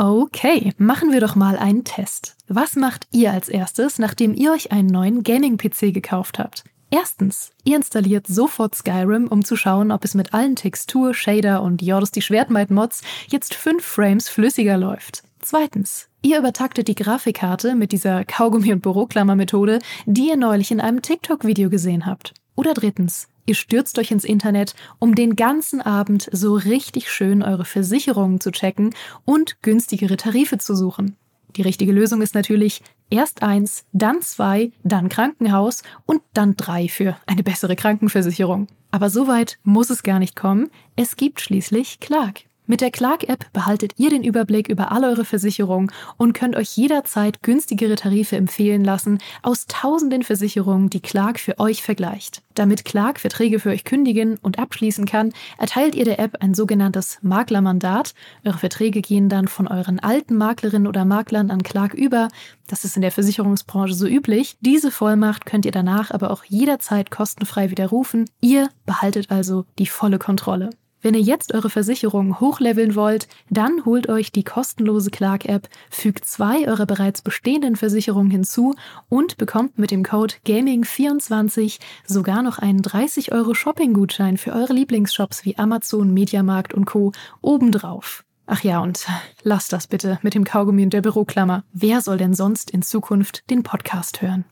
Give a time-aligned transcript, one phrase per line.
[0.00, 2.36] Okay, machen wir doch mal einen Test.
[2.46, 6.62] Was macht ihr als erstes, nachdem ihr euch einen neuen Gaming-PC gekauft habt?
[6.88, 11.82] Erstens, ihr installiert sofort Skyrim, um zu schauen, ob es mit allen Textur, Shader und
[11.82, 15.24] Jordos die Schwertmeid-Mods jetzt 5 Frames flüssiger läuft.
[15.40, 21.02] Zweitens, ihr übertaktet die Grafikkarte mit dieser Kaugummi- und Büroklammer-Methode, die ihr neulich in einem
[21.02, 22.34] TikTok-Video gesehen habt.
[22.58, 27.64] Oder drittens, Ihr stürzt euch ins Internet, um den ganzen Abend so richtig schön eure
[27.64, 28.94] Versicherungen zu checken
[29.24, 31.16] und günstigere Tarife zu suchen.
[31.56, 37.16] Die richtige Lösung ist natürlich erst eins, dann zwei, dann Krankenhaus und dann drei für
[37.26, 38.66] eine bessere Krankenversicherung.
[38.90, 40.68] Aber so weit muss es gar nicht kommen.
[40.96, 42.42] Es gibt schließlich Clark.
[42.70, 47.42] Mit der Clark-App behaltet ihr den Überblick über all eure Versicherungen und könnt euch jederzeit
[47.42, 52.42] günstigere Tarife empfehlen lassen aus tausenden Versicherungen, die Clark für euch vergleicht.
[52.52, 57.16] Damit Clark Verträge für euch kündigen und abschließen kann, erteilt ihr der App ein sogenanntes
[57.22, 58.12] Maklermandat.
[58.44, 62.28] Eure Verträge gehen dann von euren alten Maklerinnen oder Maklern an Clark über.
[62.66, 64.58] Das ist in der Versicherungsbranche so üblich.
[64.60, 68.26] Diese Vollmacht könnt ihr danach aber auch jederzeit kostenfrei widerrufen.
[68.42, 70.68] Ihr behaltet also die volle Kontrolle.
[71.00, 76.66] Wenn ihr jetzt eure Versicherung hochleveln wollt, dann holt euch die kostenlose Clark-App, fügt zwei
[76.66, 78.74] eurer bereits bestehenden Versicherungen hinzu
[79.08, 85.44] und bekommt mit dem Code Gaming24 sogar noch einen 30 Euro Shopping-Gutschein für eure Lieblingsshops
[85.44, 87.12] wie Amazon, Mediamarkt und Co.
[87.40, 88.24] obendrauf.
[88.46, 89.06] Ach ja, und
[89.42, 91.64] lasst das bitte mit dem Kaugummi und der Büroklammer.
[91.72, 94.46] Wer soll denn sonst in Zukunft den Podcast hören?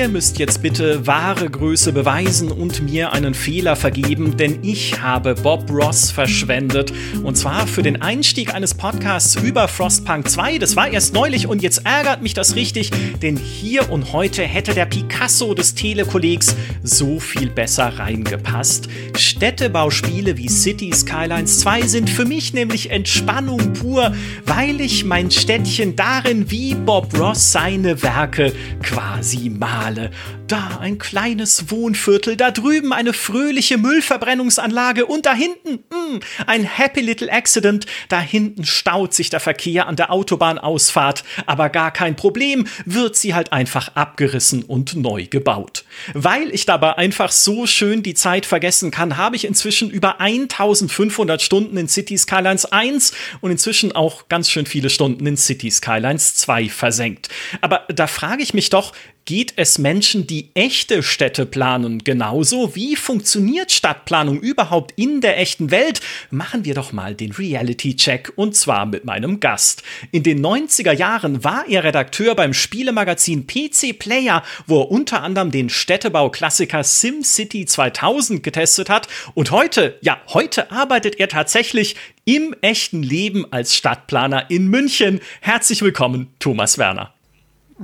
[0.00, 5.34] Ihr müsst jetzt bitte wahre Größe beweisen und mir einen Fehler vergeben, denn ich habe
[5.34, 6.90] Bob Ross verschwendet.
[7.22, 10.56] Und zwar für den Einstieg eines Podcasts über Frostpunk 2.
[10.56, 12.90] Das war erst neulich und jetzt ärgert mich das richtig,
[13.20, 18.88] denn hier und heute hätte der Picasso des Telekollegs so viel besser reingepasst.
[19.18, 24.14] Städtebauspiele wie City Skylines 2 sind für mich nämlich Entspannung pur,
[24.46, 29.89] weil ich mein Städtchen darin wie Bob Ross seine Werke quasi male.
[29.90, 30.10] alle
[30.50, 36.64] Da ein kleines Wohnviertel, da drüben eine fröhliche Müllverbrennungsanlage und da hinten mh, hm, ein
[36.64, 37.86] Happy Little Accident.
[38.08, 43.32] Da hinten staut sich der Verkehr an der Autobahnausfahrt, aber gar kein Problem, wird sie
[43.32, 45.84] halt einfach abgerissen und neu gebaut.
[46.14, 51.40] Weil ich dabei einfach so schön die Zeit vergessen kann, habe ich inzwischen über 1500
[51.40, 56.34] Stunden in City Skylines 1 und inzwischen auch ganz schön viele Stunden in City Skylines
[56.34, 57.28] 2 versenkt.
[57.60, 58.92] Aber da frage ich mich doch,
[59.30, 62.74] Geht es Menschen, die echte Städte planen, genauso?
[62.74, 66.00] Wie funktioniert Stadtplanung überhaupt in der echten Welt?
[66.30, 69.82] Machen wir doch mal den Reality-Check und zwar mit meinem Gast.
[70.12, 75.50] In den 90er Jahren war er Redakteur beim Spielemagazin PC Player, wo er unter anderem
[75.50, 79.08] den Städtebauklassiker SimCity 2000 getestet hat.
[79.34, 85.20] Und heute, ja, heute arbeitet er tatsächlich im echten Leben als Stadtplaner in München.
[85.40, 87.12] Herzlich willkommen, Thomas Werner.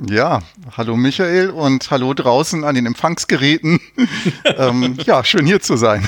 [0.04, 0.42] Ja,
[0.76, 3.80] hallo Michael und hallo draußen an den Empfangsgeräten.
[4.44, 6.06] ähm, ja, schön hier zu sein.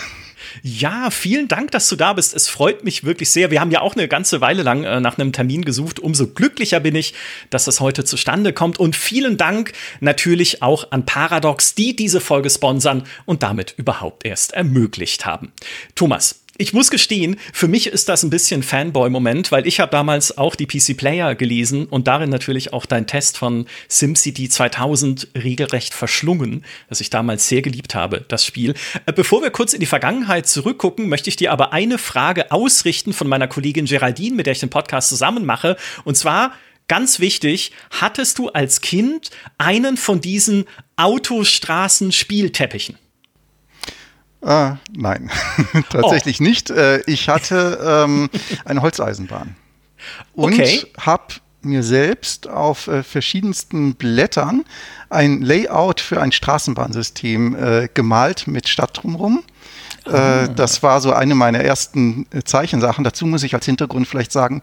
[0.63, 2.35] Ja, vielen Dank, dass du da bist.
[2.35, 3.51] Es freut mich wirklich sehr.
[3.51, 6.01] Wir haben ja auch eine ganze Weile lang äh, nach einem Termin gesucht.
[6.01, 7.15] Umso glücklicher bin ich,
[7.49, 8.79] dass das heute zustande kommt.
[8.79, 14.53] Und vielen Dank natürlich auch an Paradox, die diese Folge sponsern und damit überhaupt erst
[14.53, 15.53] ermöglicht haben.
[15.95, 20.37] Thomas, ich muss gestehen, für mich ist das ein bisschen Fanboy-Moment, weil ich habe damals
[20.37, 25.95] auch die PC Player gelesen und darin natürlich auch dein Test von SimCity 2000 regelrecht
[25.95, 28.75] verschlungen, das ich damals sehr geliebt habe, das Spiel.
[29.07, 33.13] Äh, bevor wir kurz in die Vergangenheit zurückgucken, möchte ich dir aber eine Frage ausrichten
[33.13, 35.77] von meiner Kollegin Geraldine, mit der ich den Podcast zusammen mache.
[36.05, 36.55] Und zwar,
[36.89, 40.65] ganz wichtig, hattest du als Kind einen von diesen
[40.97, 42.99] Autostraßen-Spielteppichen?
[44.41, 45.31] Äh, nein,
[45.91, 46.45] tatsächlich oh.
[46.45, 46.71] nicht.
[46.71, 48.31] Äh, ich hatte ähm,
[48.65, 49.57] eine Holzeisenbahn
[50.35, 50.85] und okay.
[50.99, 54.65] habe mir selbst auf äh, verschiedensten Blättern
[55.11, 59.43] ein Layout für ein Straßenbahnsystem äh, gemalt mit Stadt drumherum.
[60.07, 60.49] Äh, ah.
[60.49, 63.03] das war so eine meiner ersten äh, Zeichensachen.
[63.03, 64.63] Dazu muss ich als Hintergrund vielleicht sagen,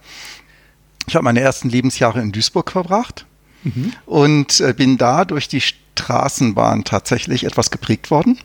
[1.07, 3.25] ich habe meine ersten Lebensjahre in Duisburg verbracht
[3.63, 3.93] mhm.
[4.07, 8.39] und bin da durch die Straßenbahn tatsächlich etwas geprägt worden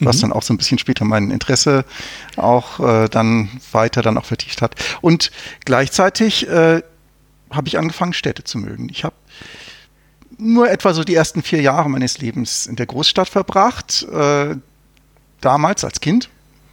[0.00, 0.20] was mhm.
[0.22, 1.84] dann auch so ein bisschen später mein Interesse
[2.36, 4.74] auch äh, dann weiter dann auch vertieft hat.
[5.00, 5.30] Und
[5.64, 6.82] gleichzeitig äh,
[7.50, 8.88] habe ich angefangen, Städte zu mögen.
[8.90, 9.14] Ich habe
[10.38, 14.56] nur etwa so die ersten vier Jahre meines Lebens in der Großstadt verbracht, äh,
[15.40, 16.28] damals als Kind.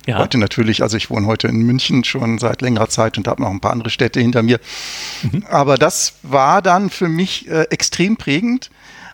[0.08, 0.18] Ja.
[0.18, 3.52] Heute natürlich, also ich wohne heute in München schon seit längerer Zeit und habe noch
[3.52, 4.60] ein paar andere Städte hinter mir.
[5.22, 5.46] Mhm.
[5.48, 8.72] Aber das war dann für mich äh, extrem prägend.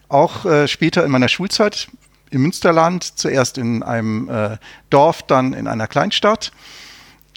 [0.08, 1.90] Auch äh, später in meiner Schulzeit
[2.30, 4.58] im Münsterland, zuerst in einem äh,
[4.90, 6.52] Dorf, dann in einer Kleinstadt.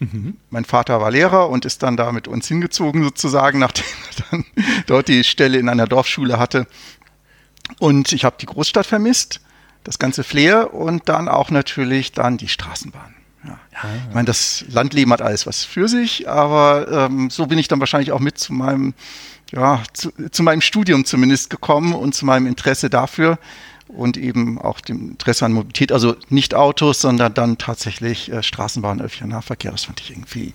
[0.00, 0.37] Mhm.
[0.48, 4.44] Mein Vater war Lehrer und ist dann da mit uns hingezogen, sozusagen, nachdem er dann
[4.87, 6.66] dort die Stelle in einer Dorfschule hatte.
[7.78, 9.40] Und ich habe die Großstadt vermisst,
[9.84, 13.14] das ganze Flair und dann auch natürlich dann die Straßenbahn.
[13.44, 13.50] Ja.
[13.72, 13.90] ja.
[14.08, 17.81] Ich meine, das Landleben hat alles was für sich, aber ähm, so bin ich dann
[17.81, 18.94] wahrscheinlich auch mit zu meinem,
[19.52, 23.38] ja, zu, zu meinem Studium zumindest gekommen und zu meinem Interesse dafür
[23.96, 29.00] und eben auch dem Interesse an Mobilität, also nicht Autos, sondern dann tatsächlich äh, Straßenbahn,
[29.00, 29.72] öffentlicher Nahverkehr.
[29.72, 30.52] Das fand ich irgendwie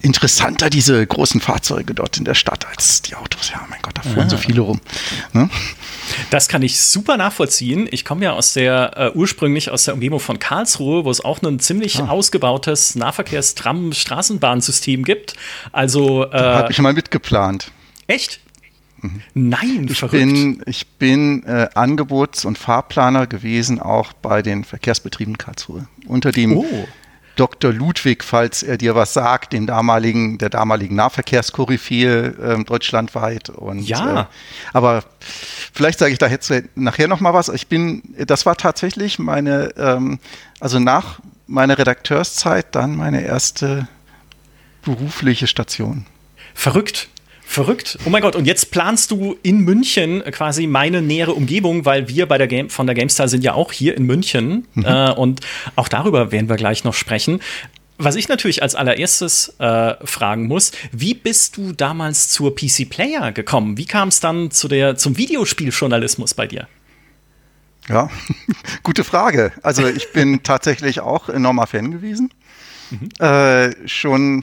[0.00, 3.50] interessanter, diese großen Fahrzeuge dort in der Stadt, als die Autos.
[3.50, 4.30] Ja, mein Gott, da fahren ah.
[4.30, 4.80] so viele rum.
[5.32, 5.48] Ne?
[6.30, 7.88] Das kann ich super nachvollziehen.
[7.90, 11.42] Ich komme ja aus der äh, ursprünglich aus der Umgebung von Karlsruhe, wo es auch
[11.42, 12.08] ein ziemlich ah.
[12.08, 15.34] ausgebautes Nahverkehrstram-Straßenbahnsystem gibt.
[15.72, 17.70] Also äh, habe ich mal mitgeplant.
[18.06, 18.40] Echt?
[19.34, 20.22] Nein, ich verrückt.
[20.22, 25.86] bin, ich bin äh, Angebots- und Fahrplaner gewesen, auch bei den Verkehrsbetrieben Karlsruhe.
[26.06, 26.88] Unter dem oh.
[27.36, 27.72] Dr.
[27.72, 33.48] Ludwig, falls er dir was sagt, dem damaligen, der damaligen Nahverkehrskoryphäe äh, deutschlandweit.
[33.48, 34.22] Und, ja.
[34.22, 34.24] Äh,
[34.72, 35.04] aber
[35.72, 37.48] vielleicht sage ich da jetzt nachher noch mal was.
[37.48, 40.18] Ich bin, das war tatsächlich meine, ähm,
[40.60, 43.88] also nach meiner Redakteurszeit dann meine erste
[44.82, 46.06] berufliche Station.
[46.54, 47.08] Verrückt.
[47.52, 47.98] Verrückt.
[48.06, 52.24] Oh mein Gott, und jetzt planst du in München quasi meine nähere Umgebung, weil wir
[52.24, 54.66] bei der Game von der GameStar sind ja auch hier in München.
[54.72, 54.84] Mhm.
[54.86, 55.42] Äh, und
[55.76, 57.40] auch darüber werden wir gleich noch sprechen.
[57.98, 63.32] Was ich natürlich als allererstes äh, fragen muss, wie bist du damals zur PC Player
[63.32, 63.76] gekommen?
[63.76, 66.68] Wie kam es dann zu der, zum Videospieljournalismus bei dir?
[67.86, 68.08] Ja,
[68.82, 69.52] gute Frage.
[69.62, 72.32] Also ich bin tatsächlich auch enormer Fan gewesen.
[72.88, 73.10] Mhm.
[73.22, 74.42] Äh, schon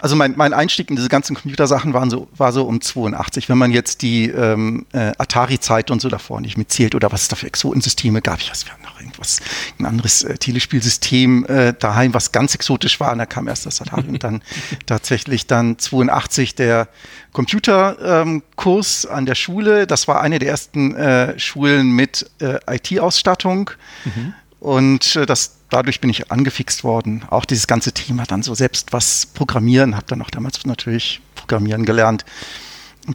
[0.00, 3.58] also mein, mein Einstieg in diese ganzen Computersachen waren so, war so um 82, wenn
[3.58, 7.36] man jetzt die ähm, äh, Atari-Zeit und so davor nicht mitzählt oder was es da
[7.36, 8.40] für Exotensysteme gab.
[8.40, 9.40] Ich weiß, wir hatten noch irgendwas,
[9.78, 13.12] ein anderes äh, Telespielsystem äh, daheim, was ganz exotisch war.
[13.12, 14.42] Und da kam erst das Atari und dann
[14.86, 16.88] tatsächlich dann 82 der
[17.32, 19.86] Computerkurs ähm, an der Schule.
[19.86, 23.70] Das war eine der ersten äh, Schulen mit äh, IT-Ausstattung.
[24.04, 24.34] Mhm.
[24.60, 27.22] Und äh, das dadurch bin ich angefixt worden.
[27.30, 31.84] Auch dieses ganze Thema dann so selbst was programmieren, habe dann auch damals natürlich programmieren
[31.84, 32.24] gelernt.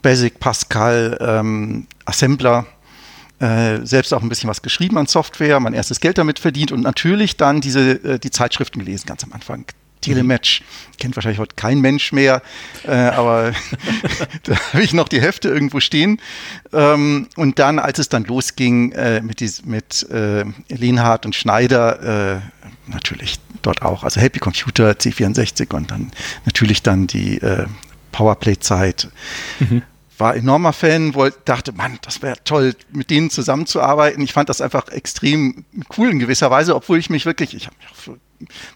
[0.02, 2.66] Basic, Pascal, ähm, Assembler,
[3.38, 6.80] äh, selbst auch ein bisschen was geschrieben an Software, mein erstes Geld damit verdient und
[6.80, 9.64] natürlich dann diese äh, die Zeitschriften gelesen ganz am Anfang.
[10.06, 10.62] Telematch
[10.98, 12.42] kennt wahrscheinlich heute kein Mensch mehr,
[12.84, 13.52] äh, aber
[14.44, 16.20] da habe ich noch die Hefte irgendwo stehen.
[16.72, 22.36] Ähm, und dann, als es dann losging äh, mit, dies, mit äh, Lienhardt und Schneider,
[22.36, 26.12] äh, natürlich dort auch, also Happy Computer, C64 und dann
[26.44, 27.66] natürlich dann die äh,
[28.12, 29.08] Powerplay-Zeit.
[29.58, 29.82] Mhm
[30.18, 34.22] war enormer Fan, wollte, dachte, Mann, das wäre toll, mit denen zusammenzuarbeiten.
[34.22, 35.66] Ich fand das einfach extrem
[35.96, 37.68] cool in gewisser Weise, obwohl ich mich wirklich, ich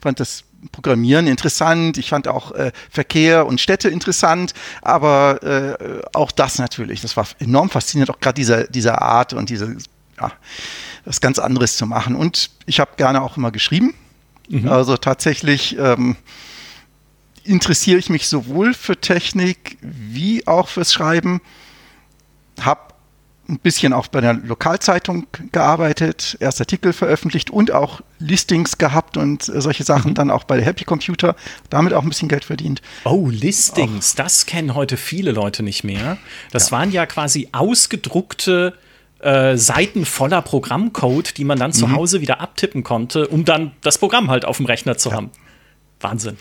[0.00, 4.52] fand das Programmieren interessant, ich fand auch äh, Verkehr und Städte interessant,
[4.82, 9.48] aber äh, auch das natürlich, das war enorm faszinierend, auch gerade dieser, dieser Art und
[9.48, 9.76] diese,
[10.20, 10.32] ja,
[11.04, 12.14] was ganz anderes zu machen.
[12.14, 13.94] Und ich habe gerne auch immer geschrieben.
[14.48, 14.68] Mhm.
[14.68, 16.16] Also tatsächlich ähm,
[17.44, 21.40] interessiere ich mich sowohl für Technik wie auch fürs Schreiben.
[22.60, 22.89] Habe
[23.50, 29.42] ein bisschen auch bei der Lokalzeitung gearbeitet, erst Artikel veröffentlicht und auch Listings gehabt und
[29.42, 30.14] solche Sachen, mhm.
[30.14, 31.34] dann auch bei der Happy Computer,
[31.68, 32.80] damit auch ein bisschen Geld verdient.
[33.04, 34.16] Oh, Listings, auch.
[34.16, 36.18] das kennen heute viele Leute nicht mehr.
[36.52, 36.78] Das ja.
[36.78, 38.74] waren ja quasi ausgedruckte
[39.20, 41.74] äh, Seiten voller Programmcode, die man dann mhm.
[41.74, 45.16] zu Hause wieder abtippen konnte, um dann das Programm halt auf dem Rechner zu ja.
[45.16, 45.30] haben.
[46.00, 46.36] Wahnsinn.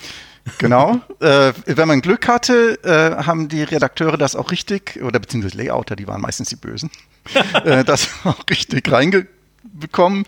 [0.58, 1.00] Genau.
[1.20, 5.96] äh, wenn man Glück hatte, äh, haben die Redakteure das auch richtig, oder beziehungsweise Layouter,
[5.96, 6.90] die waren meistens die Bösen,
[7.64, 10.24] äh, das auch richtig reingekommen.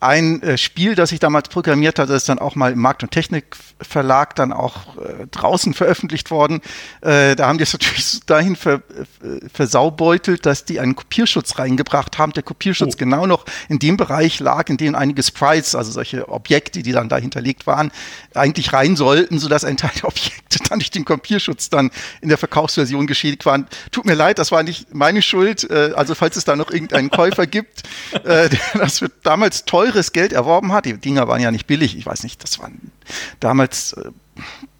[0.00, 3.10] Ein äh, Spiel, das ich damals programmiert hatte, ist dann auch mal im Markt- und
[3.10, 6.60] Technikverlag dann auch äh, draußen veröffentlicht worden.
[7.00, 12.18] Äh, da haben die es natürlich dahin ver, äh, versaubeutelt, dass die einen Kopierschutz reingebracht
[12.18, 12.32] haben.
[12.32, 12.98] Der Kopierschutz oh.
[12.98, 17.08] genau noch in dem Bereich lag, in dem einige Sprites, also solche Objekte, die dann
[17.08, 17.90] da hinterlegt waren,
[18.34, 21.90] eigentlich rein sollten, sodass ein Teil der Objekte dann durch den Kopierschutz dann
[22.20, 23.66] in der Verkaufsversion geschädigt waren.
[23.90, 25.68] Tut mir leid, das war nicht meine Schuld.
[25.70, 27.82] Äh, also falls es da noch irgendeinen Käufer gibt,
[28.24, 31.96] äh, der das wird damals teures Geld erworben hat, die Dinger waren ja nicht billig,
[31.96, 32.92] ich weiß nicht, das waren
[33.40, 34.10] damals äh,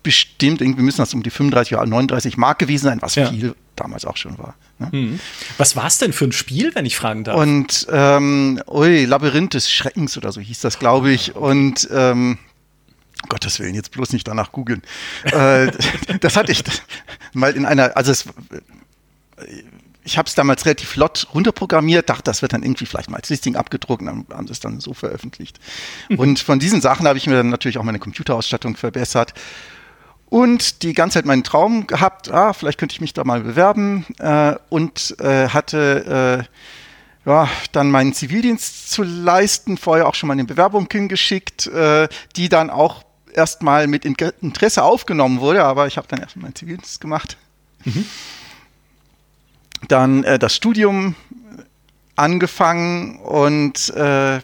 [0.02, 3.28] bestimmt, irgendwie müssen das um die 35 oder 39 Mark gewesen sein, was ja.
[3.28, 4.54] viel damals auch schon war.
[4.78, 4.88] Ne?
[4.92, 5.20] Mhm.
[5.58, 7.36] Was war es denn für ein Spiel, wenn ich fragen darf?
[7.36, 11.34] Und, ähm, ui, Labyrinth des Schreckens oder so hieß das, glaube ich.
[11.34, 12.38] Und, ähm,
[13.28, 14.82] Gottes Willen, jetzt bloß nicht danach googeln.
[15.24, 15.72] äh,
[16.20, 16.62] das hatte ich
[17.32, 18.26] mal in einer, also es,
[20.06, 23.28] ich habe es damals relativ flott runterprogrammiert, dachte, das wird dann irgendwie vielleicht mal als
[23.28, 25.58] Listing abgedruckt und dann haben sie es dann so veröffentlicht.
[26.08, 26.18] Mhm.
[26.18, 29.34] Und von diesen Sachen habe ich mir dann natürlich auch meine Computerausstattung verbessert
[30.28, 34.06] und die ganze Zeit meinen Traum gehabt, ah, vielleicht könnte ich mich da mal bewerben
[34.20, 36.46] äh, und äh, hatte
[37.26, 42.08] äh, ja, dann meinen Zivildienst zu leisten, vorher auch schon mal eine Bewerbung hingeschickt, äh,
[42.36, 43.02] die dann auch
[43.34, 47.36] erstmal mit Interesse aufgenommen wurde, aber ich habe dann erstmal meinen Zivildienst gemacht.
[47.84, 48.06] Mhm
[49.88, 51.14] dann äh, das Studium
[52.16, 54.40] angefangen und äh,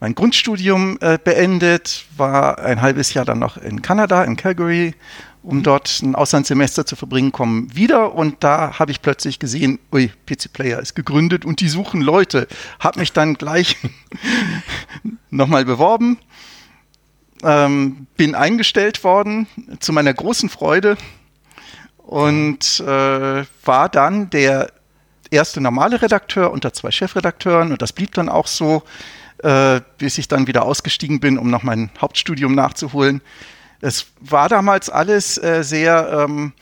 [0.00, 4.94] mein Grundstudium äh, beendet, war ein halbes Jahr dann noch in Kanada, in Calgary,
[5.42, 10.10] um dort ein Auslandssemester zu verbringen, kommen wieder und da habe ich plötzlich gesehen, ui,
[10.26, 12.48] PC Player ist gegründet und die suchen Leute.
[12.80, 13.76] Habe mich dann gleich
[15.30, 16.18] nochmal beworben,
[17.42, 19.46] ähm, bin eingestellt worden,
[19.80, 20.96] zu meiner großen Freude
[22.04, 24.70] und äh, war dann der
[25.30, 28.82] erste normale Redakteur unter zwei Chefredakteuren und das blieb dann auch so,
[29.38, 33.20] äh, bis ich dann wieder ausgestiegen bin, um noch mein Hauptstudium nachzuholen.
[33.80, 36.52] Es war damals alles äh, sehr ähm,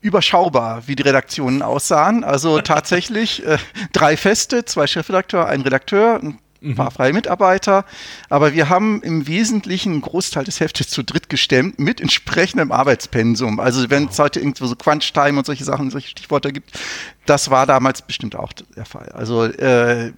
[0.00, 2.24] überschaubar, wie die Redaktionen aussahen.
[2.24, 3.58] Also tatsächlich äh,
[3.92, 7.84] drei Feste, zwei Chefredakteur, ein Redakteur, ein ein paar freie Mitarbeiter.
[8.28, 13.60] Aber wir haben im Wesentlichen einen Großteil des Heftes zu dritt gestemmt mit entsprechendem Arbeitspensum.
[13.60, 16.78] Also wenn es heute irgendwo so Crunch-Time und solche Sachen, solche Stichworte gibt,
[17.26, 19.08] das war damals bestimmt auch der Fall.
[19.10, 20.12] Also äh,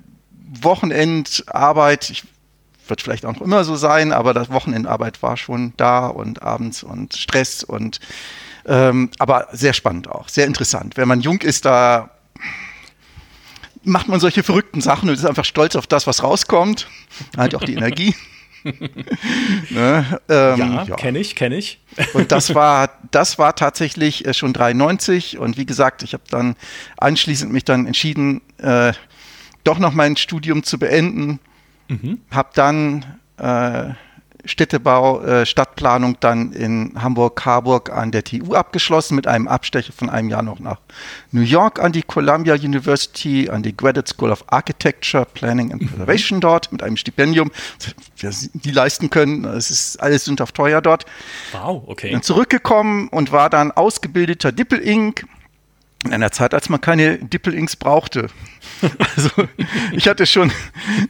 [0.61, 2.25] Wochenendarbeit, ich
[2.89, 6.83] wird vielleicht auch noch immer so sein, aber das Wochenendarbeit war schon da und abends
[6.83, 8.01] und Stress und
[8.67, 10.97] ähm, aber sehr spannend auch, sehr interessant.
[10.97, 12.11] Wenn man jung ist, da
[13.85, 16.89] macht man solche verrückten Sachen und ist einfach stolz auf das, was rauskommt.
[17.37, 18.15] Halt auch die Energie.
[19.71, 20.21] ne?
[20.29, 20.97] ähm, ja, ja.
[20.97, 21.81] kenne ich, kenne ich.
[22.15, 26.55] und das war, das war tatsächlich äh, schon 93 und wie gesagt, ich habe dann
[26.97, 28.93] anschließend mich dann entschieden, äh,
[29.65, 31.41] doch noch mein Studium zu beenden.
[31.89, 32.21] Mhm.
[32.31, 33.05] Habe dann
[33.39, 33.95] äh,
[34.45, 40.29] Städtebau, äh, Stadtplanung dann in Hamburg-Harburg an der TU abgeschlossen mit einem Abstecher von einem
[40.29, 40.79] Jahr noch nach
[41.31, 46.39] New York an die Columbia University, an die Graduate School of Architecture, Planning and Preservation
[46.39, 46.43] mhm.
[46.43, 47.51] dort mit einem Stipendium,
[48.21, 49.45] das die leisten können.
[49.45, 51.07] Es ist alles sind auf teuer dort.
[51.53, 52.11] Wow, okay.
[52.11, 55.27] Dann zurückgekommen und war dann ausgebildeter Dippel-Ink
[56.05, 58.29] in einer Zeit, als man keine Dippel-Inks brauchte.
[59.17, 59.31] Also
[59.93, 60.51] ich hatte schon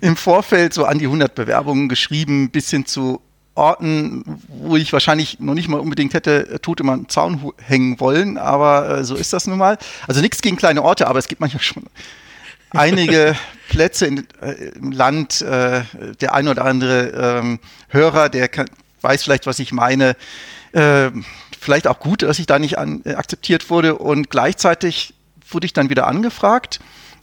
[0.02, 3.22] im Vorfeld so an die 100 Bewerbungen geschrieben, bis hin zu
[3.54, 8.38] Orten, wo ich wahrscheinlich noch nicht mal unbedingt hätte tot immer einen Zaun hängen wollen,
[8.38, 9.78] aber äh, so ist das nun mal.
[10.06, 11.84] Also nichts gegen kleine Orte, aber es gibt manchmal schon
[12.70, 13.36] einige
[13.68, 15.42] Plätze in, äh, im Land.
[15.42, 15.82] Äh,
[16.20, 17.58] der ein oder andere ähm,
[17.88, 18.66] Hörer, der kann,
[19.02, 20.16] weiß vielleicht, was ich meine.
[21.62, 23.94] Vielleicht auch gut, dass ich da nicht an, äh, akzeptiert wurde.
[23.94, 25.14] Und gleichzeitig
[25.48, 26.80] wurde ich dann wieder angefragt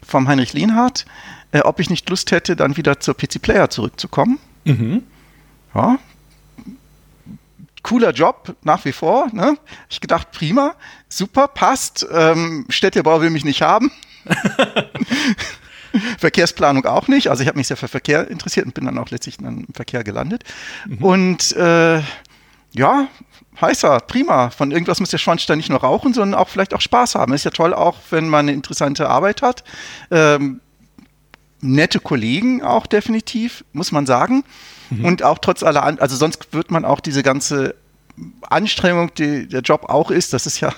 [0.08, 1.06] vom Heinrich Lehnhardt,
[1.52, 4.40] äh, ob ich nicht Lust hätte, dann wieder zur PC Player zurückzukommen.
[4.64, 5.04] Mhm.
[5.76, 6.00] Ja.
[7.84, 9.28] Cooler Job nach wie vor.
[9.34, 9.58] Ne?
[9.90, 10.74] Ich gedacht, prima,
[11.10, 12.08] super, passt.
[12.10, 13.92] Ähm, Städtebau will mich nicht haben.
[16.18, 17.28] Verkehrsplanung auch nicht.
[17.28, 20.06] Also ich habe mich sehr für Verkehr interessiert und bin dann auch letztlich im Verkehr
[20.06, 20.46] gelandet.
[20.88, 20.98] Mhm.
[21.00, 22.02] Und äh,
[22.72, 23.08] ja,
[23.62, 24.50] heißer, prima.
[24.50, 27.34] Von irgendwas muss der Schornstein nicht nur rauchen, sondern auch vielleicht auch Spaß haben.
[27.34, 29.64] Ist ja toll, auch wenn man eine interessante Arbeit hat.
[30.12, 30.62] Ähm,
[31.62, 34.44] nette Kollegen auch definitiv, muss man sagen.
[34.90, 35.06] Mhm.
[35.06, 37.76] Und auch trotz aller, An also sonst wird man auch diese ganze
[38.42, 40.74] Anstrengung, die der Job auch ist, das ist ja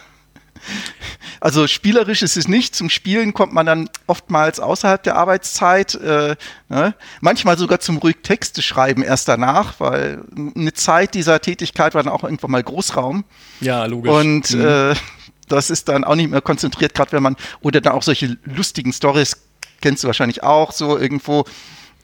[1.42, 2.76] also spielerisch ist es nicht.
[2.76, 5.96] Zum Spielen kommt man dann oftmals außerhalb der Arbeitszeit.
[5.96, 6.36] Äh,
[6.70, 6.94] ne?
[7.20, 10.24] Manchmal sogar zum ruhig Texte schreiben erst danach, weil
[10.56, 13.26] eine Zeit dieser Tätigkeit war dann auch irgendwann mal Großraum.
[13.60, 14.12] Ja, logisch.
[14.12, 14.66] Und mhm.
[14.66, 14.96] äh,
[15.48, 18.94] das ist dann auch nicht mehr konzentriert, gerade wenn man, oder dann auch solche lustigen
[18.94, 19.36] Stories
[19.82, 21.46] kennst du wahrscheinlich auch, so irgendwo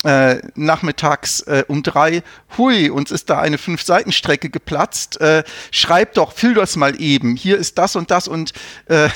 [0.04, 2.24] äh, nachmittags äh, um drei,
[2.58, 7.58] hui, uns ist da eine Fünf-Seiten-Strecke geplatzt, äh, schreib doch, füll das mal eben, hier
[7.58, 8.54] ist das und das und
[8.88, 9.10] äh,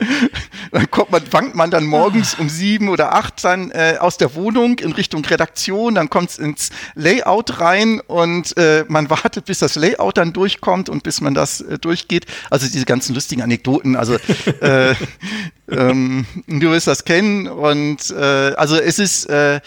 [0.72, 4.34] dann kommt man, fangt man dann morgens um sieben oder acht dann äh, aus der
[4.34, 9.58] Wohnung in Richtung Redaktion, dann kommt es ins Layout rein und äh, man wartet, bis
[9.58, 12.26] das Layout dann durchkommt und bis man das äh, durchgeht.
[12.50, 14.16] Also diese ganzen lustigen Anekdoten, also
[14.60, 14.94] äh,
[15.70, 19.60] ähm, du wirst das kennen und äh, also es ist äh,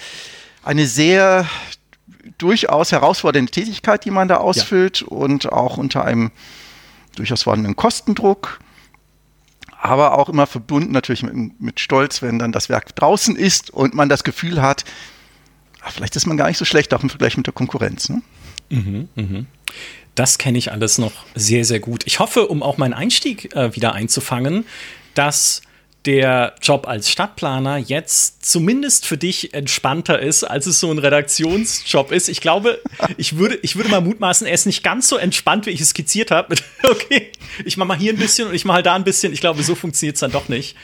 [0.64, 1.48] eine sehr
[2.38, 5.08] durchaus herausfordernde Tätigkeit, die man da ausfüllt ja.
[5.08, 6.32] und auch unter einem
[7.16, 8.60] durchaus vorhandenen Kostendruck
[9.84, 13.94] aber auch immer verbunden natürlich mit, mit, Stolz, wenn dann das Werk draußen ist und
[13.94, 14.86] man das Gefühl hat,
[15.82, 18.08] ach, vielleicht ist man gar nicht so schlecht, auch im Vergleich mit der Konkurrenz.
[18.08, 18.22] Ne?
[18.70, 19.46] Mhm, mh.
[20.16, 22.04] Das kenne ich alles noch sehr, sehr gut.
[22.06, 24.66] Ich hoffe, um auch meinen Einstieg äh, wieder einzufangen,
[25.16, 25.62] dass
[26.06, 32.12] der Job als Stadtplaner jetzt zumindest für dich entspannter ist, als es so ein Redaktionsjob
[32.12, 32.28] ist.
[32.28, 32.82] Ich glaube,
[33.18, 35.90] ich würde, ich würde mal mutmaßen, er ist nicht ganz so entspannt, wie ich es
[35.90, 36.56] skizziert habe.
[36.84, 37.32] okay,
[37.64, 39.32] ich mache mal hier ein bisschen und ich mache halt da ein bisschen.
[39.32, 40.76] Ich glaube, so funktioniert es dann doch nicht.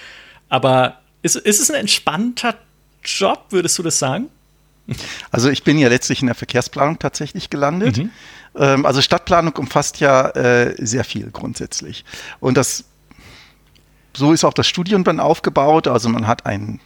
[0.47, 2.55] Aber ist, ist es ein entspannter
[3.03, 4.29] Job, würdest du das sagen?
[5.31, 7.97] Also ich bin ja letztlich in der Verkehrsplanung tatsächlich gelandet.
[7.97, 8.11] Mhm.
[8.55, 12.05] Ähm, also Stadtplanung umfasst ja äh, sehr viel grundsätzlich.
[12.39, 12.85] Und das
[14.19, 15.87] so ist auch das Studium dann aufgebaut.
[15.87, 16.79] Also man hat einen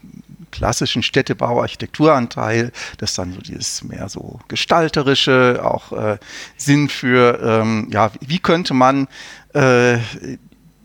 [0.51, 6.17] klassischen Städtebau, Architekturanteil, das dann so dieses mehr so gestalterische, auch äh,
[6.55, 9.07] Sinn für, ähm, ja, wie könnte man
[9.53, 9.97] äh,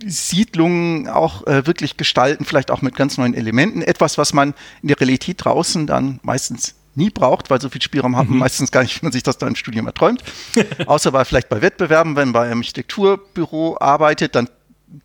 [0.05, 3.83] Siedlungen auch äh, wirklich gestalten, vielleicht auch mit ganz neuen Elementen.
[3.83, 8.17] Etwas, was man in der Realität draußen dann meistens nie braucht, weil so viel Spielraum
[8.17, 8.39] haben mhm.
[8.39, 10.23] meistens gar nicht, wenn man sich das da im Studium erträumt.
[10.87, 14.49] Außer weil vielleicht bei Wettbewerben, wenn man bei einem Architekturbüro arbeitet, dann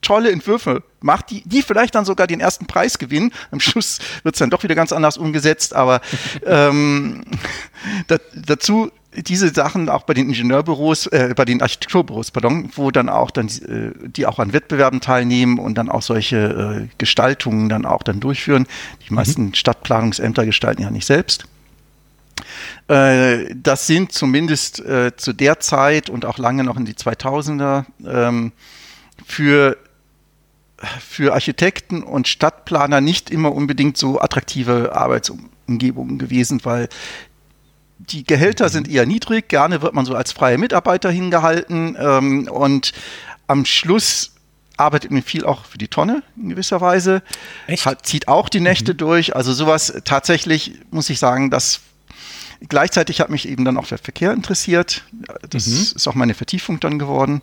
[0.02, 3.32] tolle Entwürfe macht, die, die vielleicht dann sogar den ersten Preis gewinnen.
[3.52, 6.02] Am Schluss wird es dann doch wieder ganz anders umgesetzt, aber
[6.46, 7.24] ähm,
[8.08, 13.10] da, dazu diese Sachen auch bei den Ingenieurbüros, äh, bei den Architekturbüros, pardon, wo dann
[13.10, 17.86] auch dann äh, die auch an Wettbewerben teilnehmen und dann auch solche äh, Gestaltungen dann
[17.86, 18.66] auch dann durchführen.
[19.06, 19.16] Die mhm.
[19.16, 21.46] meisten Stadtplanungsämter gestalten ja nicht selbst.
[22.88, 27.86] Äh, das sind zumindest äh, zu der Zeit und auch lange noch in die 2000er
[28.06, 28.52] ähm,
[29.25, 29.77] für,
[31.00, 36.89] für Architekten und Stadtplaner nicht immer unbedingt so attraktive Arbeitsumgebungen gewesen, weil
[38.00, 42.92] die Gehälter sind eher niedrig, gerne wird man so als freier Mitarbeiter hingehalten ähm, und
[43.48, 44.34] am Schluss
[44.77, 47.22] arbeitet man viel auch für die Tonne in gewisser Weise,
[47.68, 48.98] Hat, zieht auch die Nächte mhm.
[48.98, 51.82] durch, also sowas tatsächlich muss ich sagen, das
[52.68, 55.03] gleichzeitig hat mich eben dann auch der Verkehr interessiert,
[55.50, 55.82] das mhm.
[55.96, 57.42] ist auch meine Vertiefung dann geworden,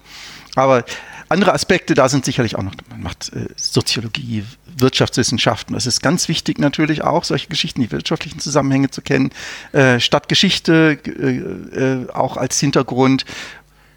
[0.57, 0.85] aber
[1.31, 4.45] andere Aspekte da sind sicherlich auch noch, man macht äh, Soziologie,
[4.77, 5.75] Wirtschaftswissenschaften.
[5.75, 9.31] Das ist ganz wichtig natürlich auch, solche Geschichten, die wirtschaftlichen Zusammenhänge zu kennen.
[9.73, 11.37] Äh, Stadtgeschichte äh,
[11.79, 13.25] äh, auch als Hintergrund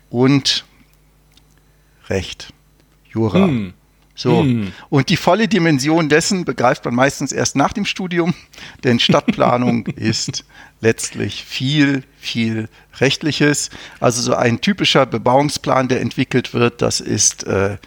[0.10, 0.63] und
[2.08, 2.53] Recht,
[3.10, 3.47] Jura.
[3.47, 3.73] Hm.
[4.15, 4.41] So.
[4.41, 4.71] Hm.
[4.89, 8.34] Und die volle Dimension dessen begreift man meistens erst nach dem Studium,
[8.84, 10.45] denn Stadtplanung ist
[10.82, 13.69] letztlich viel, viel Rechtliches.
[13.99, 17.78] Also so ein typischer Bebauungsplan, der entwickelt wird, das ist, äh,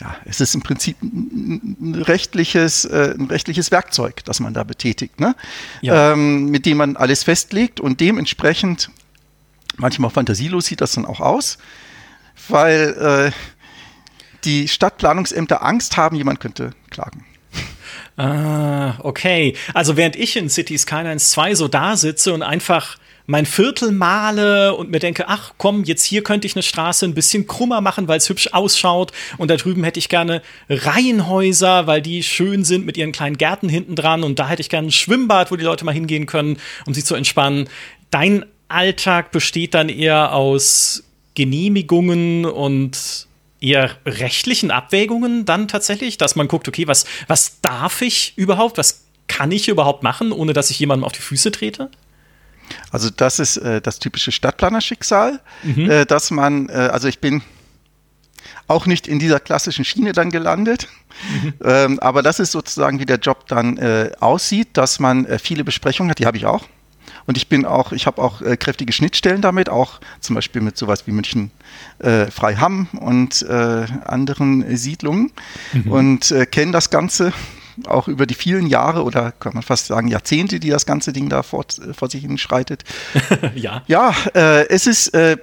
[0.00, 5.20] ja, es ist im Prinzip ein rechtliches, äh, ein rechtliches Werkzeug, das man da betätigt,
[5.20, 5.36] ne?
[5.82, 6.12] Ja.
[6.12, 8.90] Ähm, mit dem man alles festlegt und dementsprechend,
[9.76, 11.58] manchmal fantasielos sieht das dann auch aus,
[12.48, 13.53] weil äh,
[14.44, 17.24] die Stadtplanungsämter Angst haben, jemand könnte klagen.
[18.16, 19.56] Ah, okay.
[19.72, 24.74] Also während ich in City Skylines 2 so da sitze und einfach mein Viertel male
[24.74, 28.06] und mir denke, ach komm, jetzt hier könnte ich eine Straße ein bisschen krummer machen,
[28.06, 29.12] weil es hübsch ausschaut.
[29.38, 33.68] Und da drüben hätte ich gerne Reihenhäuser, weil die schön sind mit ihren kleinen Gärten
[33.68, 34.24] hinten dran.
[34.24, 37.06] Und da hätte ich gerne ein Schwimmbad, wo die Leute mal hingehen können, um sich
[37.06, 37.68] zu entspannen.
[38.10, 41.02] Dein Alltag besteht dann eher aus
[41.34, 43.26] Genehmigungen und
[43.64, 49.04] eher rechtlichen Abwägungen dann tatsächlich, dass man guckt, okay, was, was darf ich überhaupt, was
[49.26, 51.90] kann ich überhaupt machen, ohne dass ich jemandem auf die Füße trete?
[52.90, 55.90] Also das ist äh, das typische Stadtplanerschicksal, mhm.
[55.90, 57.42] äh, dass man, äh, also ich bin
[58.66, 60.88] auch nicht in dieser klassischen Schiene dann gelandet,
[61.42, 61.54] mhm.
[61.64, 65.64] ähm, aber das ist sozusagen, wie der Job dann äh, aussieht, dass man äh, viele
[65.64, 66.66] Besprechungen hat, die habe ich auch.
[67.26, 70.76] Und ich bin auch, ich habe auch äh, kräftige Schnittstellen damit, auch zum Beispiel mit
[70.76, 71.50] sowas wie München
[71.98, 75.32] äh, Freiham und äh, anderen Siedlungen
[75.72, 75.90] mhm.
[75.90, 77.32] und äh, kenne das Ganze
[77.86, 81.28] auch über die vielen Jahre oder kann man fast sagen Jahrzehnte, die das ganze Ding
[81.28, 82.84] da vor, vor sich hin schreitet.
[83.54, 83.82] ja.
[83.86, 85.36] Ja, äh, es ist äh,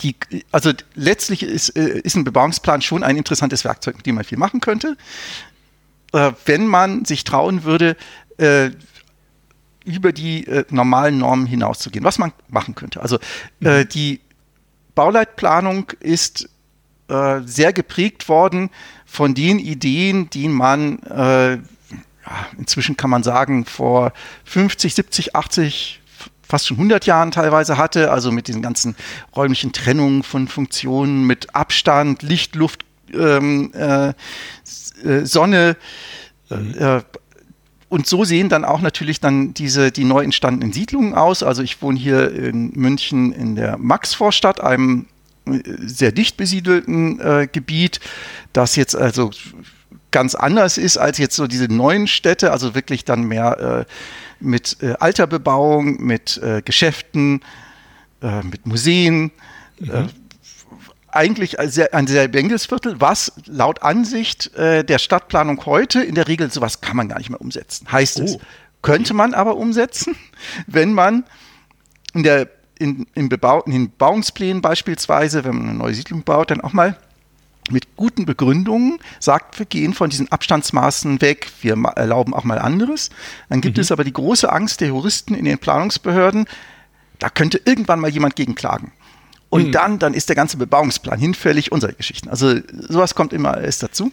[0.00, 0.14] die,
[0.52, 4.38] also letztlich ist, äh, ist ein Bebauungsplan schon ein interessantes Werkzeug, mit dem man viel
[4.38, 4.96] machen könnte.
[6.12, 7.96] Äh, wenn man sich trauen würde,
[8.38, 8.70] äh,
[9.84, 13.00] über die äh, normalen Normen hinauszugehen, was man machen könnte.
[13.00, 13.18] Also
[13.62, 13.88] äh, mhm.
[13.88, 14.20] die
[14.94, 16.48] Bauleitplanung ist
[17.08, 18.70] äh, sehr geprägt worden
[19.06, 21.58] von den Ideen, die man äh,
[22.24, 24.12] ja, inzwischen kann man sagen vor
[24.44, 26.00] 50, 70, 80
[26.52, 28.94] fast schon 100 Jahren teilweise hatte, also mit diesen ganzen
[29.34, 34.08] räumlichen Trennungen von Funktionen, mit Abstand, Licht, Luft, ähm, äh,
[35.02, 35.76] äh Sonne,
[36.50, 36.74] mhm.
[37.92, 41.42] Äh, und so sehen dann auch natürlich dann diese, die neu entstandenen Siedlungen aus.
[41.42, 45.06] Also ich wohne hier in München in der Maxvorstadt, einem
[45.46, 48.00] äh, sehr dicht besiedelten äh, Gebiet,
[48.52, 49.30] das jetzt also
[50.10, 54.78] ganz anders ist als jetzt so diese neuen Städte, also wirklich dann mehr äh, mit
[54.82, 57.40] äh, alter Bebauung, mit äh, Geschäften,
[58.20, 59.30] äh, mit Museen,
[59.78, 60.08] mhm
[61.12, 66.14] eigentlich ein sehr, ein sehr lebendiges Viertel, was laut Ansicht äh, der Stadtplanung heute in
[66.14, 67.90] der Regel sowas kann man gar nicht mehr umsetzen.
[67.90, 68.24] Heißt oh.
[68.24, 68.38] es.
[68.82, 70.16] Könnte man aber umsetzen,
[70.66, 71.24] wenn man
[72.14, 72.48] in der
[72.78, 76.96] in, in, Bebau in Bebauungsplänen beispielsweise, wenn man eine neue Siedlung baut, dann auch mal
[77.70, 83.10] mit guten Begründungen sagt, wir gehen von diesen Abstandsmaßen weg, wir erlauben auch mal anderes.
[83.48, 83.82] Dann gibt mhm.
[83.82, 86.46] es aber die große Angst der Juristen in den Planungsbehörden,
[87.20, 88.90] da könnte irgendwann mal jemand gegen klagen.
[89.52, 89.72] Und mhm.
[89.72, 92.30] dann, dann ist der ganze Bebauungsplan hinfällig, unsere Geschichten.
[92.30, 92.54] Also
[92.88, 94.10] sowas kommt immer erst dazu.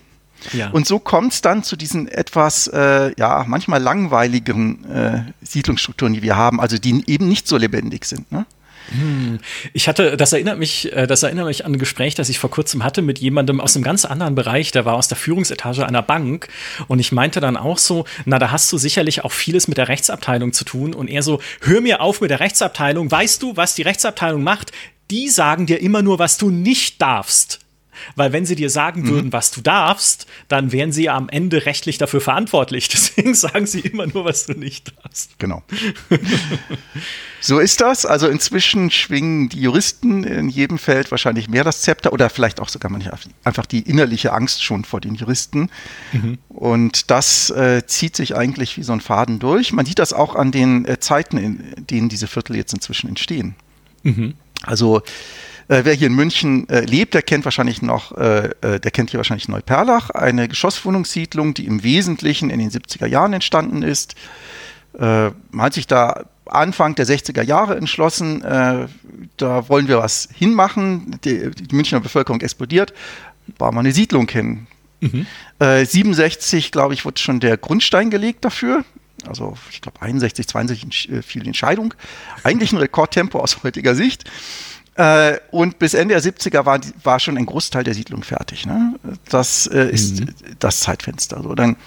[0.52, 0.70] Ja.
[0.72, 6.22] Und so kommt es dann zu diesen etwas, äh, ja, manchmal langweiligeren äh, Siedlungsstrukturen, die
[6.24, 8.30] wir haben, also die eben nicht so lebendig sind.
[8.34, 8.46] Ne?
[8.92, 9.40] Hm.
[9.72, 12.52] Ich hatte, das erinnert mich, äh, das erinnert mich an ein Gespräch, das ich vor
[12.52, 16.02] kurzem hatte mit jemandem aus einem ganz anderen Bereich, der war aus der Führungsetage einer
[16.02, 16.50] Bank
[16.90, 19.88] und ich meinte dann auch so, na, da hast du sicherlich auch vieles mit der
[19.88, 23.74] Rechtsabteilung zu tun und er so, hör mir auf mit der Rechtsabteilung, weißt du, was
[23.76, 24.74] die Rechtsabteilung macht?
[25.12, 27.60] Die sagen dir immer nur, was du nicht darfst.
[28.16, 29.34] Weil wenn sie dir sagen würden, mhm.
[29.34, 32.88] was du darfst, dann wären sie ja am Ende rechtlich dafür verantwortlich.
[32.90, 35.38] Deswegen sagen sie immer nur, was du nicht darfst.
[35.40, 35.64] Genau.
[37.42, 38.06] so ist das.
[38.06, 42.70] Also inzwischen schwingen die Juristen in jedem Feld wahrscheinlich mehr das Zepter oder vielleicht auch
[42.70, 45.70] sogar manchmal einfach die innerliche Angst schon vor den Juristen.
[46.14, 46.38] Mhm.
[46.50, 49.74] Und das äh, zieht sich eigentlich wie so ein Faden durch.
[49.74, 53.56] Man sieht das auch an den äh, Zeiten, in denen diese Viertel jetzt inzwischen entstehen.
[54.04, 54.36] Mhm.
[54.64, 55.02] Also
[55.70, 59.12] äh, wer hier in München äh, lebt, der kennt wahrscheinlich noch, äh, äh, der kennt
[59.12, 64.16] hier wahrscheinlich Neuperlach, eine Geschosswohnungssiedlung, die im Wesentlichen in den 70er Jahren entstanden ist.
[64.98, 68.88] Äh, man hat sich da Anfang der 60er Jahre entschlossen, äh,
[69.38, 71.20] da wollen wir was hinmachen.
[71.24, 72.92] Die, die Münchner Bevölkerung explodiert,
[73.60, 74.68] bauen wir eine Siedlung hin.
[75.02, 75.26] Mhm.
[75.62, 78.84] 67, glaube ich, wurde schon der Grundstein gelegt dafür.
[79.28, 81.94] Also ich glaube 61, 62 fiel die Entscheidung.
[82.44, 84.30] Eigentlich ein Rekordtempo aus heutiger Sicht.
[84.96, 88.66] Äh, und bis Ende der 70er war, war schon ein Großteil der Siedlung fertig.
[88.66, 88.96] Ne?
[89.30, 90.36] Das äh, ist mhm.
[90.60, 91.42] das Zeitfenster.
[91.42, 91.78] So, dann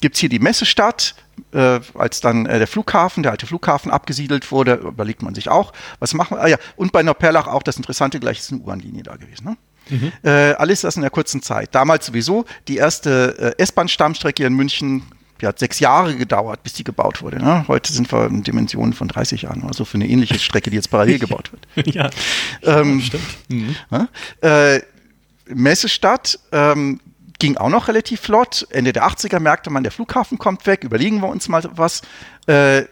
[0.00, 1.16] gibt es hier die Messestadt,
[1.52, 5.72] äh, als dann äh, der Flughafen, der alte Flughafen abgesiedelt wurde, überlegt man sich auch,
[5.98, 6.42] was machen wir?
[6.42, 9.46] Ah ja, und bei Neuperlach auch das Interessante, gleich ist eine U-Bahn-Linie da gewesen.
[9.46, 9.56] Ne?
[9.90, 10.12] Mhm.
[10.22, 11.74] Äh, alles das in der kurzen Zeit.
[11.74, 15.02] Damals sowieso die erste äh, S-Bahn-Stammstrecke in München
[15.44, 17.36] die hat sechs Jahre gedauert, bis die gebaut wurde.
[17.36, 17.66] Ne?
[17.68, 20.76] Heute sind wir in Dimensionen von 30 Jahren oder so für eine ähnliche Strecke, die
[20.76, 21.94] jetzt parallel gebaut wird.
[21.94, 22.08] ja,
[22.62, 23.24] ähm, stimmt.
[23.48, 23.76] Mhm.
[24.40, 24.80] Äh,
[25.46, 27.00] Messestadt ähm,
[27.38, 28.66] ging auch noch relativ flott.
[28.70, 32.00] Ende der 80er merkte man, der Flughafen kommt weg, überlegen wir uns mal was.
[32.46, 32.84] Äh,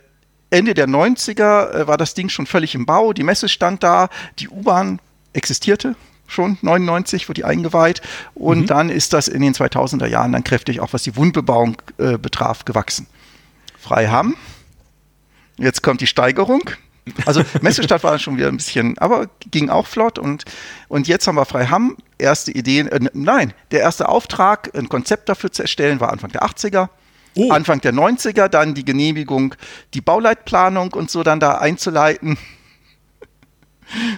[0.51, 4.11] Ende der 90er äh, war das Ding schon völlig im Bau, die Messe stand da,
[4.39, 5.01] die U-Bahn
[5.33, 5.97] existierte,
[6.33, 8.03] schon 99 wurde die eingeweiht
[8.35, 8.67] und mhm.
[8.67, 12.65] dann ist das in den 2000er Jahren dann kräftig auch was die Wundbebauung äh, betraf
[12.65, 13.07] gewachsen.
[13.79, 14.37] Freiham.
[15.59, 16.71] Jetzt kommt die Steigerung.
[17.27, 20.45] Also Messestadt war schon wieder ein bisschen, aber ging auch flott und,
[20.89, 21.97] und jetzt haben wir Freiham.
[22.19, 26.43] Erste Ideen, äh, nein, der erste Auftrag, ein Konzept dafür zu erstellen, war Anfang der
[26.43, 26.89] 80er.
[27.35, 27.51] Oh.
[27.51, 29.55] Anfang der 90er dann die Genehmigung,
[29.95, 32.39] die Bauleitplanung und so dann da einzuleiten.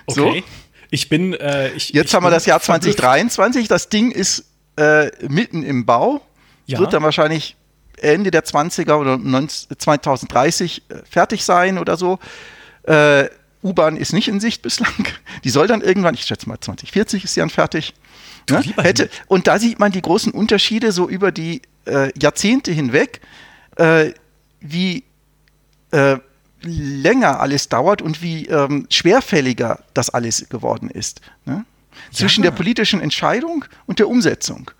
[0.07, 0.45] Okay.
[0.47, 0.64] So.
[0.95, 1.35] Ich bin.
[1.35, 3.67] Äh, ich, Jetzt ich haben wir das Jahr 2023.
[3.67, 4.45] Das Ding ist
[4.77, 6.21] äh, mitten im Bau.
[6.67, 6.79] Ja.
[6.79, 7.57] Wird dann wahrscheinlich
[7.97, 9.19] Ende der 20er oder
[9.77, 12.21] 2030 äh, fertig sein oder so.
[12.85, 13.25] Äh,
[13.65, 14.93] U-Bahn ist nicht in Sicht bislang.
[15.43, 17.95] Die soll dann irgendwann, ich schätze mal 2040 ist sie dann fertig.
[18.49, 18.63] Ne?
[18.77, 23.21] Hätte, und da sieht man die großen Unterschiede so über die äh, Jahrzehnte hinweg,
[23.77, 24.13] äh,
[24.61, 25.03] wie
[25.91, 26.19] äh,
[26.65, 31.21] länger alles dauert und wie ähm, schwerfälliger das alles geworden ist.
[31.45, 31.65] Ne?
[32.13, 32.51] Zwischen ja.
[32.51, 34.71] der politischen Entscheidung und der Umsetzung.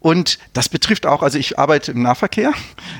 [0.00, 2.52] Und das betrifft auch, also ich arbeite im Nahverkehr.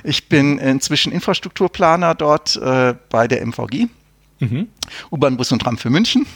[0.03, 3.87] Ich bin inzwischen Infrastrukturplaner dort äh, bei der MVG,
[4.41, 4.69] mhm.
[5.13, 6.27] U-Bahn, Bus und Tram für München.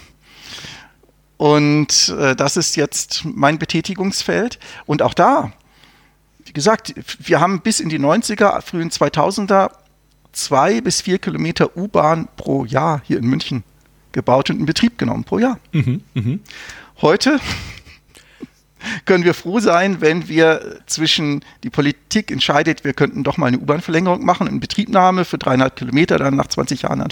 [1.36, 4.60] Und äh, das ist jetzt mein Betätigungsfeld.
[4.86, 5.52] Und auch da,
[6.44, 9.72] wie gesagt, wir haben bis in die 90er, frühen 2000er
[10.32, 13.64] zwei bis vier Kilometer U-Bahn pro Jahr hier in München
[14.12, 15.58] gebaut und in Betrieb genommen pro Jahr.
[15.72, 16.38] Mhm, mh.
[17.00, 17.40] Heute
[19.04, 23.58] können wir froh sein, wenn wir zwischen die Politik entscheidet, wir könnten doch mal eine
[23.58, 27.06] U-Bahn-Verlängerung machen, in Betriebnahme für dreieinhalb Kilometer, dann nach 20 Jahren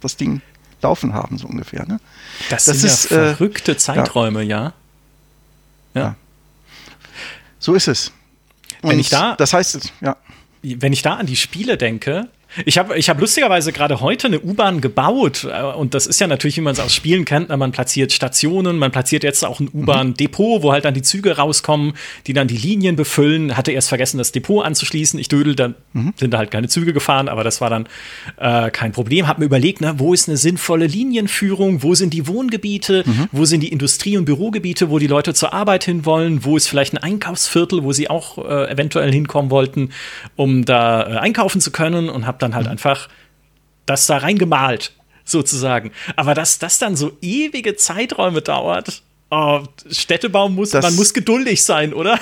[0.00, 0.40] das Ding
[0.82, 1.86] laufen haben, so ungefähr.
[1.86, 2.00] Ne?
[2.48, 4.72] Das, das sind ist, ja äh, verrückte Zeiträume, ja.
[5.94, 6.00] ja.
[6.00, 6.16] ja.
[7.58, 8.12] So ist es.
[8.80, 10.16] Und wenn ich da, das heißt, ja.
[10.62, 12.28] Wenn ich da an die Spiele denke,
[12.64, 16.26] Ich habe ich hab lustigerweise gerade heute eine U-Bahn gebaut äh, und das ist ja
[16.26, 19.60] natürlich, wie man es aus Spielen kennt, ne, man platziert Stationen, man platziert jetzt auch
[19.60, 19.82] ein mhm.
[19.82, 21.94] U-Bahn-Depot, wo halt dann die Züge rauskommen,
[22.26, 23.56] die dann die Linien befüllen.
[23.56, 25.18] Hatte erst vergessen, das Depot anzuschließen.
[25.20, 26.12] Ich dödel, dann mhm.
[26.16, 27.86] sind da halt keine Züge gefahren, aber das war dann
[28.38, 29.28] äh, kein Problem.
[29.28, 33.28] Hab mir überlegt, ne, wo ist eine sinnvolle Linienführung, wo sind die Wohngebiete, mhm.
[33.30, 36.94] wo sind die Industrie- und Bürogebiete, wo die Leute zur Arbeit hinwollen, wo ist vielleicht
[36.94, 39.90] ein Einkaufsviertel, wo sie auch äh, eventuell hinkommen wollten,
[40.34, 42.72] um da äh, einkaufen zu können und habe dann halt mhm.
[42.72, 43.08] einfach
[43.86, 44.92] das da reingemalt,
[45.24, 45.92] sozusagen.
[46.16, 51.62] Aber dass das dann so ewige Zeiträume dauert, oh, Städtebau muss, das man muss geduldig
[51.64, 52.18] sein, oder?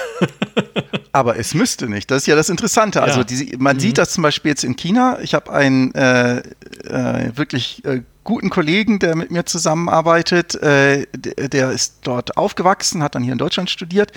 [1.12, 2.10] aber es müsste nicht.
[2.10, 3.02] Das ist ja das Interessante.
[3.02, 3.80] Also die, man mhm.
[3.80, 5.18] sieht das zum Beispiel jetzt in China.
[5.22, 10.54] Ich habe einen äh, äh, wirklich äh, guten Kollegen, der mit mir zusammenarbeitet.
[10.62, 14.12] Äh, der, der, ist dort aufgewachsen, hat dann hier in Deutschland studiert.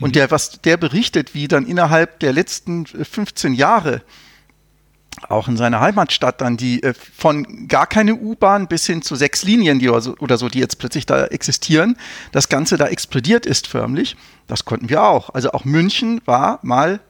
[0.00, 0.12] Und mhm.
[0.12, 4.02] der, was der berichtet, wie dann innerhalb der letzten 15 Jahre
[5.28, 9.42] auch in seiner Heimatstadt dann die äh, von gar keine U-Bahn bis hin zu sechs
[9.42, 11.96] Linien die oder, so, oder so, die jetzt plötzlich da existieren,
[12.32, 14.16] das Ganze da explodiert ist förmlich.
[14.46, 15.30] Das konnten wir auch.
[15.30, 17.00] Also auch München war mal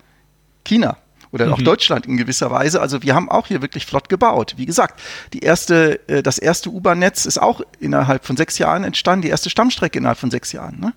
[0.64, 0.96] China
[1.32, 1.64] oder auch mhm.
[1.64, 2.80] Deutschland in gewisser Weise.
[2.80, 4.54] Also wir haben auch hier wirklich flott gebaut.
[4.56, 5.00] Wie gesagt,
[5.32, 9.50] die erste, äh, das erste U-Bahn-Netz ist auch innerhalb von sechs Jahren entstanden, die erste
[9.50, 10.78] Stammstrecke innerhalb von sechs Jahren.
[10.78, 10.86] Ne?
[10.86, 10.94] Mhm.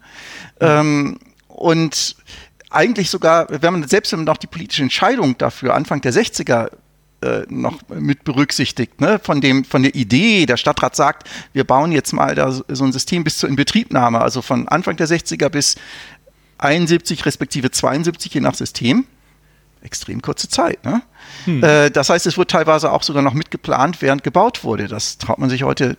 [0.60, 2.16] Ähm, und
[2.70, 6.70] eigentlich sogar, wenn man selbst wenn man noch die politische Entscheidung dafür Anfang der 60er
[7.28, 9.20] äh, noch mit berücksichtigt, ne?
[9.22, 12.92] von, dem, von der Idee, der Stadtrat sagt, wir bauen jetzt mal da so ein
[12.92, 15.76] System bis zur Inbetriebnahme, also von Anfang der 60er bis
[16.60, 19.06] 71 respektive 72 je nach System.
[19.82, 20.84] Extrem kurze Zeit.
[20.84, 21.04] Ne?
[21.46, 21.64] Hm.
[21.64, 24.88] Äh, das heißt, es wurde teilweise auch sogar noch mitgeplant, während gebaut wurde.
[24.88, 25.98] Das traut man sich heute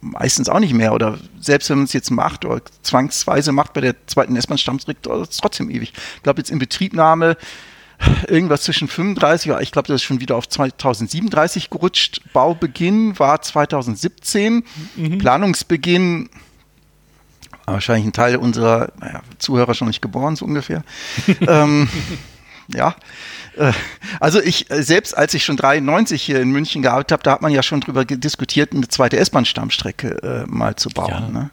[0.00, 0.92] meistens auch nicht mehr.
[0.92, 5.30] Oder selbst wenn man es jetzt macht oder zwangsweise macht bei der zweiten S-Bahn-Stammstrecke, dauert
[5.30, 5.92] es trotzdem ewig.
[6.16, 7.36] Ich glaube, jetzt in Betriebnahme
[8.28, 12.20] irgendwas zwischen 35, ich glaube, das ist schon wieder auf 2037 gerutscht.
[12.32, 14.64] Baubeginn war 2017,
[14.96, 15.18] mhm.
[15.18, 16.30] Planungsbeginn
[17.66, 20.82] wahrscheinlich ein Teil unserer naja, Zuhörer schon nicht geboren, so ungefähr.
[21.40, 21.88] ähm,
[22.68, 22.94] ja.
[23.56, 23.72] Äh,
[24.20, 27.42] also ich, äh, selbst als ich schon 93 hier in München gearbeitet habe, da hat
[27.42, 31.10] man ja schon drüber diskutiert, eine zweite S-Bahn-Stammstrecke äh, mal zu bauen.
[31.10, 31.28] Ja.
[31.28, 31.50] Ne?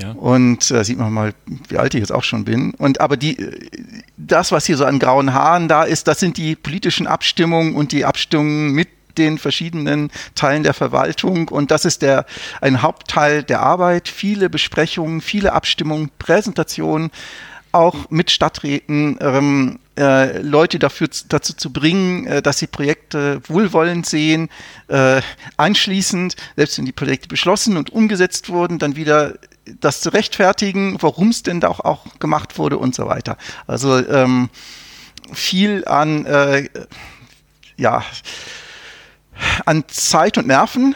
[0.00, 0.12] Ja.
[0.12, 1.34] Und äh, sieht man mal,
[1.68, 2.72] wie alt ich jetzt auch schon bin.
[2.74, 3.36] Und aber die,
[4.16, 7.92] das, was hier so an grauen Haaren da ist, das sind die politischen Abstimmungen und
[7.92, 12.24] die Abstimmungen mit den verschiedenen Teilen der Verwaltung und das ist der
[12.62, 14.08] ein Hauptteil der Arbeit.
[14.08, 17.10] Viele Besprechungen, viele Abstimmungen, Präsentationen,
[17.72, 24.06] auch mit Stadträten ähm, äh, Leute dafür, dazu zu bringen, äh, dass sie Projekte wohlwollend
[24.06, 24.48] sehen,
[24.88, 25.20] äh,
[25.56, 29.34] anschließend, selbst wenn die Projekte beschlossen und umgesetzt wurden, dann wieder
[29.80, 33.36] das zu rechtfertigen, warum es denn da auch, auch gemacht wurde und so weiter.
[33.66, 34.50] Also ähm,
[35.32, 36.68] viel an äh,
[37.76, 38.04] ja
[39.64, 40.94] an Zeit und Nerven,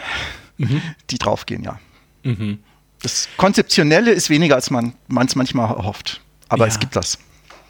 [0.57, 0.81] mhm.
[1.09, 1.79] die draufgehen, ja.
[2.23, 2.59] Mhm.
[3.01, 4.93] Das Konzeptionelle ist weniger, als man
[5.25, 6.21] es manchmal hofft.
[6.49, 6.71] Aber ja.
[6.71, 7.19] es gibt das.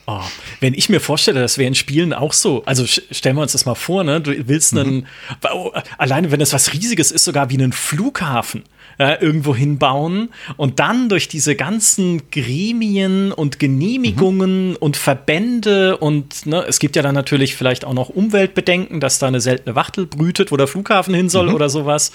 [0.09, 0.21] Oh,
[0.61, 3.65] wenn ich mir vorstelle, das wäre in Spielen auch so, also stellen wir uns das
[3.65, 4.21] mal vor, ne?
[4.21, 4.79] Du willst mhm.
[4.79, 5.07] einen,
[5.51, 8.63] oh, alleine wenn es was Riesiges ist, sogar wie einen Flughafen
[8.97, 14.75] äh, irgendwo hinbauen und dann durch diese ganzen Gremien und Genehmigungen mhm.
[14.77, 19.27] und Verbände und ne, es gibt ja dann natürlich vielleicht auch noch Umweltbedenken, dass da
[19.27, 21.55] eine seltene Wachtel brütet, wo der Flughafen hin soll mhm.
[21.55, 22.11] oder sowas.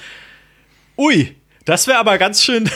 [0.97, 2.69] Ui, das wäre aber ganz schön,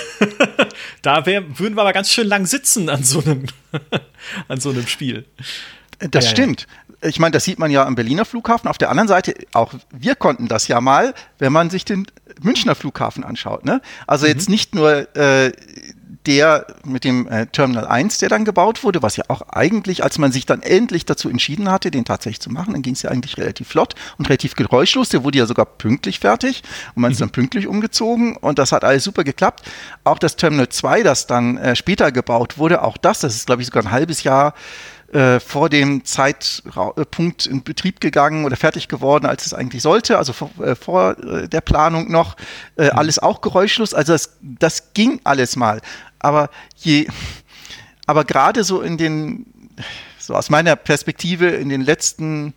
[1.02, 3.46] da wär, würden wir aber ganz schön lang sitzen an so einem,
[4.48, 5.24] an so einem Spiel.
[5.98, 6.62] Das ja, stimmt.
[6.62, 6.85] Ja.
[7.02, 8.68] Ich meine, das sieht man ja am Berliner Flughafen.
[8.68, 12.06] Auf der anderen Seite, auch wir konnten das ja mal, wenn man sich den
[12.40, 13.64] Münchner Flughafen anschaut.
[13.64, 13.80] Ne?
[14.06, 14.32] Also mhm.
[14.32, 15.52] jetzt nicht nur äh,
[16.26, 20.18] der mit dem äh, Terminal 1, der dann gebaut wurde, was ja auch eigentlich, als
[20.18, 23.10] man sich dann endlich dazu entschieden hatte, den tatsächlich zu machen, dann ging es ja
[23.10, 25.08] eigentlich relativ flott und relativ geräuschlos.
[25.08, 26.62] Der wurde ja sogar pünktlich fertig
[26.94, 27.24] und man ist mhm.
[27.24, 29.62] dann pünktlich umgezogen und das hat alles super geklappt.
[30.04, 33.62] Auch das Terminal 2, das dann äh, später gebaut wurde, auch das, das ist glaube
[33.62, 34.54] ich sogar ein halbes Jahr
[35.12, 40.32] äh, vor dem Zeitpunkt in Betrieb gegangen oder fertig geworden, als es eigentlich sollte, also
[40.32, 42.36] vor, äh, vor äh, der Planung noch,
[42.76, 42.98] äh, mhm.
[42.98, 43.94] alles auch geräuschlos.
[43.94, 45.80] Also das, das ging alles mal.
[46.18, 47.06] Aber je,
[48.06, 49.46] aber gerade so in den,
[50.18, 52.54] so aus meiner Perspektive in den letzten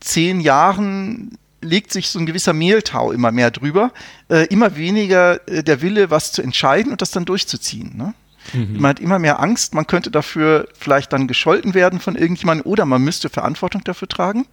[0.00, 3.92] zehn Jahren legt sich so ein gewisser Mehltau immer mehr drüber,
[4.28, 7.96] äh, immer weniger äh, der Wille, was zu entscheiden und das dann durchzuziehen.
[7.96, 8.14] Ne?
[8.52, 8.80] Mhm.
[8.80, 12.86] Man hat immer mehr Angst, man könnte dafür vielleicht dann gescholten werden von irgendjemandem oder
[12.86, 14.46] man müsste Verantwortung dafür tragen.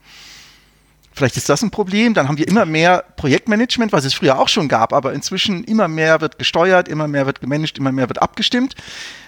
[1.15, 2.13] Vielleicht ist das ein Problem.
[2.13, 5.87] Dann haben wir immer mehr Projektmanagement, was es früher auch schon gab, aber inzwischen immer
[5.87, 8.75] mehr wird gesteuert, immer mehr wird gemanagt, immer mehr wird abgestimmt.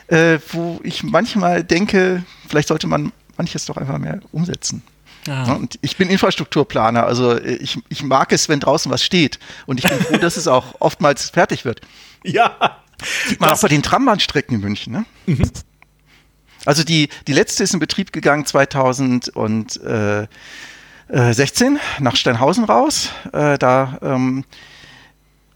[0.08, 4.84] Äh, wo ich manchmal denke, vielleicht sollte man manches doch einfach mehr umsetzen.
[5.30, 5.53] Ah.
[5.53, 9.39] Und ich bin Infrastrukturplaner, also ich, ich mag es, wenn draußen was steht.
[9.65, 11.82] Und ich bin froh, dass es auch oftmals fertig wird.
[12.23, 12.82] Ja.
[13.27, 14.93] Sieht man auch bei den Trambahnstrecken in München.
[14.93, 15.05] Ne?
[15.25, 15.49] Mhm.
[16.65, 20.27] Also die, die letzte ist in Betrieb gegangen 2016
[21.10, 23.10] äh, nach Steinhausen raus.
[23.31, 24.43] Äh, da ähm,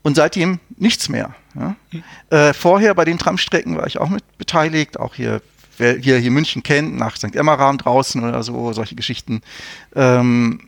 [0.03, 1.35] und seitdem nichts mehr.
[1.55, 1.75] Ja?
[1.91, 2.03] Mhm.
[2.29, 5.41] Äh, vorher bei den Tramstrecken war ich auch mit beteiligt, auch hier
[5.81, 7.35] wer hier, hier München kennt, nach St.
[7.35, 9.41] Emmeram draußen oder so, solche Geschichten.
[9.95, 10.67] Ähm,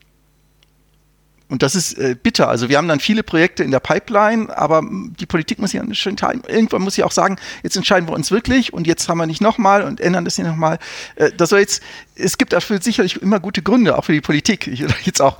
[1.50, 2.48] und das ist äh, bitter.
[2.48, 4.82] Also wir haben dann viele Projekte in der Pipeline, aber
[5.20, 6.16] die Politik muss ja schon
[6.48, 9.42] irgendwann muss sie auch sagen, jetzt entscheiden wir uns wirklich und jetzt haben wir nicht
[9.42, 10.80] nochmal und ändern das hier nochmal.
[11.16, 11.84] Äh, das soll jetzt,
[12.16, 14.68] es gibt dafür sicherlich immer gute Gründe, auch für die Politik.
[14.68, 15.38] Ich jetzt auch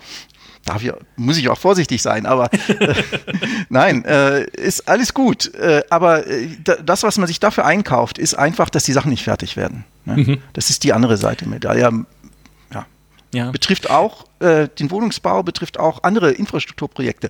[0.66, 2.94] darf ich, muss ich auch vorsichtig sein, aber äh,
[3.70, 5.54] nein, äh, ist alles gut.
[5.56, 6.48] Äh, aber äh,
[6.86, 9.84] das, was man sich dafür einkauft, ist einfach, dass die Sachen nicht fertig werden.
[10.06, 10.18] Ne?
[10.18, 10.38] Mhm.
[10.54, 11.66] Das ist die andere Seite mit.
[11.66, 11.92] Ja,
[13.34, 13.52] ja.
[13.52, 17.30] Betrifft auch äh, den Wohnungsbau, betrifft auch andere Infrastrukturprojekte.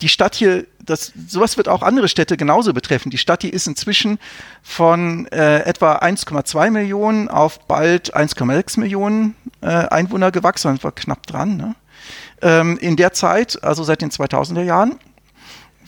[0.00, 3.10] Die Stadt hier, das, sowas wird auch andere Städte genauso betreffen.
[3.10, 4.18] Die Stadt hier ist inzwischen
[4.62, 11.56] von äh, etwa 1,2 Millionen auf bald 1,6 Millionen äh, Einwohner gewachsen, war knapp dran.
[11.56, 11.74] Ne?
[12.42, 14.98] ähm, in der Zeit, also seit den 2000er Jahren.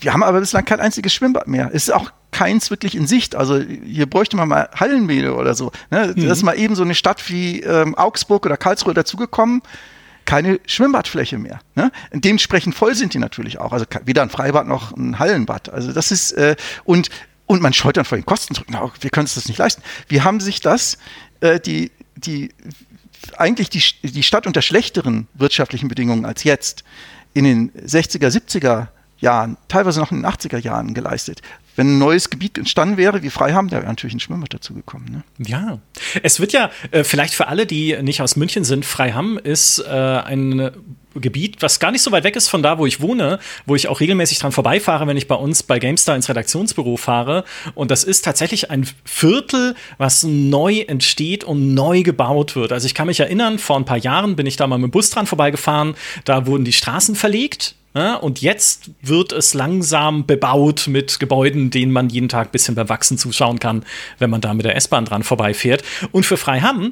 [0.05, 1.71] Wir haben aber bislang kein einziges Schwimmbad mehr.
[1.73, 3.33] Es ist auch keins wirklich in Sicht.
[3.33, 5.71] Also hier bräuchte man mal Hallenmehle oder so.
[5.89, 6.13] Ne?
[6.15, 6.27] Mhm.
[6.27, 9.63] Das ist mal eben so eine Stadt wie ähm, Augsburg oder Karlsruhe dazugekommen.
[10.25, 11.59] Keine Schwimmbadfläche mehr.
[11.73, 11.91] Ne?
[12.13, 13.73] Dementsprechend voll sind die natürlich auch.
[13.73, 15.69] Also weder ein Freibad noch ein Hallenbad.
[15.69, 17.09] Also das ist äh, und
[17.47, 18.69] und man scheut dann vor den Kosten zurück.
[18.69, 19.81] Na, wir können uns das nicht leisten.
[20.07, 20.99] Wir haben sich das,
[21.41, 22.49] äh, die, die
[23.37, 26.83] eigentlich die, die Stadt unter schlechteren wirtschaftlichen Bedingungen als jetzt
[27.33, 31.41] in den 60er, 70er Jahren, teilweise noch in den 80er Jahren geleistet.
[31.75, 35.11] Wenn ein neues Gebiet entstanden wäre, wie Freiham, da wäre natürlich ein Schwimmbad dazugekommen.
[35.11, 35.23] Ne?
[35.45, 35.79] Ja,
[36.23, 39.89] es wird ja äh, vielleicht für alle, die nicht aus München sind, Freiham ist äh,
[39.89, 40.71] ein
[41.15, 43.87] Gebiet, was gar nicht so weit weg ist von da, wo ich wohne, wo ich
[43.87, 47.45] auch regelmäßig dran vorbeifahre, wenn ich bei uns bei GameStar ins Redaktionsbüro fahre.
[47.73, 52.71] Und das ist tatsächlich ein Viertel, was neu entsteht und neu gebaut wird.
[52.71, 54.91] Also ich kann mich erinnern, vor ein paar Jahren bin ich da mal mit dem
[54.91, 55.95] Bus dran vorbeigefahren.
[56.25, 57.75] Da wurden die Straßen verlegt.
[57.95, 62.75] Ja, und jetzt wird es langsam bebaut mit Gebäuden, denen man jeden Tag ein bisschen
[62.75, 63.85] beim Wachsen zuschauen kann,
[64.19, 65.81] wenn man da mit der S-Bahn dran vorbeifährt.
[66.11, 66.91] Und für Freiham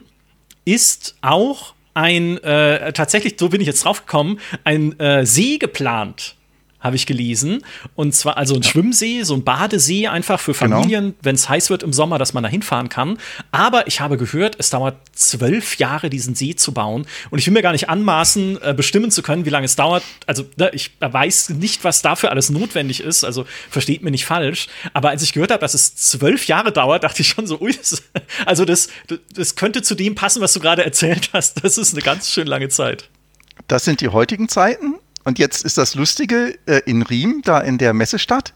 [0.63, 6.35] ist auch ein, äh, tatsächlich, so bin ich jetzt draufgekommen, ein äh, See geplant
[6.83, 7.63] habe ich gelesen.
[7.95, 8.69] Und zwar also ein ja.
[8.69, 10.81] Schwimmsee, so ein Badesee einfach für genau.
[10.81, 11.15] Familien, genau.
[11.21, 13.17] wenn es heiß wird im Sommer, dass man da hinfahren kann.
[13.51, 17.07] Aber ich habe gehört, es dauert zwölf Jahre, diesen See zu bauen.
[17.31, 20.03] Und ich will mir gar nicht anmaßen, äh, bestimmen zu können, wie lange es dauert.
[20.27, 23.23] Also ne, ich weiß nicht, was dafür alles notwendig ist.
[23.23, 24.67] Also versteht mir nicht falsch.
[24.93, 27.73] Aber als ich gehört habe, dass es zwölf Jahre dauert, dachte ich schon so, ui,
[27.73, 28.03] das,
[28.45, 28.89] also das,
[29.33, 31.63] das könnte zu dem passen, was du gerade erzählt hast.
[31.63, 33.09] Das ist eine ganz schön lange Zeit.
[33.67, 34.95] Das sind die heutigen Zeiten.
[35.23, 38.53] Und jetzt ist das Lustige, äh, in Riem, da in der Messestadt,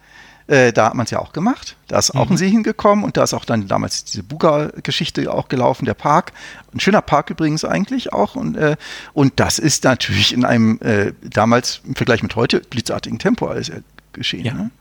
[0.47, 1.75] äh, da hat man es ja auch gemacht.
[1.87, 2.33] Da ist auch mhm.
[2.33, 6.31] ein See hingekommen und da ist auch dann damals diese Buga-Geschichte auch gelaufen, der Park.
[6.73, 8.35] Ein schöner Park übrigens eigentlich auch.
[8.35, 8.77] Und, äh,
[9.13, 13.69] und das ist natürlich in einem äh, damals im Vergleich mit heute blitzartigen Tempo alles
[13.69, 13.81] äh,
[14.13, 14.45] geschehen.
[14.45, 14.53] Ja.
[14.53, 14.71] Ne?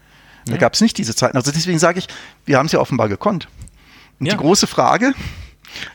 [0.46, 0.58] Da ja.
[0.58, 1.36] gab es nicht diese Zeiten.
[1.36, 2.06] Also deswegen sage ich,
[2.44, 3.48] wir haben es ja offenbar gekonnt.
[4.20, 4.34] Und ja.
[4.34, 5.14] die große Frage,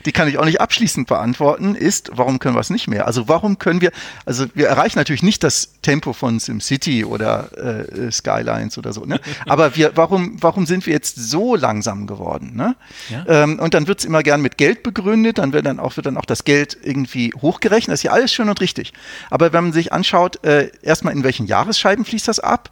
[0.05, 3.07] die kann ich auch nicht abschließend beantworten, ist, warum können wir es nicht mehr?
[3.07, 3.91] Also warum können wir,
[4.25, 9.19] also wir erreichen natürlich nicht das Tempo von SimCity oder äh, Skylines oder so, ne?
[9.47, 12.55] aber wir, warum, warum sind wir jetzt so langsam geworden?
[12.55, 12.75] Ne?
[13.09, 13.25] Ja.
[13.27, 16.05] Ähm, und dann wird es immer gern mit Geld begründet, dann wird dann auch, wird
[16.05, 18.93] dann auch das Geld irgendwie hochgerechnet, das ist ja alles schön und richtig.
[19.29, 22.69] Aber wenn man sich anschaut, äh, erstmal in welchen Jahresscheiben fließt das ab?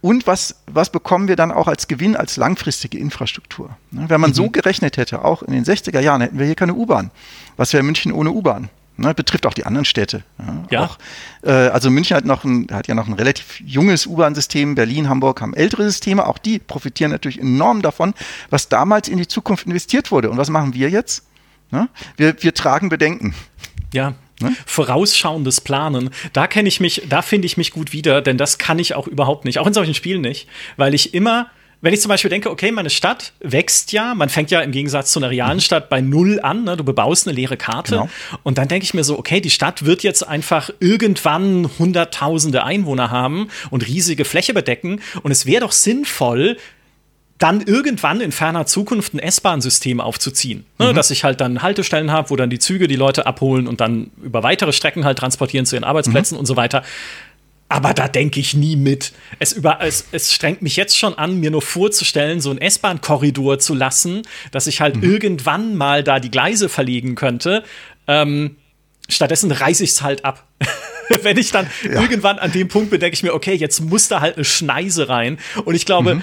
[0.00, 3.76] Und was, was bekommen wir dann auch als Gewinn, als langfristige Infrastruktur?
[3.90, 4.34] Ne, wenn man mhm.
[4.34, 7.10] so gerechnet hätte, auch in den 60er Jahren, hätten wir hier keine U-Bahn.
[7.56, 8.68] Was wäre München ohne U-Bahn?
[8.98, 10.22] Ne, betrifft auch die anderen Städte.
[10.38, 10.84] Ja, ja.
[10.84, 10.98] Auch,
[11.42, 14.74] äh, also München hat, noch ein, hat ja noch ein relativ junges U-Bahn-System.
[14.74, 16.26] Berlin, Hamburg haben ältere Systeme.
[16.26, 18.14] Auch die profitieren natürlich enorm davon,
[18.48, 20.30] was damals in die Zukunft investiert wurde.
[20.30, 21.24] Und was machen wir jetzt?
[21.70, 21.88] Ne?
[22.16, 23.34] Wir, wir tragen Bedenken.
[23.92, 24.54] Ja, Ne?
[24.66, 28.78] Vorausschauendes Planen, da kenne ich mich, da finde ich mich gut wieder, denn das kann
[28.78, 31.50] ich auch überhaupt nicht, auch in solchen Spielen nicht, weil ich immer
[31.82, 35.12] wenn ich zum Beispiel denke, okay, meine Stadt wächst ja, man fängt ja im Gegensatz
[35.12, 36.76] zu einer realen Stadt bei Null an, ne?
[36.76, 37.92] du bebaust eine leere Karte.
[37.92, 38.08] Genau.
[38.42, 43.10] Und dann denke ich mir so, okay, die Stadt wird jetzt einfach irgendwann hunderttausende Einwohner
[43.10, 45.00] haben und riesige Fläche bedecken.
[45.22, 46.56] Und es wäre doch sinnvoll,
[47.38, 50.64] dann irgendwann in ferner Zukunft ein S-Bahn-System aufzuziehen.
[50.78, 50.94] Ne, mhm.
[50.94, 54.10] Dass ich halt dann Haltestellen habe, wo dann die Züge die Leute abholen und dann
[54.22, 56.40] über weitere Strecken halt transportieren zu ihren Arbeitsplätzen mhm.
[56.40, 56.82] und so weiter.
[57.68, 59.12] Aber da denke ich nie mit.
[59.38, 63.58] Es, über, es, es strengt mich jetzt schon an, mir nur vorzustellen, so einen S-Bahn-Korridor
[63.58, 64.22] zu lassen,
[64.52, 65.02] dass ich halt mhm.
[65.02, 67.64] irgendwann mal da die Gleise verlegen könnte.
[68.06, 68.56] Ähm,
[69.08, 70.46] Stattdessen reiße ich es halt ab.
[71.22, 72.00] Wenn ich dann ja.
[72.00, 75.08] irgendwann an dem Punkt bin, denke ich mir, okay, jetzt muss da halt eine Schneise
[75.08, 75.38] rein.
[75.64, 76.22] Und ich glaube, mhm.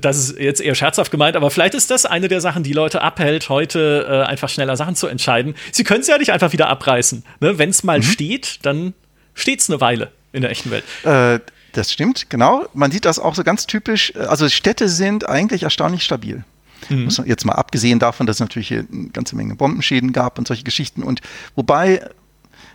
[0.00, 3.02] das ist jetzt eher scherzhaft gemeint, aber vielleicht ist das eine der Sachen, die Leute
[3.02, 5.54] abhält, heute äh, einfach schneller Sachen zu entscheiden.
[5.72, 7.24] Sie können es ja nicht einfach wieder abreißen.
[7.40, 7.58] Ne?
[7.58, 8.04] Wenn es mal mhm.
[8.04, 8.94] steht, dann
[9.34, 10.84] steht es eine Weile in der echten Welt.
[11.04, 11.40] Äh,
[11.72, 12.66] das stimmt, genau.
[12.72, 14.14] Man sieht das auch so ganz typisch.
[14.16, 16.44] Also Städte sind eigentlich erstaunlich stabil.
[16.88, 17.08] Mhm.
[17.24, 21.02] Jetzt mal abgesehen davon, dass es natürlich eine ganze Menge Bombenschäden gab und solche Geschichten.
[21.02, 21.20] Und
[21.56, 22.08] wobei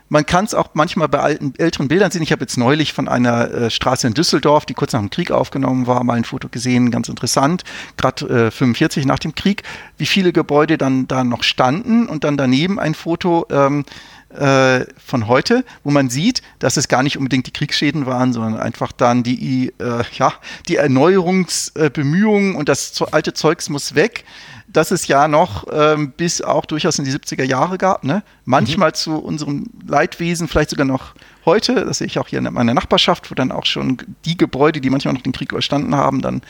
[0.10, 2.24] man kann es auch manchmal bei alten, älteren Bildern sehen.
[2.24, 5.32] Ich habe jetzt neulich von einer äh, Straße in Düsseldorf, die kurz nach dem Krieg
[5.32, 7.64] aufgenommen war, mal ein Foto gesehen, ganz interessant,
[7.96, 9.64] gerade äh, 45 nach dem Krieg,
[9.98, 13.46] wie viele Gebäude dann da noch standen und dann daneben ein Foto.
[13.52, 13.86] Ähm,
[14.30, 18.60] äh, von heute, wo man sieht, dass es gar nicht unbedingt die Kriegsschäden waren, sondern
[18.60, 20.34] einfach dann die, äh, ja,
[20.68, 24.24] die Erneuerungsbemühungen und das alte Zeugs muss weg
[24.72, 28.04] dass es ja noch ähm, bis auch durchaus in die 70er Jahre gab.
[28.04, 28.24] Ne?
[28.46, 28.94] Manchmal mhm.
[28.94, 31.16] zu unserem Leidwesen, vielleicht sogar noch
[31.46, 31.86] heute.
[31.86, 34.90] Das sehe ich auch hier in meiner Nachbarschaft, wo dann auch schon die Gebäude, die
[34.90, 36.42] manchmal noch den Krieg überstanden haben, dann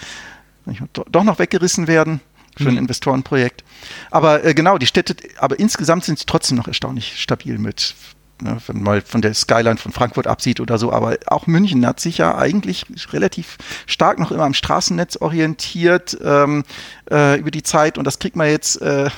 [0.94, 2.20] doch noch weggerissen werden
[2.58, 2.78] für ein.
[2.78, 3.64] Investorenprojekt.
[4.12, 7.96] Aber äh, genau, die Städte, aber insgesamt sind sie trotzdem noch erstaunlich stabil mit,
[8.42, 10.92] ne, wenn man mal von der Skyline von Frankfurt absieht oder so.
[10.92, 16.64] Aber auch München hat sich ja eigentlich relativ stark noch immer am Straßennetz orientiert ähm,
[17.12, 19.10] äh, über die Zeit und das kriegt man jetzt äh,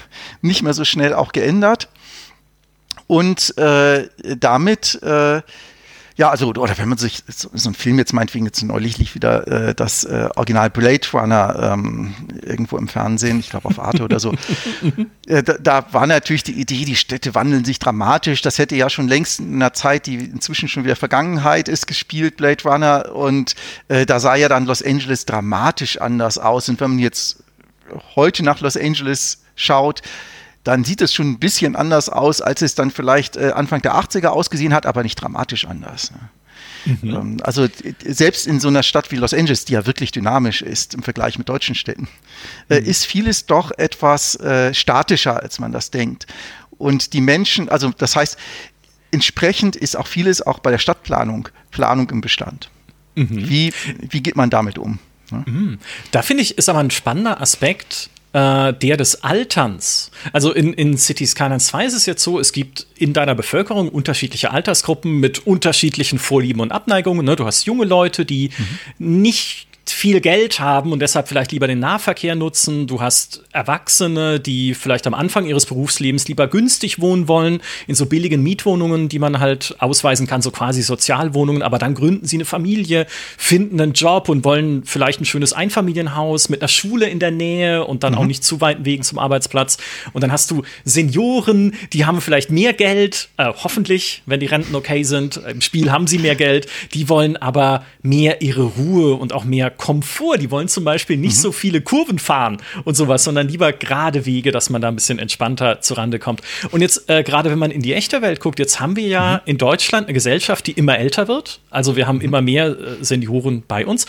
[0.41, 1.89] nicht mehr so schnell auch geändert.
[3.07, 4.07] Und äh,
[4.37, 5.41] damit äh,
[6.21, 9.15] ja, also, oder wenn man sich so, so ein Film jetzt meinetwegen, jetzt neulich lief
[9.15, 12.13] wieder äh, das äh, Original Blade Runner ähm,
[12.43, 14.33] irgendwo im Fernsehen, ich glaube auf Arte oder so.
[15.27, 18.41] Äh, da, da, war natürlich die Idee, die Städte wandeln sich dramatisch.
[18.41, 22.37] Das hätte ja schon längst in einer Zeit, die inzwischen schon wieder Vergangenheit ist, gespielt,
[22.37, 23.15] Blade Runner.
[23.15, 23.55] Und
[23.87, 26.67] äh, da sah ja dann Los Angeles dramatisch anders aus.
[26.69, 27.43] Und wenn man jetzt
[28.15, 30.01] heute nach Los Angeles schaut,
[30.63, 33.95] dann sieht es schon ein bisschen anders aus, als es dann vielleicht äh, Anfang der
[33.95, 36.11] 80er ausgesehen hat, aber nicht dramatisch anders.
[36.11, 36.29] Ne?
[36.85, 37.09] Mhm.
[37.15, 37.67] Ähm, also
[38.05, 41.37] selbst in so einer Stadt wie Los Angeles, die ja wirklich dynamisch ist im Vergleich
[41.37, 42.07] mit deutschen Städten,
[42.69, 42.85] äh, mhm.
[42.85, 46.27] ist vieles doch etwas äh, statischer, als man das denkt.
[46.77, 48.37] Und die Menschen, also das heißt,
[49.11, 52.69] entsprechend ist auch vieles auch bei der Stadtplanung, Planung im Bestand.
[53.15, 53.49] Mhm.
[53.49, 54.99] Wie, wie geht man damit um?
[55.31, 55.43] Ne?
[55.45, 55.79] Mhm.
[56.11, 60.11] Da finde ich, ist aber ein spannender Aspekt, äh, der des Alterns.
[60.33, 63.89] Also in, in Cities Skylines 2 ist es jetzt so, es gibt in deiner Bevölkerung
[63.89, 67.25] unterschiedliche Altersgruppen mit unterschiedlichen Vorlieben und Abneigungen.
[67.25, 67.35] Ne?
[67.35, 68.51] Du hast junge Leute, die
[68.97, 69.21] mhm.
[69.21, 72.87] nicht viel Geld haben und deshalb vielleicht lieber den Nahverkehr nutzen.
[72.87, 78.05] Du hast Erwachsene, die vielleicht am Anfang ihres Berufslebens lieber günstig wohnen wollen, in so
[78.05, 82.45] billigen Mietwohnungen, die man halt ausweisen kann, so quasi Sozialwohnungen, aber dann gründen sie eine
[82.45, 83.07] Familie,
[83.37, 87.85] finden einen Job und wollen vielleicht ein schönes Einfamilienhaus mit einer Schule in der Nähe
[87.85, 88.19] und dann mhm.
[88.19, 89.77] auch nicht zu weiten Wegen zum Arbeitsplatz.
[90.13, 94.75] Und dann hast du Senioren, die haben vielleicht mehr Geld, äh, hoffentlich, wenn die Renten
[94.75, 95.37] okay sind.
[95.37, 99.70] Im Spiel haben sie mehr Geld, die wollen aber mehr ihre Ruhe und auch mehr
[99.71, 100.37] Komfort.
[100.37, 101.41] Die wollen zum Beispiel nicht mhm.
[101.41, 105.19] so viele Kurven fahren und sowas, sondern lieber gerade Wege, dass man da ein bisschen
[105.19, 106.41] entspannter zurande kommt.
[106.71, 109.33] Und jetzt, äh, gerade wenn man in die echte Welt guckt, jetzt haben wir ja
[109.33, 109.51] mhm.
[109.51, 111.59] in Deutschland eine Gesellschaft, die immer älter wird.
[111.69, 112.25] Also wir haben mhm.
[112.25, 114.05] immer mehr äh, Senioren bei uns.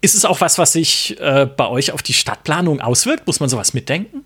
[0.00, 3.26] Ist es auch was, was sich äh, bei euch auf die Stadtplanung auswirkt?
[3.26, 4.24] Muss man sowas mitdenken?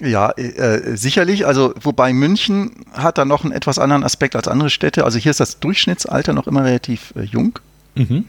[0.00, 1.46] Ja, äh, sicherlich.
[1.46, 5.04] Also, wobei München hat da noch einen etwas anderen Aspekt als andere Städte.
[5.04, 7.58] Also hier ist das Durchschnittsalter noch immer relativ äh, jung.
[7.94, 8.24] Mhm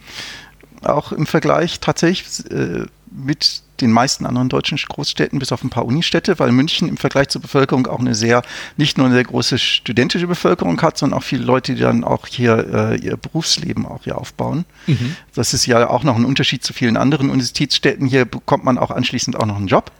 [0.85, 5.85] auch im Vergleich tatsächlich äh, mit den meisten anderen deutschen Großstädten, bis auf ein paar
[5.85, 8.43] Unistädte, weil München im Vergleich zur Bevölkerung auch eine sehr,
[8.77, 12.27] nicht nur eine sehr große studentische Bevölkerung hat, sondern auch viele Leute, die dann auch
[12.27, 14.65] hier äh, ihr Berufsleben auch hier aufbauen.
[14.87, 15.15] Mhm.
[15.33, 18.07] Das ist ja auch noch ein Unterschied zu vielen anderen Universitätsstädten.
[18.07, 19.91] Hier bekommt man auch anschließend auch noch einen Job.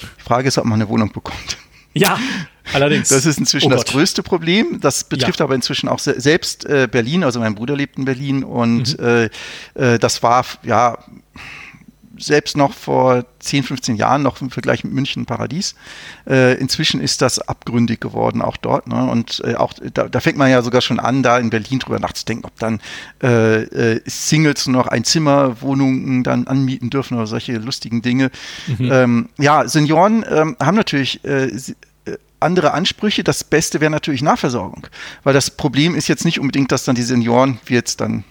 [0.00, 1.58] Die Frage ist, ob man eine Wohnung bekommt.
[1.92, 2.18] Ja,
[2.72, 3.08] allerdings.
[3.08, 4.80] Das ist inzwischen oh das größte Problem.
[4.80, 5.44] Das betrifft ja.
[5.44, 7.24] aber inzwischen auch se selbst äh, Berlin.
[7.24, 9.30] Also mein Bruder lebt in Berlin und mhm.
[9.74, 10.98] äh, äh, das war ja
[12.18, 15.74] selbst noch vor 10, 15 Jahren noch im Vergleich mit München ein Paradies.
[16.28, 18.88] Äh, inzwischen ist das abgründig geworden, auch dort.
[18.88, 19.04] Ne?
[19.10, 21.98] Und äh, auch da, da, fängt man ja sogar schon an, da in Berlin drüber
[21.98, 22.80] nachzudenken, ob dann
[23.22, 28.30] äh, äh Singles noch Einzimmerwohnungen dann anmieten dürfen oder solche lustigen Dinge.
[28.66, 28.92] Mhm.
[28.92, 31.50] Ähm, ja, Senioren ähm, haben natürlich äh,
[32.40, 33.24] andere Ansprüche.
[33.24, 34.86] Das Beste wäre natürlich Nahversorgung,
[35.24, 38.24] weil das Problem ist jetzt nicht unbedingt, dass dann die Senioren, wie jetzt dann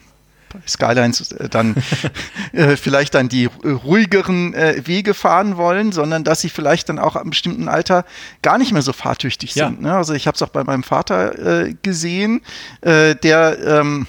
[0.68, 1.76] Skylines äh, dann
[2.54, 7.16] äh, vielleicht dann die ruhigeren äh, Wege fahren wollen, sondern dass sie vielleicht dann auch
[7.16, 8.06] am bestimmten Alter
[8.42, 9.82] gar nicht mehr so fahrtüchtig sind.
[9.82, 9.90] Ja.
[9.90, 9.96] Ne?
[9.96, 12.42] Also ich habe es auch bei meinem Vater äh, gesehen,
[12.82, 14.08] äh, der ähm,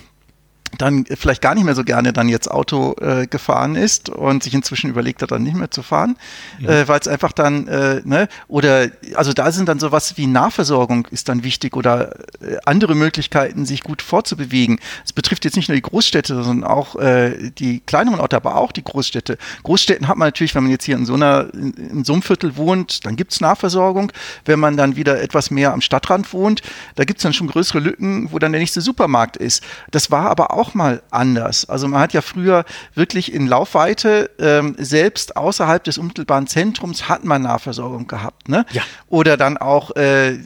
[0.78, 4.54] dann vielleicht gar nicht mehr so gerne dann jetzt Auto äh, gefahren ist und sich
[4.54, 6.16] inzwischen überlegt hat, dann nicht mehr zu fahren,
[6.58, 6.68] mhm.
[6.68, 11.06] äh, weil es einfach dann, äh, ne, oder also da sind dann sowas wie Nahversorgung
[11.10, 14.78] ist dann wichtig oder äh, andere Möglichkeiten, sich gut fortzubewegen.
[15.04, 18.72] Es betrifft jetzt nicht nur die Großstädte, sondern auch äh, die kleineren Orte, aber auch
[18.72, 19.38] die Großstädte.
[19.62, 22.22] Großstädten hat man natürlich, wenn man jetzt hier in so einer, in, in so einem
[22.22, 24.12] Viertel wohnt, dann gibt's Nahversorgung.
[24.44, 26.62] Wenn man dann wieder etwas mehr am Stadtrand wohnt,
[26.94, 29.62] da gibt's dann schon größere Lücken, wo dann der nächste Supermarkt ist.
[29.90, 31.68] Das war aber auch mal anders.
[31.68, 32.64] Also man hat ja früher
[32.94, 38.48] wirklich in Laufweite ähm, selbst außerhalb des unmittelbaren Zentrums hat man Nahversorgung gehabt.
[38.48, 38.66] Ne?
[38.72, 38.82] Ja.
[39.08, 40.38] Oder dann auch äh,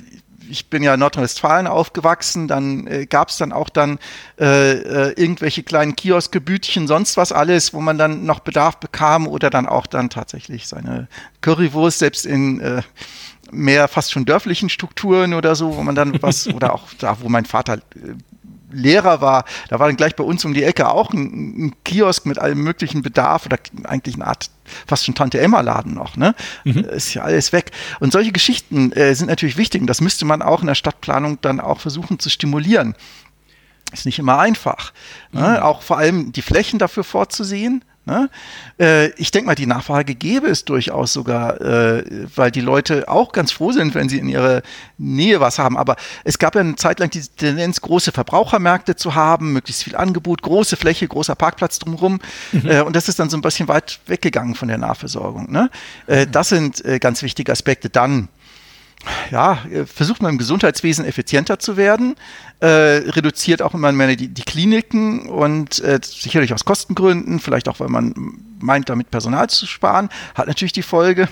[0.50, 3.98] ich bin ja in Nordrhein-Westfalen aufgewachsen, dann äh, gab es dann auch dann
[4.38, 9.50] äh, äh, irgendwelche kleinen Kioskgebütchen, sonst was alles, wo man dann noch Bedarf bekam oder
[9.50, 11.08] dann auch dann tatsächlich seine
[11.40, 12.82] Currywurst selbst in äh,
[13.52, 17.28] mehr fast schon dörflichen Strukturen oder so, wo man dann was, oder auch da, wo
[17.28, 18.14] mein Vater äh,
[18.70, 22.26] Lehrer war, da war dann gleich bei uns um die Ecke auch ein, ein Kiosk
[22.26, 24.50] mit allem möglichen Bedarf oder eigentlich eine Art
[24.86, 26.34] fast schon Tante Emma Laden noch, ne?
[26.64, 26.84] Mhm.
[26.84, 27.72] Ist ja alles weg.
[27.98, 31.38] Und solche Geschichten äh, sind natürlich wichtig und das müsste man auch in der Stadtplanung
[31.40, 32.94] dann auch versuchen zu stimulieren.
[33.92, 34.92] Ist nicht immer einfach.
[35.32, 35.40] Ne?
[35.40, 35.46] Mhm.
[35.46, 35.64] Ne?
[35.64, 37.84] Auch vor allem die Flächen dafür vorzusehen.
[38.10, 38.28] Ne?
[38.80, 42.02] Äh, ich denke mal, die Nachfrage gäbe es durchaus sogar, äh,
[42.34, 44.62] weil die Leute auch ganz froh sind, wenn sie in ihrer
[44.98, 45.78] Nähe was haben.
[45.78, 45.94] Aber
[46.24, 50.42] es gab ja eine Zeit lang die Tendenz, große Verbrauchermärkte zu haben, möglichst viel Angebot,
[50.42, 52.18] große Fläche, großer Parkplatz drumherum.
[52.50, 52.68] Mhm.
[52.68, 55.52] Äh, und das ist dann so ein bisschen weit weggegangen von der Nahversorgung.
[55.52, 55.70] Ne?
[56.08, 56.32] Äh, mhm.
[56.32, 57.90] Das sind äh, ganz wichtige Aspekte.
[57.90, 58.28] Dann
[59.30, 62.16] ja, versucht man im Gesundheitswesen effizienter zu werden,
[62.60, 67.80] äh, reduziert auch immer mehr die, die Kliniken und äh, sicherlich aus Kostengründen, vielleicht auch,
[67.80, 68.14] weil man
[68.60, 71.28] meint, damit Personal zu sparen, hat natürlich die Folge,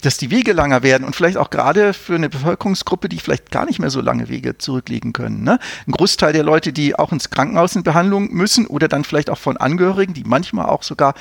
[0.00, 3.66] dass die Wege langer werden und vielleicht auch gerade für eine Bevölkerungsgruppe, die vielleicht gar
[3.66, 5.44] nicht mehr so lange Wege zurücklegen können.
[5.44, 5.58] Ne?
[5.86, 9.38] Ein Großteil der Leute, die auch ins Krankenhaus in Behandlung müssen oder dann vielleicht auch
[9.38, 11.14] von Angehörigen, die manchmal auch sogar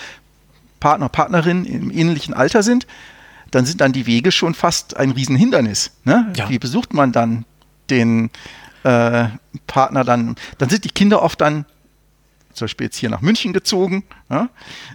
[0.79, 2.87] Partner, Partnerin im ähnlichen Alter sind,
[3.51, 5.91] dann sind dann die Wege schon fast ein Riesenhindernis.
[6.03, 6.31] Ne?
[6.35, 6.49] Ja.
[6.49, 7.45] Wie besucht man dann
[7.89, 8.29] den
[8.83, 9.27] äh,
[9.67, 10.35] Partner dann?
[10.57, 11.65] Dann sind die Kinder oft dann
[12.53, 14.03] zum Beispiel jetzt hier nach München gezogen.
[14.29, 14.49] Ja,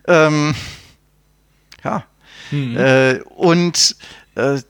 [0.06, 0.54] ähm,
[1.84, 2.04] ja.
[2.50, 2.76] Mhm.
[2.76, 3.96] Äh, und
[4.34, 4.60] äh,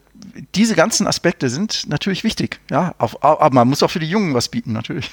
[0.55, 2.61] diese ganzen Aspekte sind natürlich wichtig.
[2.71, 5.11] Ja, auf, aber man muss auch für die Jungen was bieten, natürlich.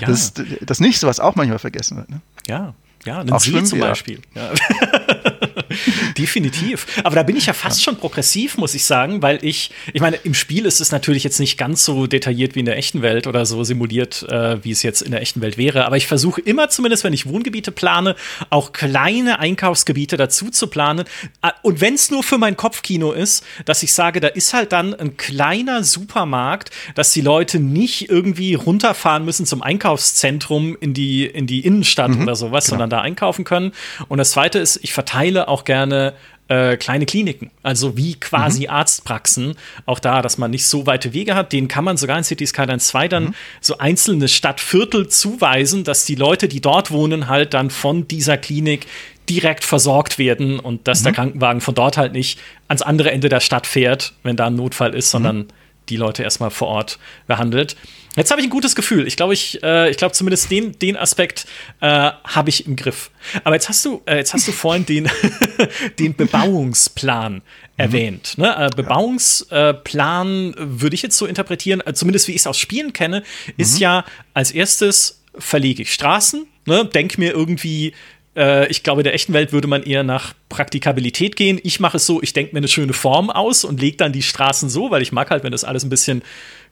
[0.00, 0.08] Ja.
[0.08, 2.10] Das ist das Nächste, was auch manchmal vergessen wird.
[2.10, 2.20] Ne?
[2.46, 2.74] Ja,
[3.04, 4.20] ja, ein See zum Beispiel.
[4.34, 4.50] Ja.
[6.18, 6.86] Definitiv.
[7.02, 10.16] Aber da bin ich ja fast schon progressiv, muss ich sagen, weil ich, ich meine,
[10.16, 13.26] im Spiel ist es natürlich jetzt nicht ganz so detailliert wie in der echten Welt
[13.26, 15.86] oder so simuliert, äh, wie es jetzt in der echten Welt wäre.
[15.86, 18.14] Aber ich versuche immer, zumindest wenn ich Wohngebiete plane,
[18.50, 21.04] auch kleine Einkaufsgebiete dazu zu planen.
[21.40, 24.72] Ah, und wenn es nur für mein Kopfkino ist, dass ich sage, da ist halt
[24.72, 31.26] dann ein kleiner Supermarkt, dass die Leute nicht irgendwie runterfahren müssen zum Einkaufszentrum in die,
[31.26, 32.78] in die Innenstadt mhm, oder sowas, genau.
[32.78, 33.72] sondern da einkaufen können.
[34.08, 36.14] Und das zweite ist, ich verteile auch gerne
[36.48, 38.70] äh, kleine Kliniken, also wie quasi mhm.
[38.70, 39.54] Arztpraxen.
[39.86, 42.46] Auch da, dass man nicht so weite Wege hat, denen kann man sogar in City
[42.46, 43.34] Skylines 2 dann mhm.
[43.60, 48.86] so einzelne Stadtviertel zuweisen, dass die Leute, die dort wohnen, halt dann von dieser Klinik
[49.28, 51.04] direkt versorgt werden und dass mhm.
[51.04, 52.38] der Krankenwagen von dort halt nicht
[52.68, 55.48] ans andere Ende der Stadt fährt, wenn da ein Notfall ist, sondern mhm.
[55.88, 57.74] die Leute erstmal vor Ort behandelt.
[58.16, 59.06] Jetzt habe ich ein gutes Gefühl.
[59.06, 61.46] Ich glaube, ich, äh, ich glaube zumindest den, den Aspekt
[61.80, 63.10] äh, habe ich im Griff.
[63.42, 65.10] Aber jetzt hast du, äh, jetzt hast du vorhin den,
[65.98, 67.42] den Bebauungsplan mhm.
[67.76, 68.38] erwähnt.
[68.38, 68.54] Ne?
[68.56, 73.22] Äh, Bebauungsplan würde ich jetzt so interpretieren, äh, zumindest wie ich es aus Spielen kenne,
[73.56, 73.80] ist mhm.
[73.80, 76.84] ja als erstes verlege ich Straßen, ne?
[76.84, 77.92] denk mir irgendwie
[78.36, 81.60] äh, ich glaube, in der echten Welt würde man eher nach Praktikabilität gehen.
[81.62, 84.22] Ich mache es so, ich denke mir eine schöne Form aus und lege dann die
[84.22, 86.22] Straßen so, weil ich mag halt, wenn das alles ein bisschen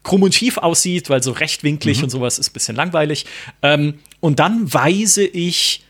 [0.02, 2.04] krumm und schief aussieht, weil so rechtwinklig mhm.
[2.04, 3.26] und sowas ist ein bisschen langweilig.
[3.62, 5.84] Ähm, und dann weise ich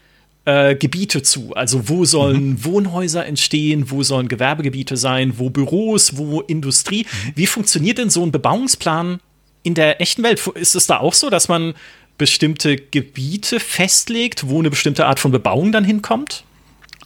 [0.45, 1.55] äh, Gebiete zu.
[1.55, 2.65] Also wo sollen mhm.
[2.65, 7.05] Wohnhäuser entstehen, wo sollen Gewerbegebiete sein, wo Büros, wo Industrie.
[7.05, 7.33] Mhm.
[7.37, 9.21] Wie funktioniert denn so ein Bebauungsplan
[9.63, 10.45] in der echten Welt?
[10.55, 11.75] Ist es da auch so, dass man
[12.19, 16.45] bestimmte Gebiete festlegt, wo eine bestimmte Art von Bebauung dann hinkommt?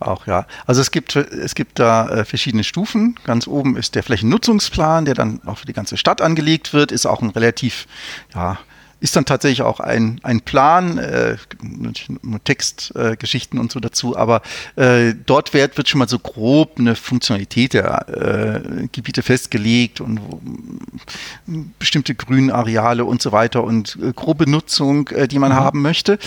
[0.00, 0.46] Auch ja.
[0.66, 3.16] Also es gibt es gibt da äh, verschiedene Stufen.
[3.24, 7.06] Ganz oben ist der Flächennutzungsplan, der dann auch für die ganze Stadt angelegt wird, ist
[7.06, 7.86] auch ein relativ
[8.34, 8.58] ja
[9.00, 11.36] ist dann tatsächlich auch ein, ein Plan, äh,
[12.44, 14.42] Textgeschichten äh, und so dazu, aber
[14.76, 20.20] äh, dort wird, wird schon mal so grob eine Funktionalität der äh, Gebiete festgelegt und
[21.78, 25.56] bestimmte Grünareale und so weiter und äh, grobe Nutzung, äh, die man mhm.
[25.56, 26.18] haben möchte.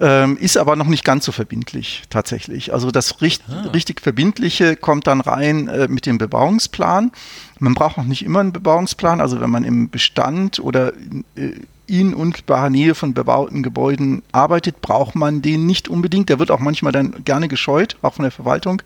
[0.00, 2.72] Ähm, ist aber noch nicht ganz so verbindlich tatsächlich.
[2.72, 3.68] Also das richt ah.
[3.68, 7.12] richtig Verbindliche kommt dann rein äh, mit dem Bebauungsplan.
[7.58, 9.20] Man braucht auch nicht immer einen Bebauungsplan.
[9.20, 10.94] Also wenn man im Bestand oder
[11.36, 11.52] äh,
[11.86, 16.28] in unmittelbarer Nähe von bebauten Gebäuden arbeitet, braucht man den nicht unbedingt.
[16.28, 18.82] Der wird auch manchmal dann gerne gescheut, auch von der Verwaltung,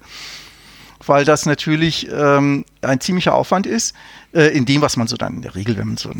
[1.06, 3.94] weil das natürlich ähm, ein ziemlicher Aufwand ist,
[4.32, 6.10] äh, in dem, was man so dann in der Regel, wenn man so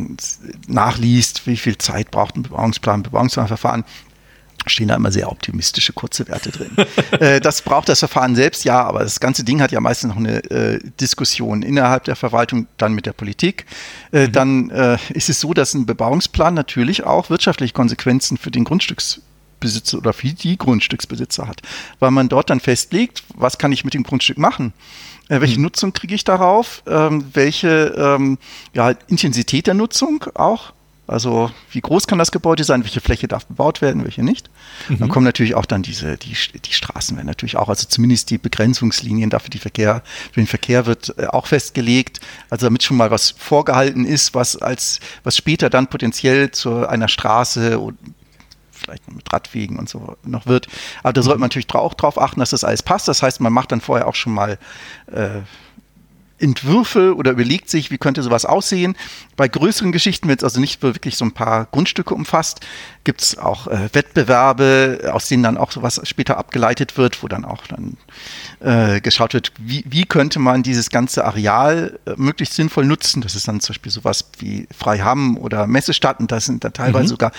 [0.69, 3.85] nachliest, wie viel Zeit braucht ein Bebauungsplan, Bebauungsplanverfahren,
[4.67, 6.71] stehen da immer sehr optimistische kurze Werte drin.
[7.21, 10.17] äh, das braucht das Verfahren selbst, ja, aber das ganze Ding hat ja meistens noch
[10.17, 13.67] eine äh, Diskussion innerhalb der Verwaltung, dann mit der Politik.
[14.13, 14.33] Äh, mhm.
[14.33, 19.99] Dann äh, ist es so, dass ein Bebauungsplan natürlich auch wirtschaftliche Konsequenzen für den Grundstücksbesitzer
[19.99, 21.63] oder für die Grundstücksbesitzer hat,
[21.99, 24.73] weil man dort dann festlegt, was kann ich mit dem Grundstück machen.
[25.29, 25.65] Äh, welche mhm.
[25.65, 26.83] Nutzung kriege ich darauf?
[26.87, 28.39] Ähm, welche ähm,
[28.75, 30.73] ja, Intensität der Nutzung auch?
[31.07, 34.51] Also wie groß kann das Gebäude sein, welche Fläche darf bebaut werden, welche nicht.
[34.89, 34.99] Mhm.
[34.99, 36.35] Dann kommen natürlich auch dann diese, die,
[36.65, 40.03] die Straßen werden natürlich auch, also zumindest die Begrenzungslinien dafür die Verkehr,
[40.33, 44.57] für den Verkehr wird äh, auch festgelegt, also damit schon mal was vorgehalten ist, was
[44.57, 47.97] als, was später dann potenziell zu einer Straße und
[48.73, 50.69] vielleicht mit Radwegen und so noch wird.
[51.03, 53.09] Aber da sollte man natürlich auch drauf achten, dass das alles passt.
[53.09, 54.59] Das heißt, man macht dann vorher auch schon mal
[55.07, 55.41] äh,
[56.39, 58.97] Entwürfe oder überlegt sich, wie könnte sowas aussehen.
[59.37, 62.61] Bei größeren Geschichten, wenn es also nicht wirklich so ein paar Grundstücke umfasst,
[63.05, 67.45] gibt es auch äh, Wettbewerbe, aus denen dann auch sowas später abgeleitet wird, wo dann
[67.45, 67.97] auch dann
[68.61, 73.23] äh, geschaut wird, wie, wie, könnte man dieses ganze Areal äh, möglichst sinnvoll nutzen.
[73.23, 77.05] Das ist dann zum Beispiel sowas wie Freiham oder Messestadt und das sind dann teilweise
[77.05, 77.09] mhm.
[77.09, 77.33] sogar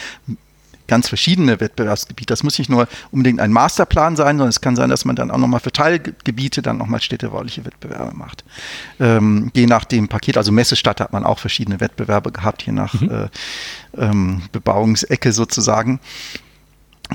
[0.87, 2.31] ganz verschiedene Wettbewerbsgebiete.
[2.31, 5.31] Das muss nicht nur unbedingt ein Masterplan sein, sondern es kann sein, dass man dann
[5.31, 8.43] auch nochmal für Teilgebiete dann nochmal städtebauliche Wettbewerbe macht.
[8.99, 12.99] Ähm, je nach dem Paket, also Messestadt hat man auch verschiedene Wettbewerbe gehabt, je nach
[12.99, 13.09] mhm.
[13.09, 13.29] äh,
[13.97, 15.99] ähm, Bebauungsecke sozusagen.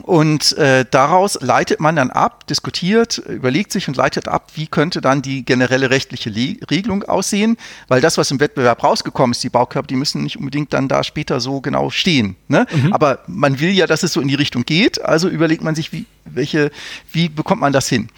[0.01, 5.01] Und äh, daraus leitet man dann ab, diskutiert, überlegt sich und leitet ab, wie könnte
[5.03, 9.51] dann die generelle rechtliche Le Regelung aussehen, weil das, was im Wettbewerb rausgekommen ist, die
[9.51, 12.37] Baukörper, die müssen nicht unbedingt dann da später so genau stehen.
[12.49, 12.67] Ne?
[12.73, 12.93] Mhm.
[12.93, 15.93] Aber man will ja, dass es so in die Richtung geht, also überlegt man sich,
[15.93, 16.71] wie, welche,
[17.13, 18.09] wie bekommt man das hin?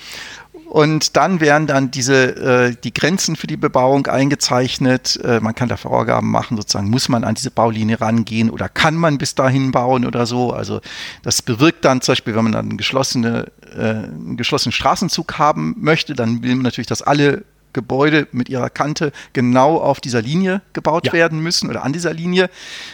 [0.67, 2.37] Und dann werden dann diese,
[2.71, 5.21] äh, die Grenzen für die Bebauung eingezeichnet.
[5.23, 8.95] Äh, man kann da Vorgaben machen, sozusagen, muss man an diese Baulinie rangehen oder kann
[8.95, 10.53] man bis dahin bauen oder so.
[10.53, 10.81] Also
[11.23, 16.15] das bewirkt dann zum Beispiel, wenn man dann geschlossene, äh, einen geschlossenen Straßenzug haben möchte,
[16.15, 17.45] dann will man natürlich, dass alle
[17.75, 21.13] Gebäude mit ihrer Kante genau auf dieser Linie gebaut ja.
[21.13, 22.49] werden müssen oder an dieser Linie.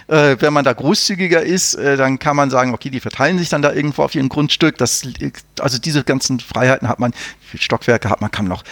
[0.08, 3.48] Äh, wenn man da großzügiger ist, äh, dann kann man sagen, okay, die verteilen sich
[3.48, 4.76] dann da irgendwo auf ihrem Grundstück.
[4.78, 5.02] Das,
[5.60, 7.12] also diese ganzen Freiheiten hat man,
[7.54, 8.64] Stockwerke hat man, kann noch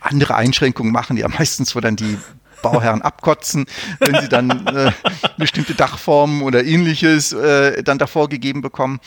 [0.00, 2.18] andere Einschränkungen machen, die ja meistens, wo dann die
[2.62, 3.66] Bauherren abkotzen,
[4.00, 4.92] wenn sie dann äh,
[5.36, 9.00] bestimmte Dachformen oder ähnliches äh, dann davor gegeben bekommen.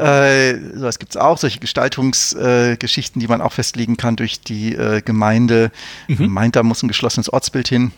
[0.00, 4.74] Äh, das gibt es auch, solche Gestaltungsgeschichten, äh, die man auch festlegen kann durch die
[4.74, 5.70] äh, Gemeinde.
[6.08, 6.28] Mhm.
[6.28, 7.92] Meint, da muss ein geschlossenes Ortsbild hin.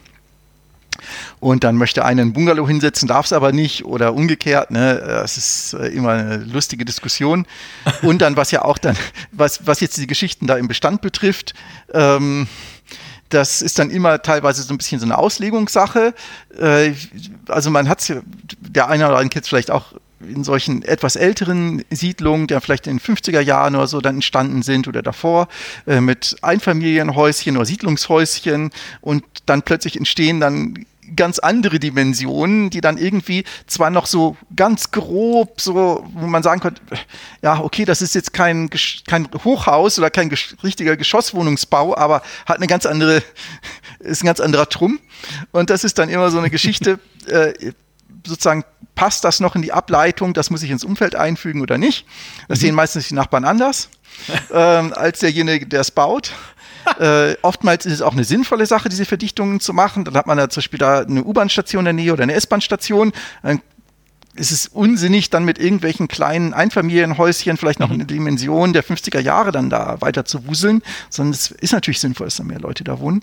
[1.40, 4.70] Und dann möchte einer ein Bungalow hinsetzen, darf es aber nicht oder umgekehrt.
[4.70, 5.02] Ne?
[5.04, 7.46] Das ist äh, immer eine lustige Diskussion.
[8.02, 8.96] Und dann, was ja auch dann,
[9.32, 11.54] was, was jetzt die Geschichten da im Bestand betrifft,
[11.92, 12.46] ähm,
[13.28, 16.14] das ist dann immer teilweise so ein bisschen so eine Auslegungssache.
[16.58, 16.92] Äh,
[17.48, 18.12] also man hat es,
[18.60, 19.94] der eine oder andere kennt es vielleicht auch
[20.28, 24.62] in solchen etwas älteren Siedlungen, die vielleicht in den 50er Jahren oder so dann entstanden
[24.62, 25.48] sind oder davor,
[25.86, 28.70] äh, mit Einfamilienhäuschen oder Siedlungshäuschen
[29.00, 34.90] und dann plötzlich entstehen dann ganz andere Dimensionen, die dann irgendwie zwar noch so ganz
[34.90, 36.80] grob, so, wo man sagen könnte,
[37.42, 38.70] ja, okay, das ist jetzt kein,
[39.06, 43.22] kein Hochhaus oder kein richtiger Geschosswohnungsbau, aber hat eine ganz andere,
[43.98, 45.00] ist ein ganz anderer Trumm.
[45.50, 47.72] Und das ist dann immer so eine Geschichte, äh,
[48.26, 48.64] sozusagen
[48.94, 52.06] passt das noch in die Ableitung, das muss ich ins Umfeld einfügen oder nicht.
[52.48, 52.66] Das mhm.
[52.66, 53.88] sehen meistens die Nachbarn anders
[54.52, 56.32] ähm, als derjenige, der es baut.
[56.98, 60.04] äh, oftmals ist es auch eine sinnvolle Sache, diese Verdichtungen zu machen.
[60.04, 63.12] Dann hat man da zum Beispiel da eine U-Bahn-Station in der Nähe oder eine S-Bahn-Station.
[63.42, 63.60] Dann
[64.34, 67.94] ist es unsinnig, dann mit irgendwelchen kleinen Einfamilienhäuschen, vielleicht noch mhm.
[67.94, 72.00] in der Dimension der 50er Jahre dann da weiter zu wuseln, sondern es ist natürlich
[72.00, 73.22] sinnvoll, dass da mehr Leute da wohnen.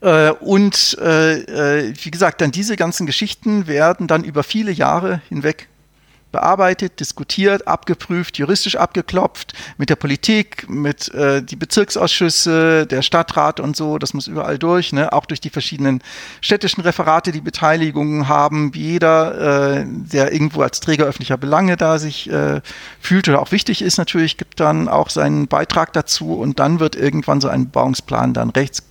[0.00, 5.20] Äh, und äh, äh, wie gesagt, dann diese ganzen Geschichten werden dann über viele Jahre
[5.28, 5.68] hinweg
[6.32, 13.76] bearbeitet, diskutiert, abgeprüft, juristisch abgeklopft, mit der Politik, mit äh, die Bezirksausschüsse, der Stadtrat und
[13.76, 15.12] so, das muss überall durch, ne?
[15.12, 16.02] auch durch die verschiedenen
[16.40, 21.98] städtischen Referate, die Beteiligungen haben, wie jeder, äh, der irgendwo als Träger öffentlicher Belange da
[21.98, 22.60] sich äh,
[23.00, 26.94] fühlt oder auch wichtig ist natürlich, gibt dann auch seinen Beitrag dazu und dann wird
[26.94, 28.82] irgendwann so ein Bauungsplan dann rechts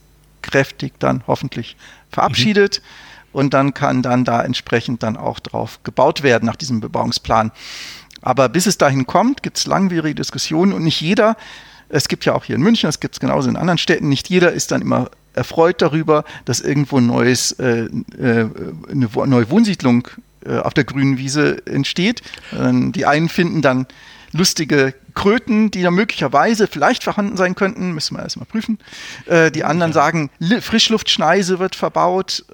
[0.48, 1.78] kräftig dann hoffentlich
[2.10, 2.82] verabschiedet.
[2.82, 3.18] Mhm.
[3.34, 7.52] Und dann kann dann da entsprechend dann auch drauf gebaut werden nach diesem Bebauungsplan.
[8.22, 11.38] Aber bis es dahin kommt, gibt es langwierige Diskussionen und nicht jeder,
[11.89, 14.30] es gibt ja auch hier in München, es gibt es genauso in anderen Städten, nicht
[14.30, 17.88] jeder ist dann immer erfreut darüber, dass irgendwo neues, äh,
[18.18, 18.50] äh,
[18.89, 20.08] eine neue Wohnsiedlung
[20.45, 22.24] äh, auf der grünen Wiese entsteht.
[22.58, 23.86] Ähm, die einen finden dann
[24.38, 28.77] lustige Kröten, die da möglicherweise vielleicht vorhanden sein könnten, müssen wir erstmal prüfen.
[29.25, 29.95] Äh, die anderen ja.
[29.95, 30.29] sagen,
[30.61, 32.45] Frischluftschneise wird verbaut.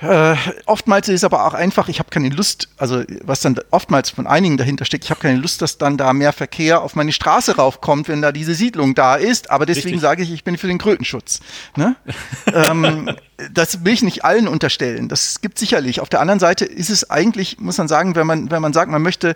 [0.00, 0.36] Äh,
[0.66, 4.28] oftmals ist es aber auch einfach, ich habe keine Lust, also was dann oftmals von
[4.28, 7.56] einigen dahinter steckt, ich habe keine Lust, dass dann da mehr Verkehr auf meine Straße
[7.56, 9.50] raufkommt, wenn da diese Siedlung da ist.
[9.50, 11.40] Aber deswegen sage ich, ich bin für den Krötenschutz.
[11.76, 11.96] Ne?
[12.54, 13.10] ähm,
[13.52, 15.08] das will ich nicht allen unterstellen.
[15.08, 16.00] Das gibt sicherlich.
[16.00, 18.90] Auf der anderen Seite ist es eigentlich, muss man sagen, wenn man, wenn man sagt,
[18.90, 19.34] man möchte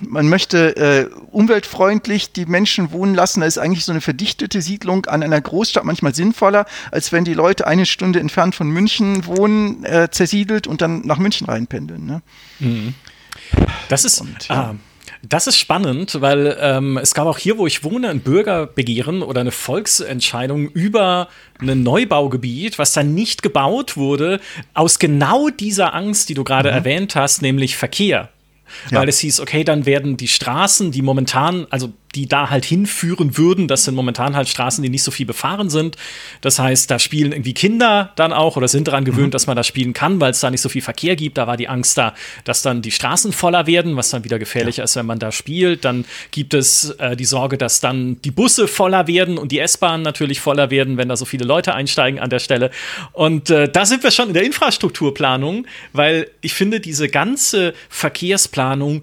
[0.00, 3.40] man möchte äh, umweltfreundlich die Menschen wohnen lassen.
[3.40, 7.34] Da ist eigentlich so eine verdichtete Siedlung an einer Großstadt manchmal sinnvoller, als wenn die
[7.34, 12.04] Leute eine Stunde entfernt von München wohnen, äh, zersiedelt und dann nach München reinpendeln.
[12.04, 12.22] Ne?
[12.60, 12.94] Mhm.
[13.88, 14.20] Das ist.
[14.20, 14.54] Und, ja.
[14.54, 14.74] ah.
[15.24, 19.40] Das ist spannend, weil ähm, es gab auch hier, wo ich wohne, ein Bürgerbegehren oder
[19.40, 21.28] eine Volksentscheidung über
[21.60, 24.40] ein Neubaugebiet, was dann nicht gebaut wurde,
[24.74, 26.76] aus genau dieser Angst, die du gerade mhm.
[26.76, 28.30] erwähnt hast, nämlich Verkehr.
[28.90, 29.00] Ja.
[29.00, 33.36] Weil es hieß, okay, dann werden die Straßen, die momentan, also die da halt hinführen
[33.38, 33.68] würden.
[33.68, 35.96] Das sind momentan halt Straßen, die nicht so viel befahren sind.
[36.40, 39.32] Das heißt, da spielen irgendwie Kinder dann auch oder sind daran gewöhnt, mhm.
[39.32, 41.38] dass man da spielen kann, weil es da nicht so viel Verkehr gibt.
[41.38, 44.78] Da war die Angst da, dass dann die Straßen voller werden, was dann wieder gefährlich
[44.78, 44.84] ja.
[44.84, 45.84] ist, wenn man da spielt.
[45.84, 50.02] Dann gibt es äh, die Sorge, dass dann die Busse voller werden und die S-Bahnen
[50.02, 52.70] natürlich voller werden, wenn da so viele Leute einsteigen an der Stelle.
[53.12, 59.02] Und äh, da sind wir schon in der Infrastrukturplanung, weil ich finde, diese ganze Verkehrsplanung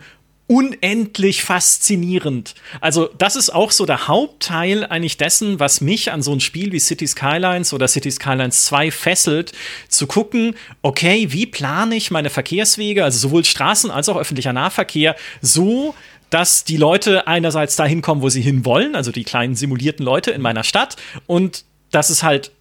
[0.49, 2.55] unendlich faszinierend.
[2.81, 6.71] Also, das ist auch so der Hauptteil eigentlich dessen, was mich an so ein Spiel
[6.71, 9.51] wie City Skylines oder City Skylines 2 fesselt,
[9.89, 15.15] zu gucken, okay, wie plane ich meine Verkehrswege, also sowohl Straßen als auch öffentlicher Nahverkehr,
[15.39, 15.93] so,
[16.31, 20.41] dass die Leute einerseits dahin kommen, wo sie hinwollen, also die kleinen simulierten Leute in
[20.41, 20.95] meiner Stadt,
[21.27, 22.51] und dass es halt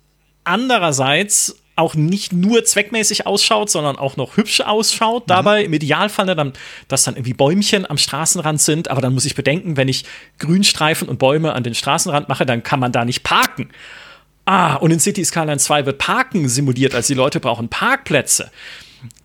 [0.44, 5.24] andererseits auch nicht nur zweckmäßig ausschaut, sondern auch noch hübsch ausschaut.
[5.24, 5.28] Mhm.
[5.28, 6.52] Dabei im Idealfall, ne, dann,
[6.88, 8.90] dass dann irgendwie Bäumchen am Straßenrand sind.
[8.90, 10.04] Aber dann muss ich bedenken, wenn ich
[10.38, 13.70] Grünstreifen und Bäume an den Straßenrand mache, dann kann man da nicht parken.
[14.44, 18.50] Ah, und in City Skyline 2 wird Parken simuliert, also die Leute brauchen Parkplätze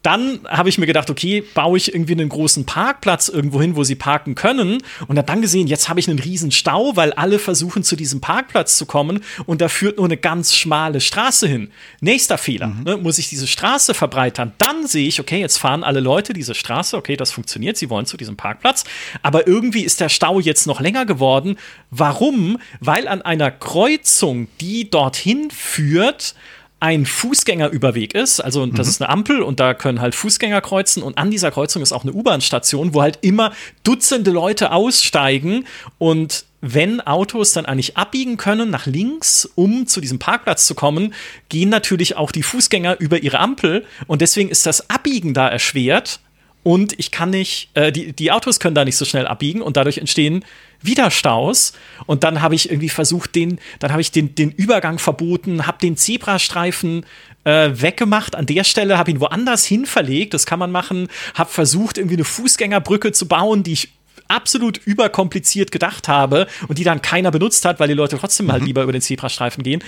[0.01, 3.84] dann habe ich mir gedacht, okay, baue ich irgendwie einen großen Parkplatz irgendwo hin, wo
[3.84, 4.84] sie parken können.
[5.07, 8.21] Und habe dann gesehen, jetzt habe ich einen riesen Stau, weil alle versuchen, zu diesem
[8.21, 9.24] Parkplatz zu kommen.
[9.45, 11.71] Und da führt nur eine ganz schmale Straße hin.
[12.01, 12.67] Nächster Fehler.
[12.67, 12.84] Mhm.
[12.84, 14.53] Ne, muss ich diese Straße verbreitern?
[14.57, 16.97] Dann sehe ich, okay, jetzt fahren alle Leute diese Straße.
[16.97, 17.78] Okay, das funktioniert.
[17.78, 18.84] Sie wollen zu diesem Parkplatz.
[19.21, 21.57] Aber irgendwie ist der Stau jetzt noch länger geworden.
[21.89, 22.59] Warum?
[22.82, 26.36] Weil an einer Kreuzung, die dorthin führt,
[26.84, 28.41] ein Fußgängerüberweg ist.
[28.41, 28.91] Also das mhm.
[28.91, 32.03] ist eine Ampel und da können halt Fußgänger kreuzen und an dieser Kreuzung ist auch
[32.03, 33.53] eine U-Bahn-Station, wo halt immer
[33.86, 35.65] Dutzende Leute aussteigen
[35.97, 41.13] und wenn Autos dann eigentlich abbiegen können nach links, um zu diesem Parkplatz zu kommen,
[41.47, 46.19] gehen natürlich auch die Fußgänger über ihre Ampel und deswegen ist das Abbiegen da erschwert
[46.63, 49.77] und ich kann nicht, äh, die, die Autos können da nicht so schnell abbiegen und
[49.77, 50.43] dadurch entstehen
[50.84, 51.73] wieder Staus.
[52.05, 55.77] Und dann habe ich irgendwie versucht, den, dann habe ich den, den Übergang verboten, habe
[55.79, 57.05] den Zebrastreifen
[57.43, 61.49] äh, weggemacht an der Stelle, habe ihn woanders hin verlegt, das kann man machen, habe
[61.49, 63.89] versucht, irgendwie eine Fußgängerbrücke zu bauen, die ich
[64.27, 68.51] absolut überkompliziert gedacht habe und die dann keiner benutzt hat, weil die Leute trotzdem mhm.
[68.53, 69.84] halt lieber über den Zebrastreifen gehen.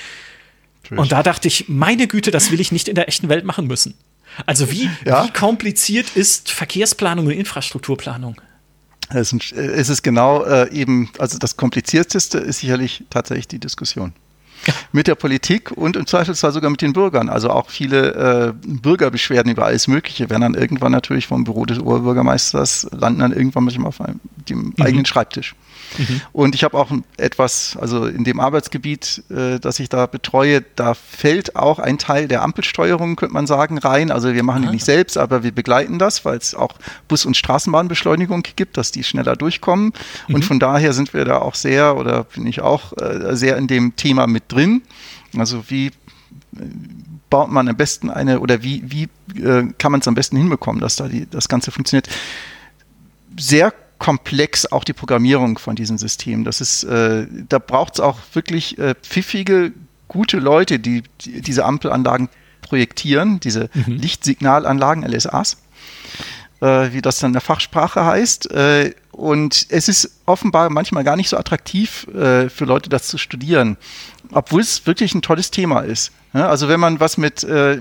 [0.83, 1.01] Natürlich.
[1.01, 3.65] Und da dachte ich, meine Güte, das will ich nicht in der echten Welt machen
[3.65, 3.95] müssen.
[4.45, 5.25] Also wie, ja.
[5.25, 8.39] wie kompliziert ist Verkehrsplanung und Infrastrukturplanung?
[9.09, 9.33] Es
[9.89, 14.13] ist genau äh, eben, also das Komplizierteste ist sicherlich tatsächlich die Diskussion.
[14.91, 17.29] Mit der Politik und im Zweifelsfall sogar mit den Bürgern.
[17.29, 21.79] Also auch viele äh, Bürgerbeschwerden über alles Mögliche werden dann irgendwann natürlich vom Büro des
[21.79, 24.73] Oberbürgermeisters, landen dann irgendwann manchmal auf einem, dem mhm.
[24.79, 25.55] eigenen Schreibtisch.
[25.97, 26.21] Mhm.
[26.33, 30.93] Und ich habe auch etwas, also in dem Arbeitsgebiet, äh, das ich da betreue, da
[30.93, 34.11] fällt auch ein Teil der Ampelsteuerung, könnte man sagen, rein.
[34.11, 34.67] Also wir machen ah.
[34.67, 36.75] die nicht selbst, aber wir begleiten das, weil es auch
[37.07, 39.93] Bus- und Straßenbahnbeschleunigung gibt, dass die schneller durchkommen.
[40.27, 40.35] Mhm.
[40.35, 43.67] Und von daher sind wir da auch sehr, oder bin ich auch äh, sehr in
[43.67, 44.54] dem Thema mit drin.
[45.37, 45.91] Also wie äh,
[47.29, 49.03] baut man am besten eine oder wie, wie
[49.41, 52.07] äh, kann man es am besten hinbekommen, dass da die, das Ganze funktioniert.
[53.37, 56.43] Sehr komplex auch die Programmierung von diesem System.
[56.43, 59.73] Das ist, äh, da braucht es auch wirklich äh, pfiffige,
[60.07, 62.29] gute Leute, die, die, diese Ampelanlagen
[62.61, 63.95] projektieren, diese mhm.
[63.95, 65.57] Lichtsignalanlagen, LSAs,
[66.61, 68.51] äh, wie das dann in der Fachsprache heißt.
[68.51, 73.77] Äh, und es ist offenbar manchmal gar nicht so attraktiv für Leute, das zu studieren,
[74.35, 76.11] obwohl es wirklich ein tolles Thema ist.
[76.33, 77.79] Ja, also wenn man was mit äh,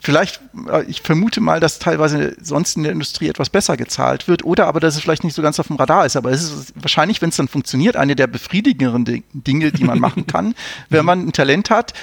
[0.00, 0.40] vielleicht,
[0.70, 4.66] äh, ich vermute mal, dass teilweise sonst in der Industrie etwas besser gezahlt wird oder
[4.66, 6.16] aber, dass es vielleicht nicht so ganz auf dem Radar ist.
[6.16, 10.26] Aber es ist wahrscheinlich, wenn es dann funktioniert, eine der befriedigenderen Dinge, die man machen
[10.26, 10.54] kann,
[10.88, 11.94] wenn man ein Talent hat,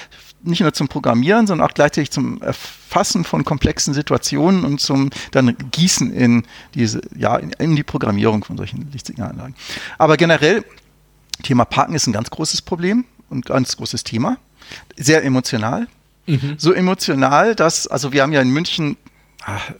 [0.42, 5.56] nicht nur zum Programmieren, sondern auch gleichzeitig zum Erfassen von komplexen Situationen und zum dann
[5.72, 6.44] Gießen in
[6.74, 9.56] diese, ja, in, in die Programmierung von solchen Lichtsignalanlagen.
[9.98, 10.64] Aber generell,
[11.42, 14.38] Thema Parken ist ein ganz großes Problem und ganz großes Thema.
[14.96, 15.86] Sehr emotional.
[16.26, 16.54] Mhm.
[16.58, 18.96] So emotional, dass, also wir haben ja in München
[19.44, 19.70] ach,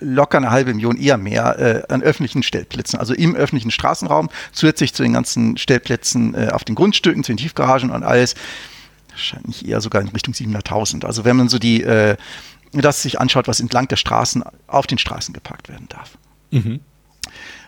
[0.00, 4.94] locker eine halbe Million, eher mehr, äh, an öffentlichen Stellplätzen, also im öffentlichen Straßenraum, zusätzlich
[4.94, 8.34] zu den ganzen Stellplätzen äh, auf den Grundstücken, zu den Tiefgaragen und alles,
[9.10, 11.04] wahrscheinlich eher sogar in Richtung 700.000.
[11.04, 12.16] Also wenn man so die, äh,
[12.72, 16.18] das sich anschaut, was entlang der Straßen auf den Straßen geparkt werden darf.
[16.50, 16.80] Mhm.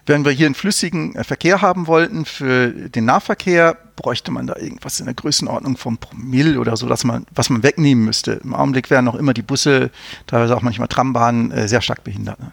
[0.07, 4.57] Wenn wir hier einen flüssigen äh, Verkehr haben wollten für den Nahverkehr, bräuchte man da
[4.57, 8.33] irgendwas in der Größenordnung vom Promille oder so, dass man, was man wegnehmen müsste.
[8.45, 9.91] Im Augenblick werden noch immer die Busse,
[10.27, 12.39] teilweise auch manchmal Trambahnen, äh, sehr stark behindert.
[12.41, 12.53] Ne?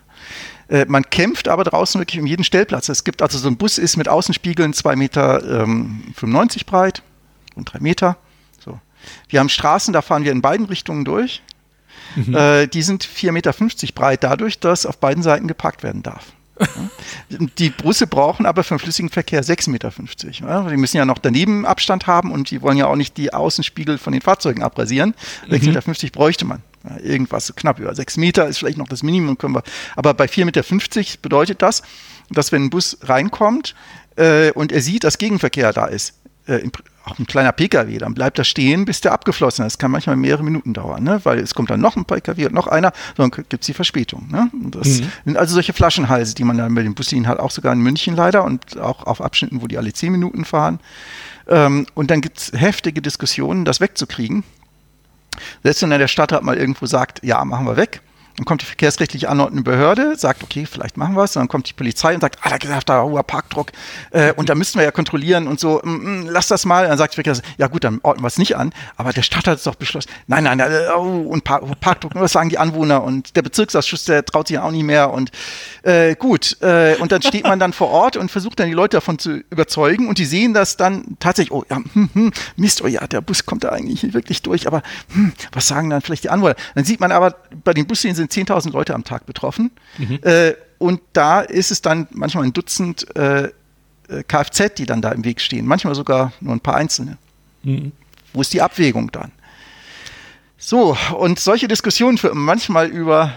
[0.70, 2.88] Äh, man kämpft aber draußen wirklich um jeden Stellplatz.
[2.90, 7.04] Es gibt also so ein Bus ist mit Außenspiegeln 2,95 Meter ähm, 95 breit
[7.56, 8.18] und 3 Meter.
[8.64, 8.80] So.
[9.28, 11.42] Wir haben Straßen, da fahren wir in beiden Richtungen durch.
[12.16, 12.36] Mhm.
[12.36, 13.54] Äh, die sind 4,50 Meter
[13.94, 16.28] breit, dadurch, dass auf beiden Seiten geparkt werden darf.
[17.58, 20.70] Die Busse brauchen aber für den flüssigen Verkehr 6,50 Meter.
[20.70, 23.98] Die müssen ja noch daneben Abstand haben und die wollen ja auch nicht die Außenspiegel
[23.98, 25.16] von den Fahrzeugen abrasieren.
[25.48, 25.56] Mhm.
[25.56, 26.62] 6,50 Meter bräuchte man.
[27.04, 29.64] Irgendwas knapp über 6 Meter ist vielleicht noch das Minimum, können wir.
[29.96, 31.84] Aber bei 4,50 Meter bedeutet das,
[32.30, 33.76] dass wenn ein Bus reinkommt
[34.16, 36.16] äh, und er sieht, dass Gegenverkehr da ist,
[36.48, 36.60] äh,
[37.06, 39.74] auch ein kleiner Pkw, dann bleibt er stehen, bis der abgeflossen ist.
[39.74, 41.20] Das kann manchmal mehrere Minuten dauern, ne?
[41.24, 44.28] weil es kommt dann noch ein Pkw und noch einer, dann gibt es die Verspätung.
[44.30, 44.50] Ne?
[44.70, 45.12] Das mhm.
[45.26, 48.16] sind also solche Flaschenhalse, die man dann bei den Buslinien hat, auch sogar in München
[48.16, 50.80] leider und auch auf Abschnitten, wo die alle zehn Minuten fahren.
[51.48, 54.44] Ähm, und dann gibt es heftige Diskussionen, das wegzukriegen.
[55.64, 58.02] Selbst wenn der Stadtrat mal irgendwo sagt, ja, machen wir weg,
[58.42, 61.34] dann kommt die verkehrsrechtlich anordnende Behörde, sagt, okay, vielleicht machen wir es.
[61.34, 63.72] Dann kommt die Polizei und sagt, ah, da ist da hoher Parkdruck
[64.10, 66.88] äh, und da müssten wir ja kontrollieren und so, mm, mm, lass das mal.
[66.88, 68.74] Dann sagt die Verkehrsrechtliche, ja gut, dann ordnen wir es nicht an.
[68.98, 70.10] Aber der Stadt hat es doch beschlossen.
[70.26, 70.60] Nein, nein,
[70.98, 73.04] oh, und Park, Parkdruck, was sagen die Anwohner?
[73.04, 75.12] Und der Bezirksausschuss, der traut sich auch nicht mehr.
[75.12, 75.30] Und
[75.84, 78.98] äh, gut, äh, und dann steht man dann vor Ort und versucht dann die Leute
[78.98, 82.88] davon zu überzeugen und die sehen das dann tatsächlich, oh ja, hm, hm, Mist, oh
[82.88, 84.82] ja, der Bus kommt da eigentlich wirklich durch, aber
[85.14, 86.56] hm, was sagen dann vielleicht die Anwohner?
[86.74, 89.72] Dann sieht man aber, bei den Buslinien sind 10.000 Leute am Tag betroffen.
[89.98, 90.20] Mhm.
[90.24, 95.12] Äh, und da ist es dann manchmal ein Dutzend äh, äh Kfz, die dann da
[95.12, 95.66] im Weg stehen.
[95.66, 97.18] Manchmal sogar nur ein paar Einzelne.
[97.64, 97.92] Mhm.
[98.34, 99.32] Wo ist die Abwägung dann?
[100.64, 103.34] So, und solche Diskussionen führen manchmal über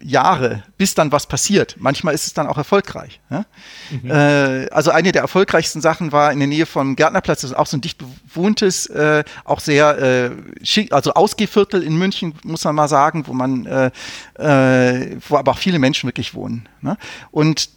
[0.00, 1.76] Jahre, bis dann was passiert.
[1.78, 3.20] Manchmal ist es dann auch erfolgreich.
[3.30, 3.44] Ja?
[3.90, 4.10] Mhm.
[4.10, 7.66] Äh, also eine der erfolgreichsten Sachen war in der Nähe vom Gärtnerplatz, das ist auch
[7.66, 10.30] so ein dicht bewohntes, äh, auch sehr äh,
[10.62, 13.90] schick, also Ausgehviertel in München, muss man mal sagen, wo man, äh,
[14.38, 16.70] äh, wo aber auch viele Menschen wirklich wohnen.
[16.80, 16.96] Ne?
[17.30, 17.68] Und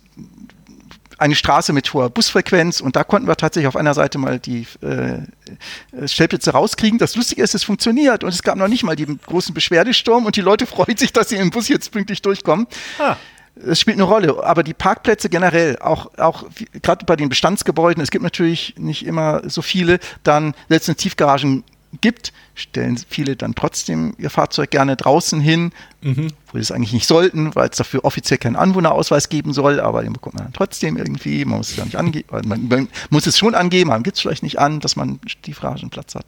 [1.18, 4.68] eine Straße mit hoher Busfrequenz und da konnten wir tatsächlich auf einer Seite mal die
[4.82, 7.00] äh, Stellplätze rauskriegen.
[7.00, 10.36] Das Lustige ist, es funktioniert und es gab noch nicht mal den großen Beschwerdesturm und
[10.36, 12.68] die Leute freuen sich, dass sie im Bus jetzt pünktlich durchkommen.
[13.00, 13.16] Ah.
[13.56, 16.44] Es spielt eine Rolle, aber die Parkplätze generell, auch, auch
[16.82, 21.64] gerade bei den Bestandsgebäuden, es gibt natürlich nicht immer so viele, dann in Tiefgaragen
[22.02, 25.72] gibt, stellen viele dann trotzdem ihr Fahrzeug gerne draußen hin,
[26.02, 26.28] mhm.
[26.48, 30.04] wo sie es eigentlich nicht sollten, weil es dafür offiziell keinen Anwohnerausweis geben soll, aber
[30.04, 31.46] den bekommt man dann trotzdem irgendwie.
[31.46, 34.22] Man muss es ja nicht angeben, man, man, muss es schon angeben, man gibt es
[34.22, 36.26] vielleicht nicht an, dass man Tiefgaragenplatz hat.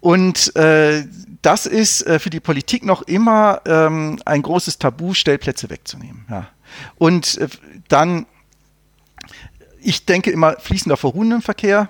[0.00, 1.04] Und äh,
[1.42, 6.24] das ist äh, für die Politik noch immer ähm, ein großes Tabu, Stellplätze wegzunehmen.
[6.30, 6.48] Ja.
[6.96, 7.48] Und äh,
[7.88, 8.26] dann,
[9.80, 11.88] ich denke immer fließender vorruhenden Verkehr,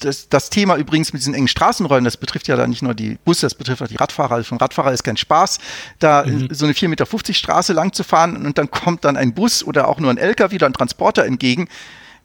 [0.00, 3.18] das, das, Thema übrigens mit diesen engen Straßenräumen, das betrifft ja dann nicht nur die
[3.24, 4.34] Busse, das betrifft auch die Radfahrer.
[4.34, 5.58] Also für einen Radfahrer ist kein Spaß,
[5.98, 6.48] da mhm.
[6.50, 9.88] so eine 4,50 Meter Straße lang zu fahren und dann kommt dann ein Bus oder
[9.88, 11.68] auch nur ein LKW oder ein Transporter entgegen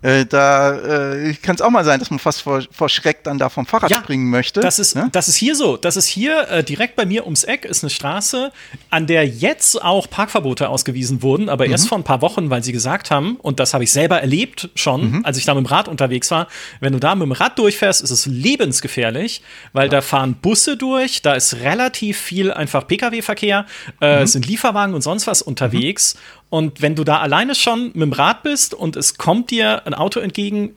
[0.01, 3.37] äh, da äh, kann es auch mal sein, dass man fast vor, vor Schreck dann
[3.37, 4.61] da vom Fahrrad ja, springen möchte.
[4.61, 5.09] Das ist, ne?
[5.11, 5.75] das ist hier so.
[5.75, 8.53] Das ist hier äh, direkt bei mir ums Eck ist eine Straße,
[8.89, 11.71] an der jetzt auch Parkverbote ausgewiesen wurden, aber mhm.
[11.71, 14.69] erst vor ein paar Wochen, weil sie gesagt haben, und das habe ich selber erlebt
[14.73, 15.25] schon, mhm.
[15.25, 16.47] als ich da mit dem Rad unterwegs war,
[16.79, 19.41] wenn du da mit dem Rad durchfährst, ist es lebensgefährlich,
[19.73, 19.91] weil ja.
[19.91, 23.65] da fahren Busse durch, da ist relativ viel einfach Pkw-Verkehr,
[23.99, 24.23] äh, mhm.
[24.23, 26.15] es sind Lieferwagen und sonst was unterwegs.
[26.49, 29.93] Und wenn du da alleine schon mit dem Rad bist und es kommt dir ein
[29.93, 30.75] Auto entgegen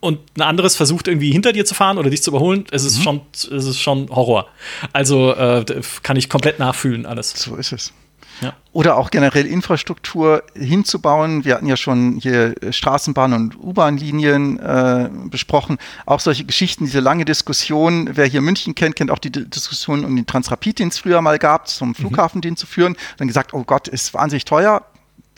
[0.00, 2.98] und ein anderes versucht irgendwie hinter dir zu fahren oder dich zu überholen, es ist,
[2.98, 3.02] mhm.
[3.02, 4.48] schon, es ist schon Horror.
[4.92, 5.64] Also äh,
[6.02, 7.30] kann ich komplett nachfühlen alles.
[7.32, 7.92] So ist es.
[8.40, 8.54] Ja.
[8.72, 11.44] Oder auch generell Infrastruktur hinzubauen.
[11.44, 15.78] Wir hatten ja schon hier Straßenbahn- und U-Bahn-Linien äh, besprochen.
[16.06, 18.10] Auch solche Geschichten, diese lange Diskussion.
[18.12, 21.38] Wer hier München kennt, kennt auch die Diskussion um den Transrapid, den es früher mal
[21.38, 21.94] gab, zum.
[21.94, 22.42] Flughafen mhm.
[22.42, 22.96] den zu führen.
[23.18, 24.84] Dann gesagt, oh Gott, ist wahnsinnig teuer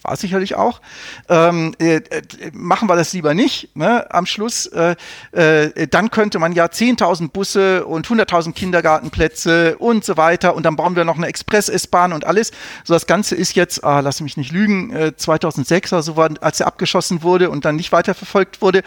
[0.03, 0.80] war sicherlich auch.
[1.28, 2.22] Ähm, äh, äh,
[2.53, 4.66] machen wir das lieber nicht ne, am Schluss.
[4.66, 4.96] Äh,
[5.32, 10.76] äh, dann könnte man ja 10.000 Busse und 100.000 Kindergartenplätze und so weiter und dann
[10.76, 12.50] bauen wir noch eine Express-S-Bahn und alles.
[12.84, 16.61] So das Ganze ist jetzt, ah, lass mich nicht lügen, 2006 oder so, war, als
[16.61, 18.82] er abgeschossen wurde und dann nicht weiterverfolgt wurde.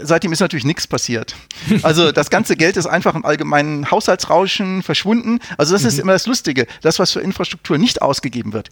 [0.00, 1.34] Seitdem ist natürlich nichts passiert.
[1.82, 5.38] Also das ganze Geld ist einfach im allgemeinen Haushaltsrauschen verschwunden.
[5.56, 5.88] Also das mhm.
[5.88, 6.66] ist immer das Lustige.
[6.82, 8.68] Das, was für Infrastruktur nicht ausgegeben wird,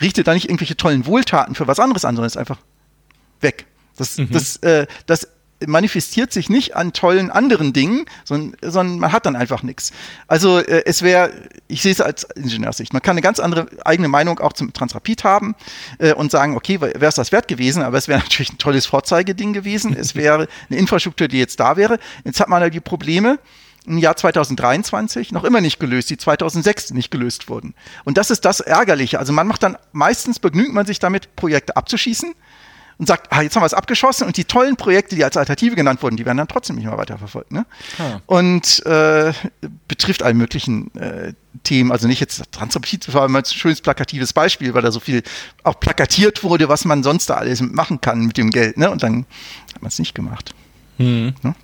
[0.00, 2.58] richtet da nicht irgendwelche tollen Wohltaten für was anderes an, sondern ist einfach
[3.40, 3.66] weg.
[3.96, 4.30] Das, mhm.
[4.30, 5.28] das, äh, das
[5.66, 9.92] manifestiert sich nicht an tollen anderen Dingen, sondern, sondern man hat dann einfach nichts.
[10.26, 11.32] Also äh, es wäre,
[11.68, 15.24] ich sehe es als Ingenieursicht, man kann eine ganz andere eigene Meinung auch zum Transrapid
[15.24, 15.54] haben
[15.98, 18.86] äh, und sagen, okay, wäre es das wert gewesen, aber es wäre natürlich ein tolles
[18.86, 21.98] Vorzeigeding gewesen, es wäre eine Infrastruktur, die jetzt da wäre.
[22.24, 23.38] Jetzt hat man halt die Probleme,
[23.90, 27.74] im Jahr 2023 noch immer nicht gelöst, die 2006 nicht gelöst wurden.
[28.04, 29.18] Und das ist das Ärgerliche.
[29.18, 32.34] Also man macht dann, meistens begnügt man sich damit, Projekte abzuschießen
[32.98, 35.74] und sagt, ah, jetzt haben wir es abgeschossen und die tollen Projekte, die als Alternative
[35.74, 37.50] genannt wurden, die werden dann trotzdem nicht mehr weiterverfolgt.
[37.50, 37.66] Ne?
[37.98, 38.20] Ah.
[38.26, 39.32] Und äh,
[39.88, 41.32] betrifft alle möglichen äh,
[41.64, 45.00] Themen, also nicht jetzt Transrapid, das war immer ein schönes plakatives Beispiel, weil da so
[45.00, 45.22] viel
[45.64, 48.76] auch plakatiert wurde, was man sonst da alles machen kann mit dem Geld.
[48.76, 48.90] Ne?
[48.90, 49.26] Und dann
[49.74, 50.54] hat man es nicht gemacht.
[50.98, 51.32] Hm.
[51.42, 51.54] Ne?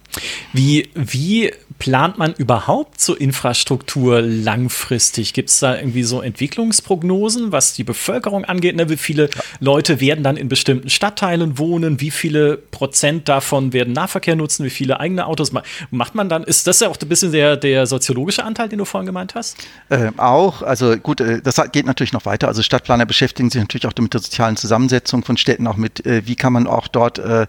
[0.52, 5.32] Wie, wie plant man überhaupt so Infrastruktur langfristig?
[5.32, 8.76] Gibt es da irgendwie so Entwicklungsprognosen, was die Bevölkerung angeht?
[8.76, 8.88] Ne?
[8.88, 9.28] Wie viele.
[9.60, 12.00] Leute werden dann in bestimmten Stadtteilen wohnen?
[12.00, 14.64] Wie viele Prozent davon werden Nahverkehr nutzen?
[14.64, 15.52] Wie viele eigene Autos
[15.90, 16.44] macht man dann?
[16.44, 19.56] Ist das ja auch ein bisschen der, der soziologische Anteil, den du vorhin gemeint hast?
[19.88, 22.48] Äh, auch, also gut, äh, das geht natürlich noch weiter.
[22.48, 26.26] Also Stadtplaner beschäftigen sich natürlich auch mit der sozialen Zusammensetzung von Städten, auch mit, äh,
[26.26, 27.46] wie kann man auch dort äh,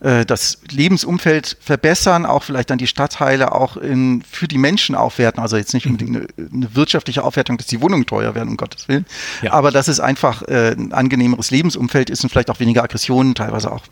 [0.00, 5.42] äh das Lebensumfeld verbessern, auch vielleicht dann die Stadtteile auch in, für die Menschen aufwerten.
[5.42, 8.88] Also jetzt nicht unbedingt eine, eine wirtschaftliche Aufwertung, dass die Wohnungen teuer werden, um Gottes
[8.88, 9.06] Willen.
[9.42, 9.52] Ja.
[9.52, 13.72] Aber dass es einfach äh, ein angenehmeres Lebensumfeld ist und vielleicht auch weniger Aggressionen, teilweise
[13.72, 13.82] auch,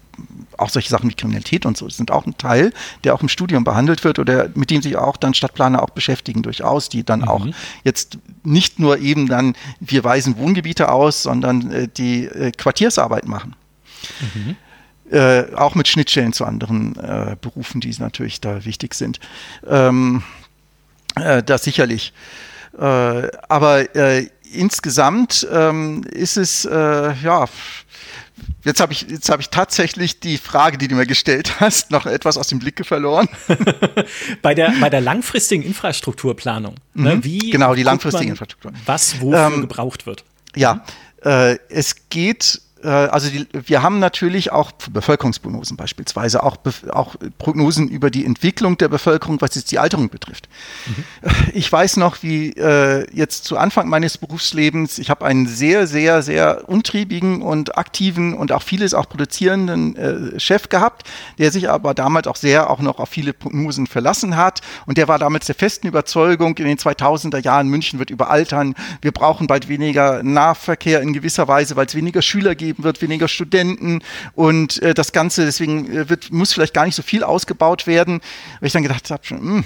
[0.57, 2.73] auch solche Sachen wie Kriminalität und so sind auch ein Teil,
[3.05, 6.43] der auch im Studium behandelt wird oder mit dem sich auch dann Stadtplaner auch beschäftigen
[6.43, 7.29] durchaus, die dann mhm.
[7.29, 7.47] auch
[7.85, 13.55] jetzt nicht nur eben dann, wir weisen Wohngebiete aus, sondern äh, die äh, Quartiersarbeit machen.
[14.35, 14.57] Mhm.
[15.11, 19.21] Äh, auch mit Schnittstellen zu anderen äh, Berufen, die natürlich da wichtig sind.
[19.67, 20.23] Ähm,
[21.15, 22.13] äh, das sicherlich.
[22.79, 22.83] Äh,
[23.49, 27.47] aber äh, insgesamt ähm, ist es, ja,
[28.65, 32.07] Jetzt habe ich, jetzt habe ich tatsächlich die Frage, die du mir gestellt hast, noch
[32.07, 33.29] etwas aus dem Blicke verloren.
[34.43, 36.77] bei der, bei der langfristigen Infrastrukturplanung.
[36.95, 38.73] Ne, mhm, wie genau, die langfristige Infrastruktur.
[38.87, 40.25] Was wofür ähm, gebraucht wird.
[40.55, 40.85] Ja,
[41.21, 46.57] es geht also die, wir haben natürlich auch Bevölkerungsprognosen beispielsweise, auch,
[46.91, 50.49] auch Prognosen über die Entwicklung der Bevölkerung, was jetzt die Alterung betrifft.
[50.87, 51.05] Mhm.
[51.55, 56.23] Ich weiß noch, wie äh, jetzt zu Anfang meines Berufslebens, ich habe einen sehr, sehr,
[56.23, 61.09] sehr untriebigen und aktiven und auch vieles auch produzierenden äh, Chef gehabt,
[61.39, 65.09] der sich aber damals auch sehr auch noch auf viele Prognosen verlassen hat und der
[65.09, 69.69] war damals der festen Überzeugung, in den 2000er Jahren München wird überaltern, wir brauchen bald
[69.69, 74.01] weniger Nahverkehr in gewisser Weise, weil es weniger Schüler gibt geben wird, weniger Studenten
[74.35, 78.21] und äh, das Ganze, deswegen äh, wird, muss vielleicht gar nicht so viel ausgebaut werden.
[78.61, 79.65] Weil ich dann gedacht habe, hm,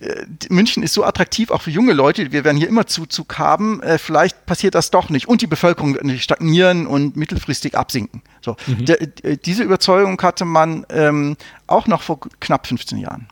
[0.00, 3.82] äh, München ist so attraktiv, auch für junge Leute, wir werden hier immer Zuzug haben,
[3.82, 5.28] äh, vielleicht passiert das doch nicht.
[5.28, 8.22] Und die Bevölkerung wird natürlich stagnieren und mittelfristig absinken.
[8.42, 8.84] So, mhm.
[8.84, 11.36] der, äh, diese Überzeugung hatte man ähm,
[11.66, 13.28] auch noch vor knapp 15 Jahren.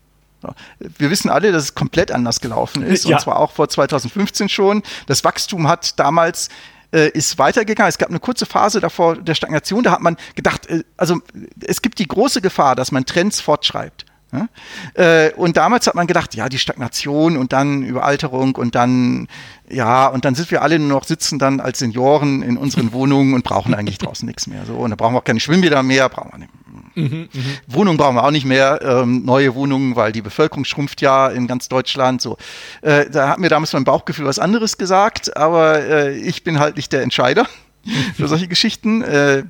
[0.78, 3.16] Wir wissen alle, dass es komplett anders gelaufen ist, ja.
[3.16, 4.82] und zwar auch vor 2015 schon.
[5.06, 6.48] Das Wachstum hat damals
[6.92, 7.88] äh, ist weitergegangen.
[7.88, 11.20] Es gab eine kurze Phase davor der Stagnation, da hat man gedacht, äh, also
[11.64, 14.06] es gibt die große Gefahr, dass man Trends fortschreibt.
[14.32, 14.48] Ja?
[14.94, 19.28] Äh, und damals hat man gedacht, ja, die Stagnation und dann Überalterung und dann,
[19.68, 23.34] ja, und dann sind wir alle nur noch sitzen dann als Senioren in unseren Wohnungen
[23.34, 24.64] und brauchen eigentlich draußen nichts mehr.
[24.66, 26.50] So, und da brauchen wir auch keine Schwimmbäder mehr, brauchen wir nicht.
[26.94, 27.40] Mhm, mh.
[27.68, 31.46] Wohnungen brauchen wir auch nicht mehr, ähm, neue Wohnungen, weil die Bevölkerung schrumpft ja in
[31.46, 32.20] ganz Deutschland.
[32.20, 32.36] So,
[32.82, 36.76] äh, da hat mir damals mein Bauchgefühl was anderes gesagt, aber äh, ich bin halt
[36.76, 37.46] nicht der Entscheider
[38.16, 39.02] für solche Geschichten.
[39.02, 39.44] Äh,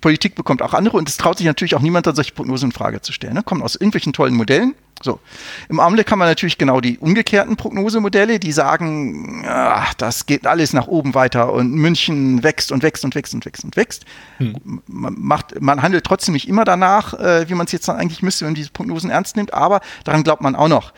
[0.00, 2.72] Politik bekommt auch andere und es traut sich natürlich auch niemand, dann solche Prognosen in
[2.72, 3.34] Frage zu stellen.
[3.34, 3.42] Ne?
[3.42, 4.74] Kommen aus irgendwelchen tollen Modellen.
[5.02, 5.20] So.
[5.68, 10.72] Im Augenblick haben wir natürlich genau die umgekehrten Prognosemodelle, die sagen, ach, das geht alles
[10.72, 14.04] nach oben weiter und München wächst und wächst und wächst und wächst und wächst.
[14.38, 14.80] Hm.
[14.86, 18.22] Man, macht, man handelt trotzdem nicht immer danach, äh, wie man es jetzt dann eigentlich
[18.22, 20.92] müsste, wenn man diese Prognosen ernst nimmt, aber daran glaubt man auch noch.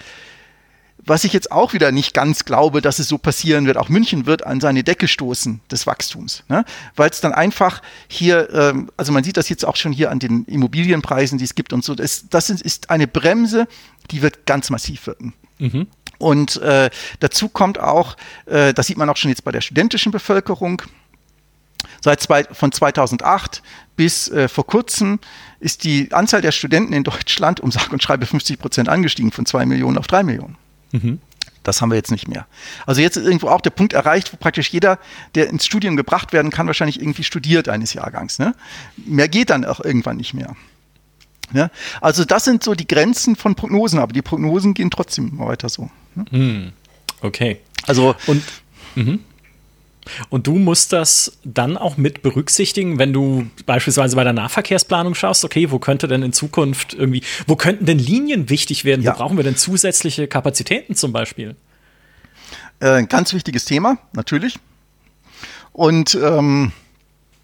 [1.06, 3.76] Was ich jetzt auch wieder nicht ganz glaube, dass es so passieren wird.
[3.76, 6.64] Auch München wird an seine Decke stoßen des Wachstums, ne?
[6.96, 10.18] weil es dann einfach hier, ähm, also man sieht das jetzt auch schon hier an
[10.18, 11.94] den Immobilienpreisen, die es gibt und so.
[11.94, 13.68] Das, das ist eine Bremse,
[14.10, 15.32] die wird ganz massiv wirken.
[15.58, 15.86] Mhm.
[16.18, 16.90] Und äh,
[17.20, 20.82] dazu kommt auch, äh, das sieht man auch schon jetzt bei der studentischen Bevölkerung,
[22.02, 23.62] Seit zwei, von 2008
[23.96, 25.18] bis äh, vor kurzem
[25.60, 29.46] ist die Anzahl der Studenten in Deutschland um sage und schreibe 50 Prozent angestiegen, von
[29.46, 30.56] zwei Millionen auf drei Millionen.
[31.02, 31.20] Mhm.
[31.62, 32.46] Das haben wir jetzt nicht mehr.
[32.86, 35.00] Also jetzt ist irgendwo auch der Punkt erreicht, wo praktisch jeder,
[35.34, 38.38] der ins Studium gebracht werden kann, wahrscheinlich irgendwie studiert eines Jahrgangs.
[38.38, 38.54] Ne?
[38.96, 40.54] Mehr geht dann auch irgendwann nicht mehr.
[41.52, 41.70] Ja?
[42.00, 45.90] Also das sind so die Grenzen von Prognosen, aber die Prognosen gehen trotzdem weiter so.
[46.14, 46.24] Ne?
[46.30, 46.72] Hm.
[47.20, 47.60] Okay.
[47.84, 48.44] Also und
[48.94, 49.20] mhm.
[50.28, 55.44] Und du musst das dann auch mit berücksichtigen, wenn du beispielsweise bei der Nahverkehrsplanung schaust,
[55.44, 59.02] okay, wo könnte denn in Zukunft irgendwie, wo könnten denn Linien wichtig werden?
[59.02, 59.14] Ja.
[59.14, 61.56] Wo brauchen wir denn zusätzliche Kapazitäten zum Beispiel?
[62.80, 64.58] Äh, ganz wichtiges Thema, natürlich.
[65.72, 66.72] Und ähm,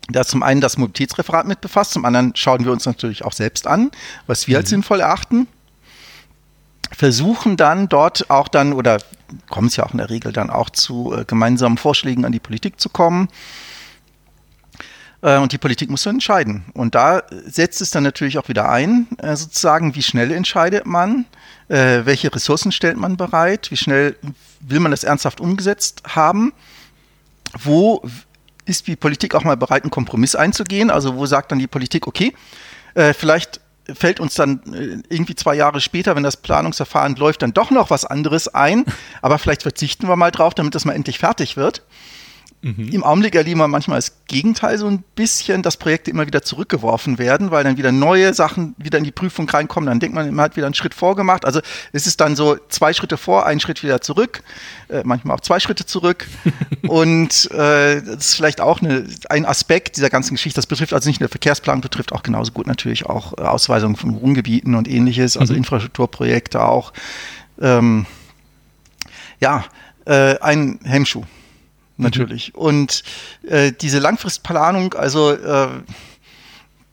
[0.08, 3.66] da zum einen das Mobilitätsreferat mit befasst, zum anderen schauen wir uns natürlich auch selbst
[3.66, 3.90] an,
[4.26, 4.60] was wir mhm.
[4.60, 5.46] als sinnvoll erachten
[6.94, 8.98] versuchen dann dort auch dann, oder
[9.48, 12.40] kommen es ja auch in der Regel dann auch zu äh, gemeinsamen Vorschlägen an die
[12.40, 13.28] Politik zu kommen.
[15.22, 16.64] Äh, und die Politik muss dann entscheiden.
[16.74, 21.24] Und da setzt es dann natürlich auch wieder ein, äh, sozusagen, wie schnell entscheidet man,
[21.68, 24.16] äh, welche Ressourcen stellt man bereit, wie schnell
[24.60, 26.52] will man das ernsthaft umgesetzt haben,
[27.62, 28.02] wo
[28.64, 30.90] ist die Politik auch mal bereit, einen Kompromiss einzugehen?
[30.90, 32.32] Also wo sagt dann die Politik, okay,
[32.94, 33.60] vielleicht
[33.92, 37.90] fällt uns dann äh, irgendwie zwei Jahre später, wenn das Planungsverfahren läuft, dann doch noch
[37.90, 38.84] was anderes ein.
[39.22, 41.82] Aber vielleicht verzichten wir mal drauf, damit das mal endlich fertig wird.
[42.62, 42.90] Mhm.
[42.92, 47.18] Im Augenblick erleben wir manchmal das Gegenteil so ein bisschen, dass Projekte immer wieder zurückgeworfen
[47.18, 49.88] werden, weil dann wieder neue Sachen wieder in die Prüfung reinkommen.
[49.88, 51.44] Dann denkt man, man hat wieder einen Schritt vorgemacht.
[51.44, 51.60] Also
[51.90, 54.44] es ist dann so zwei Schritte vor, einen Schritt wieder zurück,
[54.88, 56.28] äh, manchmal auch zwei Schritte zurück.
[56.86, 60.58] Und äh, das ist vielleicht auch eine, ein Aspekt dieser ganzen Geschichte.
[60.58, 64.20] Das betrifft also nicht nur Verkehrsplanung, betrifft auch genauso gut natürlich auch äh, Ausweisungen von
[64.20, 65.58] Wohngebieten und ähnliches, also mhm.
[65.58, 66.92] Infrastrukturprojekte auch.
[67.60, 68.06] Ähm,
[69.40, 69.64] ja,
[70.04, 71.24] äh, ein Hemmschuh
[71.96, 72.52] natürlich.
[72.54, 72.60] Mhm.
[72.60, 73.02] Und
[73.46, 75.68] äh, diese Langfristplanung, also äh,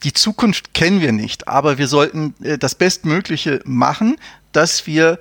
[0.03, 4.17] die Zukunft kennen wir nicht, aber wir sollten äh, das Bestmögliche machen,
[4.51, 5.19] dass wir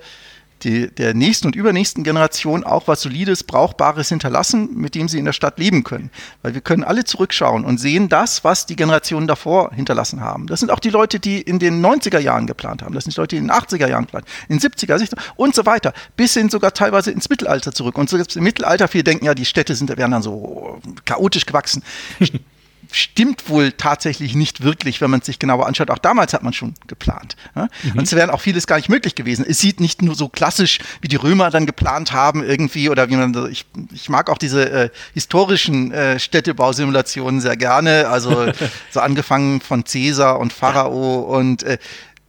[0.63, 5.25] die, der nächsten und übernächsten Generation auch was Solides, Brauchbares hinterlassen, mit dem sie in
[5.25, 6.11] der Stadt leben können.
[6.41, 10.47] Weil wir können alle zurückschauen und sehen das, was die Generationen davor hinterlassen haben.
[10.47, 12.93] Das sind auch die Leute, die in den 90er Jahren geplant haben.
[12.93, 15.19] Das sind die Leute, die in den 80er Jahren geplant haben, in den 70er, 60er
[15.35, 15.93] und so weiter.
[16.15, 17.97] Bis hin sogar teilweise ins Mittelalter zurück.
[17.97, 21.83] Und so im Mittelalter, viele denken ja, die Städte sind, werden dann so chaotisch gewachsen.
[22.91, 25.91] Stimmt wohl tatsächlich nicht wirklich, wenn man es sich genauer anschaut.
[25.91, 27.35] Auch damals hat man schon geplant.
[27.55, 27.67] Ja?
[27.83, 27.99] Mhm.
[27.99, 29.45] Und es wäre auch vieles gar nicht möglich gewesen.
[29.47, 33.15] Es sieht nicht nur so klassisch, wie die Römer dann geplant haben irgendwie oder wie
[33.15, 38.07] man, ich, ich mag auch diese äh, historischen äh, Städtebausimulationen sehr gerne.
[38.09, 38.51] Also
[38.91, 41.77] so angefangen von Caesar und Pharao und äh,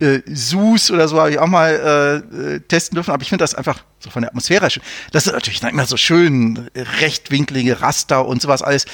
[0.00, 3.42] äh, Sus oder so habe ich auch mal äh, äh testen dürfen, aber ich finde
[3.42, 4.82] das einfach so von der Atmosphäre schön.
[5.12, 8.86] Das ist natürlich immer so schön, rechtwinklige Raster und sowas alles.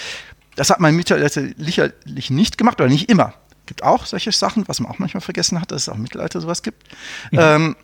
[0.57, 3.35] Das hat man im Mittelalter sicherlich nicht gemacht oder nicht immer.
[3.67, 6.41] Gibt auch solche Sachen, was man auch manchmal vergessen hat, dass es auch im Mittelalter
[6.41, 6.85] sowas gibt.
[7.31, 7.39] Mhm.
[7.41, 7.77] Ähm,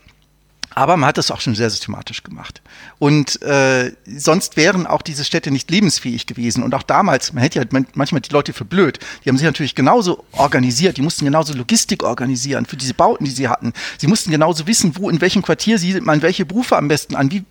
[0.74, 2.62] aber man hat das auch schon sehr systematisch gemacht.
[2.98, 6.62] Und äh, sonst wären auch diese Städte nicht lebensfähig gewesen.
[6.62, 8.98] Und auch damals, man hätte ja manchmal die Leute für blöd.
[9.24, 10.96] Die haben sich natürlich genauso organisiert.
[10.96, 13.72] Die mussten genauso Logistik organisieren für diese Bauten, die sie hatten.
[13.98, 17.30] Sie mussten genauso wissen, wo, in welchem Quartier siedelt man welche Berufe am besten an.
[17.30, 17.44] Wie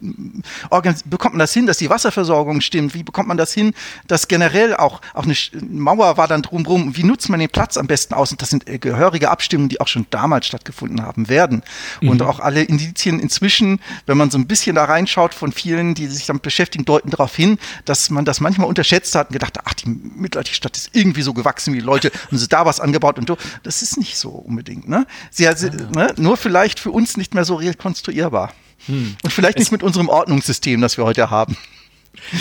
[1.06, 2.94] bekommt man das hin, dass die Wasserversorgung stimmt?
[2.94, 3.74] Wie bekommt man das hin,
[4.08, 5.36] dass generell auch, auch eine
[5.70, 6.96] Mauer war dann drumherum?
[6.96, 8.32] Wie nutzt man den Platz am besten aus?
[8.32, 11.64] Und das sind äh, gehörige Abstimmungen, die auch schon damals stattgefunden haben werden.
[12.02, 12.10] Mhm.
[12.10, 15.94] Und auch alle Indizien Indizien inzwischen, wenn man so ein bisschen da reinschaut von vielen,
[15.94, 19.58] die sich damit beschäftigen, deuten darauf hin, dass man das manchmal unterschätzt hat und gedacht,
[19.64, 22.80] ach, die mittelalterliche Stadt ist irgendwie so gewachsen wie die Leute und sie da was
[22.80, 23.38] angebaut und so.
[23.64, 24.88] Das ist nicht so unbedingt.
[24.88, 25.06] Ne?
[25.30, 26.14] Sie, sie, ne?
[26.18, 28.54] Nur vielleicht für uns nicht mehr so rekonstruierbar.
[28.88, 29.16] Hm.
[29.24, 31.56] Und vielleicht nicht mit unserem Ordnungssystem, das wir heute haben.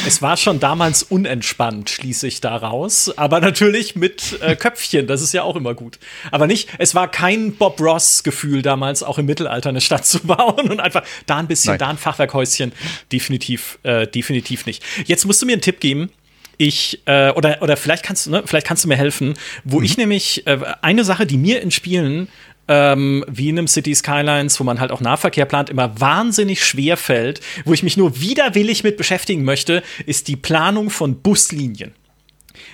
[0.06, 3.16] Es war schon damals unentspannt, schließe ich daraus.
[3.16, 5.98] Aber natürlich mit äh, Köpfchen, das ist ja auch immer gut.
[6.30, 10.70] Aber nicht, es war kein Bob Ross-Gefühl damals, auch im Mittelalter eine Stadt zu bauen
[10.70, 11.78] und einfach da ein bisschen, Nein.
[11.78, 12.72] da ein Fachwerkhäuschen.
[13.12, 14.82] Definitiv, äh, definitiv nicht.
[15.06, 16.10] Jetzt musst du mir einen Tipp geben.
[16.58, 19.32] Ich, äh, oder, oder vielleicht kannst du, ne, vielleicht kannst du mir helfen,
[19.64, 19.84] wo mhm.
[19.84, 22.28] ich nämlich äh, eine Sache, die mir in Spielen
[22.70, 26.96] ähm, wie in einem City Skylines, wo man halt auch Nahverkehr plant, immer wahnsinnig schwer
[26.96, 31.92] fällt, wo ich mich nur widerwillig mit beschäftigen möchte, ist die Planung von Buslinien.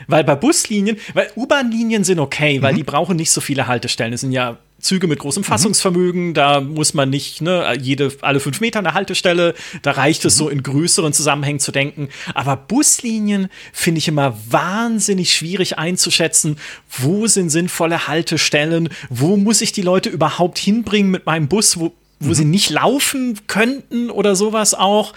[0.07, 2.77] Weil bei Buslinien, weil U-Bahn-Linien sind okay, weil mhm.
[2.79, 4.13] die brauchen nicht so viele Haltestellen.
[4.13, 5.47] Es sind ja Züge mit großem mhm.
[5.47, 6.35] Fassungsvermögen, mhm.
[6.35, 10.39] da muss man nicht ne, jede, alle fünf Meter eine Haltestelle, da reicht es mhm.
[10.39, 12.09] so in größeren Zusammenhängen zu denken.
[12.35, 16.59] Aber Buslinien finde ich immer wahnsinnig schwierig einzuschätzen.
[16.91, 18.89] Wo sind sinnvolle Haltestellen?
[19.09, 22.35] Wo muss ich die Leute überhaupt hinbringen mit meinem Bus, wo, wo mhm.
[22.35, 25.15] sie nicht laufen könnten oder sowas auch?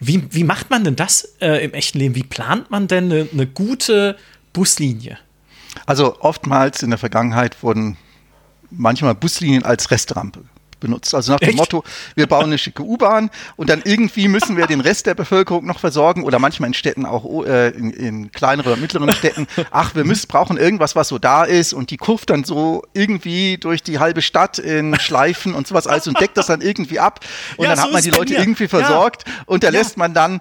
[0.00, 2.14] Wie, wie macht man denn das äh, im echten Leben?
[2.14, 4.16] Wie plant man denn eine, eine gute
[4.52, 5.18] Buslinie?
[5.86, 7.96] Also oftmals in der Vergangenheit wurden
[8.70, 10.44] manchmal Buslinien als Restrampe
[10.80, 11.14] benutzt.
[11.14, 11.58] Also nach dem Echt?
[11.58, 11.84] Motto,
[12.14, 15.78] wir bauen eine schicke U-Bahn und dann irgendwie müssen wir den Rest der Bevölkerung noch
[15.78, 19.46] versorgen oder manchmal in Städten auch oh, äh, in, in kleineren oder mittleren Städten.
[19.70, 23.58] Ach, wir müssen, brauchen irgendwas, was so da ist und die kurft dann so irgendwie
[23.58, 27.20] durch die halbe Stadt in Schleifen und sowas alles und deckt das dann irgendwie ab
[27.56, 29.34] und ja, dann so hat man die Leute irgendwie versorgt ja.
[29.46, 30.40] und da lässt man dann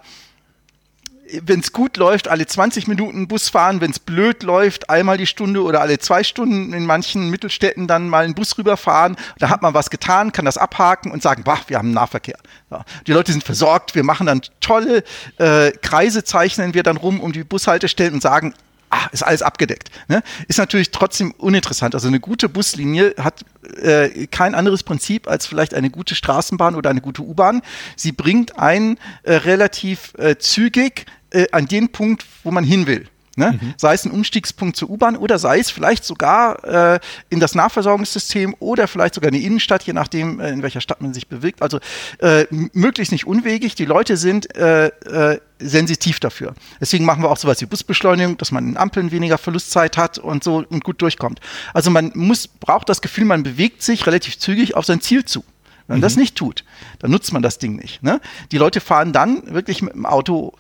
[1.44, 5.28] wenn es gut läuft, alle 20 Minuten Bus fahren, wenn es blöd läuft, einmal die
[5.28, 9.16] Stunde oder alle zwei Stunden in manchen Mittelstädten dann mal einen Bus rüberfahren.
[9.38, 12.38] Da hat man was getan, kann das abhaken und sagen, wach, wir haben Nahverkehr.
[12.72, 12.84] Ja.
[13.08, 15.04] Die Leute sind versorgt, wir machen dann tolle
[15.38, 18.54] äh, Kreise, zeichnen wir dann rum um die Bushaltestellen und sagen,
[18.90, 19.90] ah, ist alles abgedeckt.
[20.08, 20.22] Ne?
[20.48, 21.96] Ist natürlich trotzdem uninteressant.
[21.96, 23.46] Also eine gute Buslinie hat
[23.82, 27.62] äh, kein anderes Prinzip als vielleicht eine gute Straßenbahn oder eine gute U-Bahn.
[27.96, 33.08] Sie bringt einen äh, relativ äh, zügig äh, an den Punkt, wo man hin will.
[33.40, 33.54] Ne?
[33.54, 33.74] Mhm.
[33.78, 36.64] Sei es ein Umstiegspunkt zur U-Bahn oder sei es vielleicht sogar
[36.96, 37.00] äh,
[37.30, 41.02] in das Nahversorgungssystem oder vielleicht sogar in die Innenstadt, je nachdem, äh, in welcher Stadt
[41.02, 41.62] man sich bewegt.
[41.62, 41.80] Also
[42.20, 43.76] äh, möglichst nicht unwegig.
[43.76, 46.54] Die Leute sind äh, äh, sensitiv dafür.
[46.82, 50.44] Deswegen machen wir auch sowas wie Busbeschleunigung, dass man in Ampeln weniger Verlustzeit hat und
[50.44, 51.40] so und gut durchkommt.
[51.74, 55.46] Also man muss, braucht das Gefühl, man bewegt sich relativ zügig auf sein Ziel zu.
[55.88, 56.04] Wenn man mhm.
[56.04, 56.66] das nicht tut,
[57.00, 58.04] dann nutzt man das Ding nicht.
[58.04, 58.22] Ne?
[58.52, 60.54] Die Leute fahren dann wirklich mit dem Auto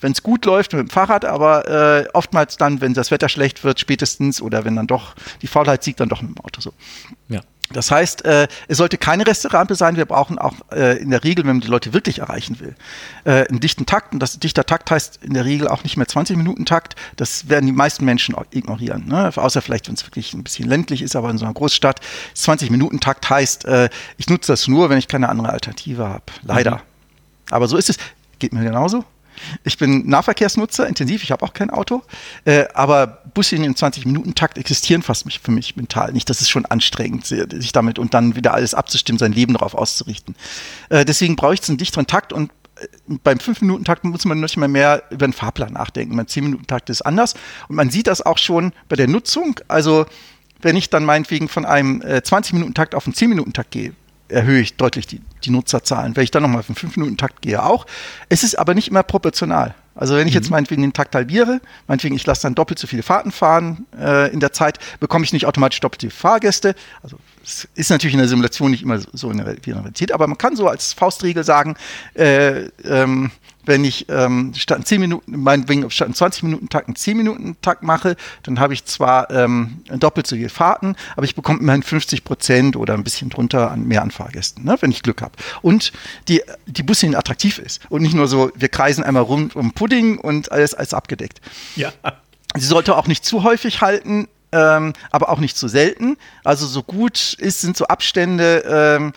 [0.00, 3.64] wenn es gut läuft mit dem Fahrrad, aber äh, oftmals dann, wenn das Wetter schlecht
[3.64, 6.72] wird, spätestens oder wenn dann doch die Faulheit siegt, dann doch mit dem Auto so.
[7.28, 7.40] Ja.
[7.72, 9.96] Das heißt, äh, es sollte keine Resterampe sein.
[9.96, 12.74] Wir brauchen auch äh, in der Regel, wenn man die Leute wirklich erreichen will,
[13.24, 14.12] äh, einen dichten Takt.
[14.12, 16.96] Und das dichter Takt heißt in der Regel auch nicht mehr 20 Minuten Takt.
[17.16, 19.06] Das werden die meisten Menschen ignorieren.
[19.06, 19.30] Ne?
[19.36, 22.00] Außer vielleicht, wenn es wirklich ein bisschen ländlich ist, aber in so einer Großstadt.
[22.34, 26.24] 20 Minuten Takt heißt, äh, ich nutze das nur, wenn ich keine andere Alternative habe.
[26.42, 26.76] Leider.
[26.76, 26.80] Mhm.
[27.50, 27.98] Aber so ist es.
[28.40, 29.04] Geht mir genauso.
[29.64, 32.02] Ich bin Nahverkehrsnutzer, intensiv, ich habe auch kein Auto,
[32.44, 36.28] äh, aber Buslinien im 20-Minuten-Takt existieren fast mich, für mich mental nicht.
[36.30, 40.34] Das ist schon anstrengend, sich damit und dann wieder alles abzustimmen, sein Leben darauf auszurichten.
[40.88, 42.86] Äh, deswegen brauche ich einen dichteren Takt und äh,
[43.22, 46.16] beim 5-Minuten-Takt muss man nicht mehr mehr über den Fahrplan nachdenken.
[46.16, 47.34] Beim 10-Minuten-Takt ist anders
[47.68, 49.60] und man sieht das auch schon bei der Nutzung.
[49.68, 50.06] Also
[50.62, 53.94] wenn ich dann meinetwegen von einem äh, 20-Minuten-Takt auf einen 10-Minuten-Takt gehe,
[54.30, 56.16] erhöhe ich deutlich die, die Nutzerzahlen.
[56.16, 57.86] Wenn ich dann nochmal auf einen 5-Minuten-Takt gehe, auch.
[58.28, 59.74] Es ist aber nicht immer proportional.
[59.94, 60.52] Also wenn ich jetzt mhm.
[60.52, 64.40] meinetwegen den Takt halbiere, meinetwegen ich lasse dann doppelt so viele Fahrten fahren äh, in
[64.40, 66.74] der Zeit, bekomme ich nicht automatisch doppelte Fahrgäste.
[67.02, 70.38] Also es ist natürlich in der Simulation nicht immer so in der Realität, aber man
[70.38, 71.76] kann so als Faustregel sagen,
[72.14, 73.30] äh, ähm,
[73.70, 77.16] wenn ich ähm, statt einen 10 Minuten, meinetwegen statt einen 20 Minuten Takt einen 10
[77.16, 81.60] Minuten Takt mache, dann habe ich zwar ähm, doppelt so viele Fahrten, aber ich bekomme
[81.60, 85.22] immerhin 50 Prozent oder ein bisschen drunter an mehr an Fahrgästen, ne, wenn ich Glück
[85.22, 85.32] habe.
[85.62, 85.92] Und
[86.26, 90.18] die, die Buslinie attraktiv ist und nicht nur so, wir kreisen einmal rund um Pudding
[90.18, 91.40] und alles als abgedeckt.
[91.76, 91.92] Ja.
[92.56, 96.16] Sie sollte auch nicht zu häufig halten, ähm, aber auch nicht zu selten.
[96.42, 99.12] Also so gut ist, sind so Abstände, ähm,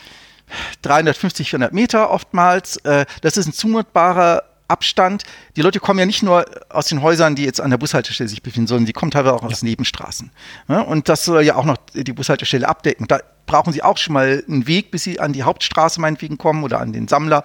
[0.82, 2.78] 350, 400 Meter oftmals.
[2.78, 5.24] Äh, das ist ein zumutbarer Abstand.
[5.56, 8.42] Die Leute kommen ja nicht nur aus den Häusern, die jetzt an der Bushaltestelle sich
[8.42, 9.68] befinden, sondern die kommen teilweise auch aus ja.
[9.68, 10.32] Nebenstraßen.
[10.68, 13.08] und das soll ja auch noch die Bushaltestelle abdecken.
[13.08, 16.64] Da brauchen sie auch schon mal einen Weg, bis sie an die Hauptstraße meinetwegen kommen
[16.64, 17.44] oder an den Sammler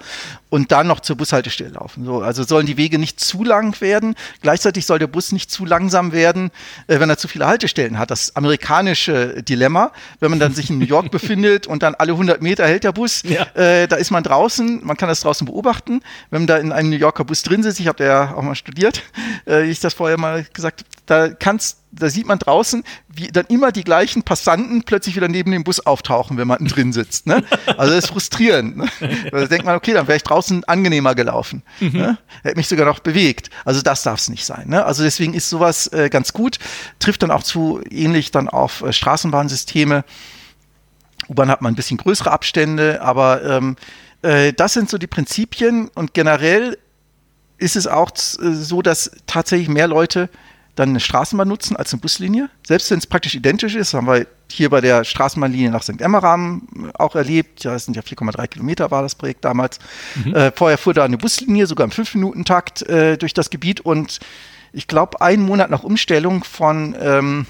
[0.51, 2.05] und dann noch zur Bushaltestelle laufen.
[2.05, 4.15] So, also sollen die Wege nicht zu lang werden.
[4.41, 6.51] Gleichzeitig soll der Bus nicht zu langsam werden,
[6.87, 8.11] äh, wenn er zu viele Haltestellen hat.
[8.11, 12.41] Das amerikanische Dilemma, wenn man dann sich in New York befindet und dann alle 100
[12.43, 13.43] Meter hält der Bus, ja.
[13.55, 16.01] äh, da ist man draußen, man kann das draußen beobachten.
[16.31, 18.55] Wenn man da in einem New Yorker Bus drin sitzt, ich habe ja auch mal
[18.55, 19.03] studiert,
[19.47, 23.73] äh, ich das vorher mal gesagt, da kannst da sieht man draußen, wie dann immer
[23.73, 27.27] die gleichen Passanten plötzlich wieder neben dem Bus auftauchen, wenn man drin sitzt.
[27.27, 27.43] Ne?
[27.77, 28.77] Also das ist frustrierend.
[28.77, 28.89] Ne?
[29.31, 31.63] Da denkt man, okay, dann wäre ich draußen angenehmer gelaufen.
[31.81, 31.93] Mhm.
[31.93, 32.19] Ne?
[32.43, 33.51] Hätte mich sogar noch bewegt.
[33.65, 34.69] Also das darf es nicht sein.
[34.69, 34.85] Ne?
[34.85, 36.59] Also deswegen ist sowas äh, ganz gut.
[36.99, 40.05] Trifft dann auch zu ähnlich dann auf äh, Straßenbahnsysteme.
[41.29, 43.77] U-Bahn hat man ein bisschen größere Abstände, aber ähm,
[44.23, 46.79] äh, das sind so die Prinzipien und generell
[47.59, 50.31] ist es auch äh, so, dass tatsächlich mehr Leute
[50.79, 52.51] dann eine Straßenbahn nutzen als eine Buslinie.
[52.67, 56.01] Selbst wenn es praktisch identisch ist, haben wir hier bei der Straßenbahnlinie nach St.
[56.01, 57.65] Emmeram auch erlebt.
[57.65, 59.79] Ja, das sind ja 4,3 Kilometer war das Projekt damals.
[60.25, 60.35] Mhm.
[60.35, 64.21] Äh, vorher fuhr da eine Buslinie, sogar im 5-Minuten-Takt äh, durch das Gebiet und
[64.73, 67.47] ich glaube, einen Monat nach Umstellung von ähm,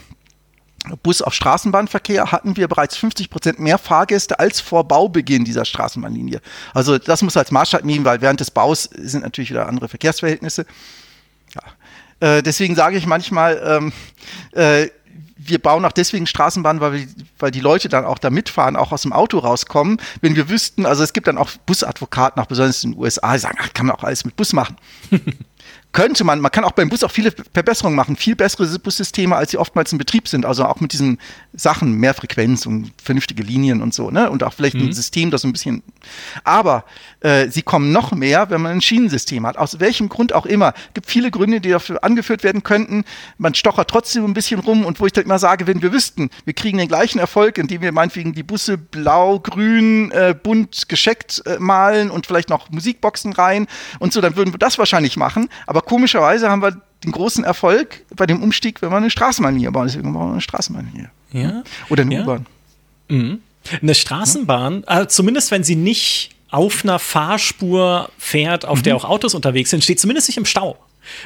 [1.02, 6.40] Bus auf Straßenbahnverkehr hatten wir bereits 50 Prozent mehr Fahrgäste als vor Baubeginn dieser Straßenbahnlinie.
[6.72, 10.64] Also das muss als Maßstab nehmen, weil während des Baus sind natürlich wieder andere Verkehrsverhältnisse.
[12.20, 13.92] Äh, deswegen sage ich manchmal, ähm,
[14.52, 14.88] äh,
[15.36, 17.08] wir bauen auch deswegen Straßenbahnen, weil,
[17.38, 20.00] weil die Leute dann auch da mitfahren, auch aus dem Auto rauskommen.
[20.20, 23.38] Wenn wir wüssten, also es gibt dann auch Busadvokaten, auch besonders in den USA, die
[23.38, 24.76] sagen, ach, kann man auch alles mit Bus machen.
[25.92, 29.50] könnte man, man kann auch beim Bus auch viele Verbesserungen machen, viel bessere Bussysteme, als
[29.50, 30.44] sie oftmals in Betrieb sind.
[30.44, 31.18] Also auch mit diesen
[31.54, 34.30] Sachen, mehr Frequenz und vernünftige Linien und so, ne?
[34.30, 34.88] Und auch vielleicht mhm.
[34.88, 35.82] ein System, das ein bisschen.
[36.44, 36.84] Aber
[37.20, 39.56] äh, sie kommen noch mehr, wenn man ein Schienensystem hat.
[39.56, 40.74] Aus welchem Grund auch immer.
[40.88, 43.04] Es gibt viele Gründe, die dafür angeführt werden könnten.
[43.38, 46.30] Man stochert trotzdem ein bisschen rum und wo ich dann immer sage, wenn wir wüssten,
[46.44, 51.42] wir kriegen den gleichen Erfolg, indem wir meinetwegen die Busse blau, grün, äh, bunt gescheckt
[51.46, 53.66] äh, malen und vielleicht noch Musikboxen rein
[53.98, 55.48] und so, dann würden wir das wahrscheinlich machen.
[55.66, 59.86] Aber komischerweise haben wir den großen Erfolg bei dem Umstieg, wenn wir eine Straßenbahn bauen.
[59.86, 61.10] Deswegen brauchen wir eine Straßenbahn hier.
[61.32, 61.62] Ja.
[61.88, 62.22] Oder eine ja.
[62.22, 62.46] U-Bahn.
[63.08, 63.40] Mhm.
[63.82, 68.82] Eine Straßenbahn, also zumindest wenn sie nicht auf einer Fahrspur fährt, auf mhm.
[68.84, 70.78] der auch Autos unterwegs sind, steht zumindest nicht im Stau.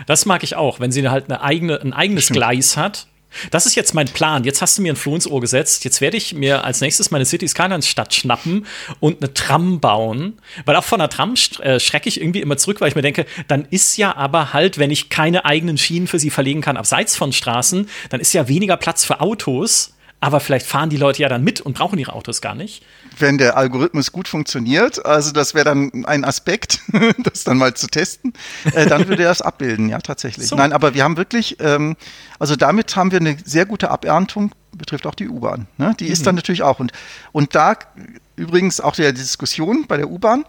[0.06, 2.28] Das mag ich auch, wenn sie halt eine eigene, ein eigenes.
[2.28, 3.06] Gleis hat.
[3.50, 4.44] Das ist jetzt mein Plan.
[4.44, 5.84] Jetzt hast du mir ein Floh ins Ohr gesetzt.
[5.84, 8.66] Jetzt werde ich mir als nächstes meine City Skylines Stadt schnappen
[9.00, 10.38] und eine Tram bauen.
[10.64, 13.26] Weil auch von einer Tram äh, schrecke ich irgendwie immer zurück, weil ich mir denke,
[13.48, 17.16] dann ist ja aber halt, wenn ich keine eigenen Schienen für sie verlegen kann, abseits
[17.16, 21.28] von Straßen, dann ist ja weniger Platz für Autos aber vielleicht fahren die Leute ja
[21.28, 22.84] dann mit und brauchen ihre Autos gar nicht.
[23.18, 26.78] Wenn der Algorithmus gut funktioniert, also das wäre dann ein Aspekt,
[27.24, 28.32] das dann mal zu testen,
[28.72, 30.46] äh, dann würde er das abbilden, ja, tatsächlich.
[30.46, 30.54] So.
[30.54, 31.96] Nein, aber wir haben wirklich, ähm,
[32.38, 35.66] also damit haben wir eine sehr gute Aberntung, betrifft auch die U-Bahn.
[35.76, 35.96] Ne?
[35.98, 36.12] Die mhm.
[36.12, 36.78] ist dann natürlich auch.
[36.78, 36.92] Und,
[37.32, 37.74] und da
[38.36, 40.44] übrigens auch der Diskussion bei der U-Bahn,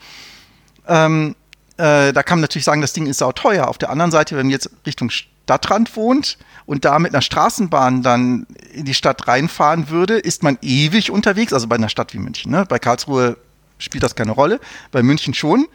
[0.87, 1.35] ähm,
[1.77, 3.67] äh, da kann man natürlich sagen, das Ding ist sau teuer.
[3.67, 8.03] Auf der anderen Seite, wenn man jetzt Richtung Stadtrand wohnt und da mit einer Straßenbahn
[8.03, 12.19] dann in die Stadt reinfahren würde, ist man ewig unterwegs, also bei einer Stadt wie
[12.19, 12.51] München.
[12.51, 12.65] Ne?
[12.67, 13.37] Bei Karlsruhe
[13.77, 14.59] spielt das keine Rolle,
[14.91, 15.67] bei München schon.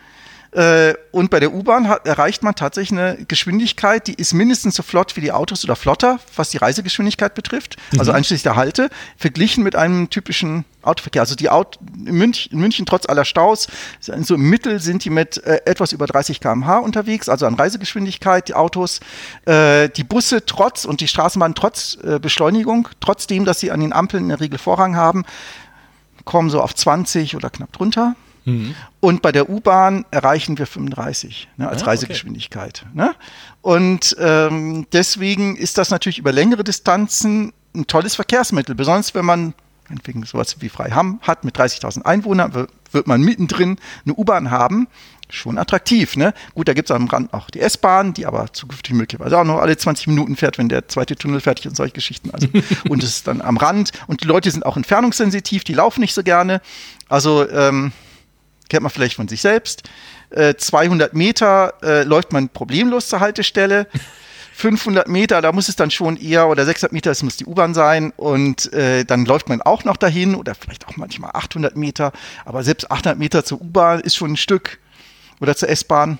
[0.53, 5.17] Äh, und bei der U-Bahn erreicht man tatsächlich eine Geschwindigkeit, die ist mindestens so flott
[5.17, 8.01] wie die Autos oder flotter, was die Reisegeschwindigkeit betrifft, mhm.
[8.01, 11.23] also einschließlich der Halte, verglichen mit einem typischen Autoverkehr.
[11.23, 13.69] Also die Auto, in, München, in München trotz aller Staus,
[14.01, 18.49] so im Mittel sind die mit äh, etwas über 30 km/h unterwegs, also an Reisegeschwindigkeit,
[18.49, 19.01] die Autos,
[19.45, 23.93] äh, die Busse trotz und die Straßenbahn trotz äh, Beschleunigung, trotzdem, dass sie an den
[23.93, 25.25] Ampeln in der Regel Vorrang haben,
[26.25, 28.17] kommen so auf 20 oder knapp drunter.
[28.49, 28.75] Mhm.
[29.01, 32.85] Und bei der U-Bahn erreichen wir 35 ne, als ja, Reisegeschwindigkeit.
[32.87, 32.91] Okay.
[32.95, 33.15] Ne?
[33.63, 39.55] Und ähm, deswegen ist das natürlich über längere Distanzen ein tolles Verkehrsmittel, besonders wenn man
[40.05, 44.89] wegen sowas wie Freiham hat mit 30.000 Einwohnern, wird man mittendrin eine U-Bahn haben.
[45.31, 46.33] Schon attraktiv, ne?
[46.55, 49.59] Gut, da gibt es am Rand auch die S-Bahn, die aber zukünftig möglicherweise auch noch
[49.59, 52.31] alle 20 Minuten fährt, wenn der zweite Tunnel fertig ist und solche Geschichten.
[52.31, 52.49] Also,
[52.89, 53.93] und es ist dann am Rand.
[54.07, 56.63] Und die Leute sind auch entfernungssensitiv, die laufen nicht so gerne.
[57.11, 57.93] Also, ähm,
[58.69, 59.83] kennt man vielleicht von sich selbst.
[60.31, 63.87] Äh, 200 Meter äh, läuft man problemlos zur Haltestelle.
[64.59, 67.75] 500 Meter, da muss es dann schon eher, oder 600 Meter, das muss die U-Bahn
[67.75, 68.13] sein.
[68.17, 72.11] Und äh, dann läuft man auch noch dahin, oder vielleicht auch manchmal 800 Meter.
[72.45, 74.81] Aber selbst 800 Meter zur U-Bahn ist schon ein Stück.
[75.41, 76.19] Oder zur S-Bahn.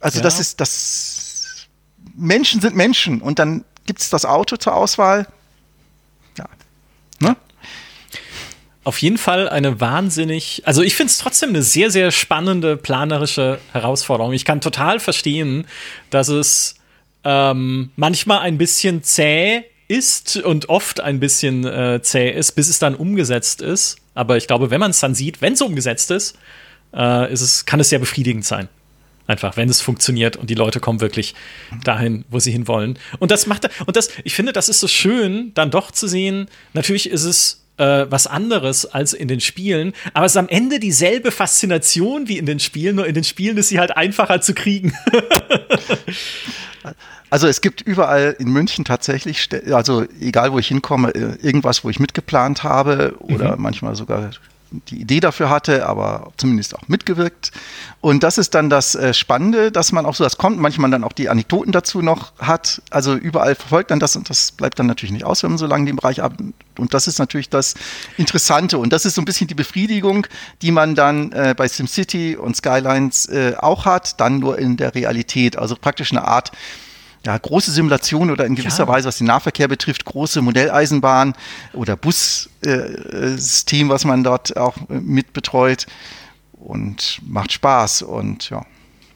[0.00, 0.24] Also ja.
[0.24, 1.68] das ist, das,
[2.16, 3.22] Menschen sind Menschen.
[3.22, 5.28] Und dann gibt es das Auto zur Auswahl.
[6.36, 6.46] Ja.
[7.20, 7.36] Ne?
[8.86, 13.58] Auf jeden Fall eine wahnsinnig, also ich finde es trotzdem eine sehr, sehr spannende planerische
[13.72, 14.32] Herausforderung.
[14.32, 15.66] Ich kann total verstehen,
[16.10, 16.76] dass es
[17.24, 22.78] ähm, manchmal ein bisschen zäh ist und oft ein bisschen äh, zäh ist, bis es
[22.78, 23.96] dann umgesetzt ist.
[24.14, 26.38] Aber ich glaube, wenn man es dann sieht, wenn es umgesetzt ist,
[26.94, 28.68] äh, ist es, kann es sehr befriedigend sein.
[29.26, 31.34] Einfach, wenn es funktioniert und die Leute kommen wirklich
[31.82, 33.00] dahin, wo sie hinwollen.
[33.18, 36.46] Und das macht, und das, ich finde, das ist so schön, dann doch zu sehen.
[36.72, 40.78] Natürlich ist es äh, was anderes als in den Spielen, aber es ist am Ende
[40.78, 44.54] dieselbe Faszination wie in den Spielen, nur in den Spielen ist sie halt einfacher zu
[44.54, 44.92] kriegen.
[47.28, 51.90] Also es gibt überall in München tatsächlich, also egal wo ich hinkomme, äh, irgendwas, wo
[51.90, 53.62] ich mitgeplant habe oder mhm.
[53.62, 54.30] manchmal sogar
[54.70, 57.52] die Idee dafür hatte, aber zumindest auch mitgewirkt.
[58.00, 61.04] Und das ist dann das äh, Spannende, dass man auch so das kommt, manchmal dann
[61.04, 62.82] auch die Anekdoten dazu noch hat.
[62.90, 65.66] Also überall verfolgt dann das und das bleibt dann natürlich nicht aus, wenn man so
[65.66, 66.34] lange den Bereich ab.
[66.78, 67.74] Und das ist natürlich das
[68.16, 68.78] Interessante.
[68.78, 70.26] Und das ist so ein bisschen die Befriedigung,
[70.62, 74.94] die man dann äh, bei SimCity und Skylines äh, auch hat, dann nur in der
[74.94, 75.56] Realität.
[75.56, 76.52] Also praktisch eine Art
[77.26, 78.88] ja, große Simulation oder in gewisser ja.
[78.88, 81.34] Weise, was den Nahverkehr betrifft, große Modelleisenbahn
[81.72, 85.86] oder Bussystem, äh, was man dort auch äh, mit betreut
[86.52, 88.64] und macht Spaß und ja.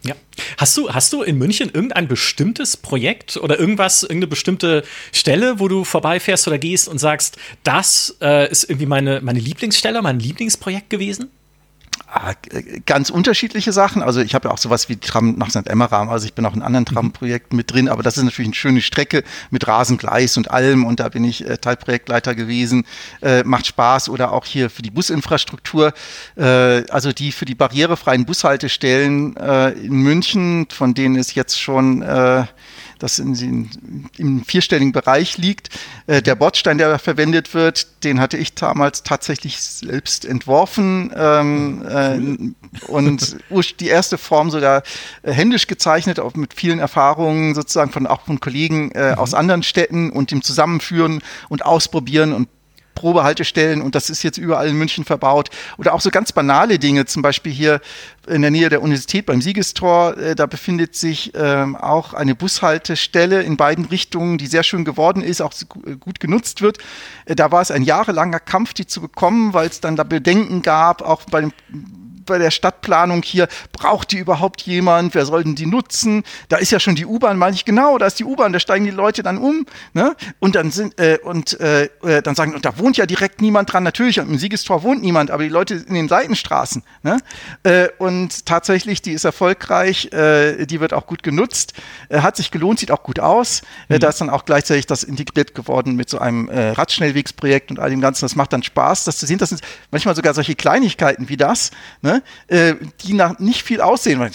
[0.03, 0.15] Ja.
[0.57, 4.83] Hast du, hast du in München irgendein bestimmtes Projekt oder irgendwas, irgendeine bestimmte
[5.13, 10.01] Stelle, wo du vorbeifährst oder gehst und sagst, das äh, ist irgendwie meine, meine Lieblingsstelle,
[10.01, 11.31] mein Lieblingsprojekt gewesen?
[12.13, 12.33] Ah,
[12.87, 14.03] ganz unterschiedliche Sachen.
[14.03, 15.69] Also ich habe ja auch sowas wie Tram nach St.
[15.69, 16.95] Emmeram, also ich bin auch in anderen mhm.
[16.95, 20.99] Tramprojekten mit drin, aber das ist natürlich eine schöne Strecke mit Rasengleis und allem und
[20.99, 22.85] da bin ich äh, Teilprojektleiter gewesen.
[23.23, 25.93] Äh, macht Spaß oder auch hier für die Businfrastruktur,
[26.35, 26.43] äh,
[26.91, 32.45] also die für die barrierefreien Bushaltestellen äh, in München, von denen es jetzt schon äh,
[33.01, 33.71] das in, in,
[34.17, 35.71] im vierstelligen Bereich liegt.
[36.07, 42.00] Äh, der Bordstein, der verwendet wird, den hatte ich damals tatsächlich selbst entworfen ähm, äh,
[42.87, 43.37] und
[43.81, 44.83] die erste Form sogar
[45.23, 49.19] äh, händisch gezeichnet, auch mit vielen Erfahrungen sozusagen von auch von Kollegen äh, mhm.
[49.19, 52.49] aus anderen Städten und dem Zusammenführen und Ausprobieren und
[53.01, 55.49] Probehaltestellen und das ist jetzt überall in München verbaut.
[55.79, 57.81] Oder auch so ganz banale Dinge, zum Beispiel hier
[58.27, 63.43] in der Nähe der Universität beim Siegestor, äh, da befindet sich ähm, auch eine Bushaltestelle
[63.43, 65.55] in beiden Richtungen, die sehr schön geworden ist, auch
[65.99, 66.77] gut genutzt wird.
[67.25, 70.61] Äh, da war es ein jahrelanger Kampf, die zu bekommen, weil es dann da Bedenken
[70.61, 71.53] gab, auch bei dem
[72.31, 75.15] bei der Stadtplanung hier, braucht die überhaupt jemand?
[75.15, 76.23] Wer soll denn die nutzen?
[76.49, 78.85] Da ist ja schon die U-Bahn, meine ich, genau, da ist die U-Bahn, da steigen
[78.85, 79.67] die Leute dann um.
[79.95, 80.15] Ne?
[80.39, 83.73] Und dann sind, äh, und äh, äh, dann sagen, und da wohnt ja direkt niemand
[83.73, 83.83] dran.
[83.83, 86.85] Natürlich, im Siegestor wohnt niemand, aber die Leute in den Seitenstraßen.
[87.03, 87.19] Ne?
[87.65, 91.75] Äh, und tatsächlich, die ist erfolgreich, äh, die wird auch gut genutzt,
[92.11, 93.63] äh, hat sich gelohnt, sieht auch gut aus.
[93.89, 93.99] Mhm.
[93.99, 98.01] da ist dann auch gleichzeitig das integriert geworden mit so einem Radschnellwegsprojekt und all dem
[98.01, 98.25] Ganzen.
[98.25, 99.39] Das macht dann Spaß, das zu sehen.
[99.39, 102.20] Das sind manchmal sogar solche Kleinigkeiten wie das, ne?
[102.49, 104.31] Äh, die nach nicht viel aussehen.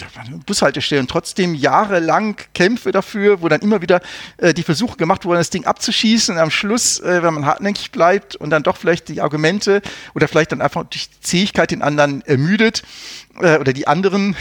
[0.46, 4.00] Bushaltestellen, trotzdem jahrelang Kämpfe dafür, wo dann immer wieder
[4.38, 7.92] äh, die Versuche gemacht wurden, das Ding abzuschießen und am Schluss, äh, wenn man hartnäckig
[7.92, 9.82] bleibt und dann doch vielleicht die Argumente
[10.14, 12.82] oder vielleicht dann einfach durch die Zähigkeit den anderen ermüdet
[13.40, 14.36] äh, oder die anderen,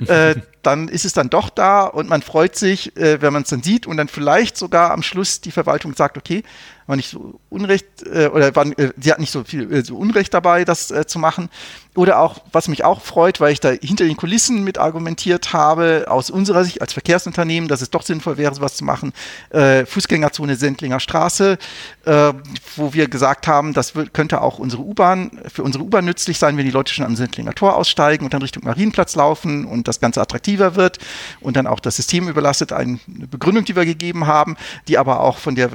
[0.62, 3.86] dann ist es dann doch da und man freut sich, wenn man es dann sieht
[3.86, 6.42] und dann vielleicht sogar am Schluss die Verwaltung sagt, okay,
[6.86, 9.96] war nicht so Unrecht äh, oder waren, äh, sie hat nicht so viel äh, so
[9.96, 11.50] Unrecht dabei, das äh, zu machen.
[11.94, 16.04] Oder auch, was mich auch freut, weil ich da hinter den Kulissen mit argumentiert habe,
[16.08, 19.14] aus unserer Sicht als Verkehrsunternehmen, dass es doch sinnvoll wäre, sowas zu machen.
[19.48, 21.56] Äh, Fußgängerzone Sendlinger Straße,
[22.04, 22.32] äh,
[22.76, 26.66] wo wir gesagt haben, das könnte auch unsere U-Bahn, für unsere U-Bahn nützlich sein, wenn
[26.66, 30.20] die Leute schon am Sendlinger Tor aussteigen und dann Richtung Marienplatz laufen und das Ganze
[30.20, 30.98] attraktiver wird
[31.40, 32.72] und dann auch das System überlastet.
[32.72, 34.56] Eine Begründung, die wir gegeben haben,
[34.86, 35.70] die aber auch von der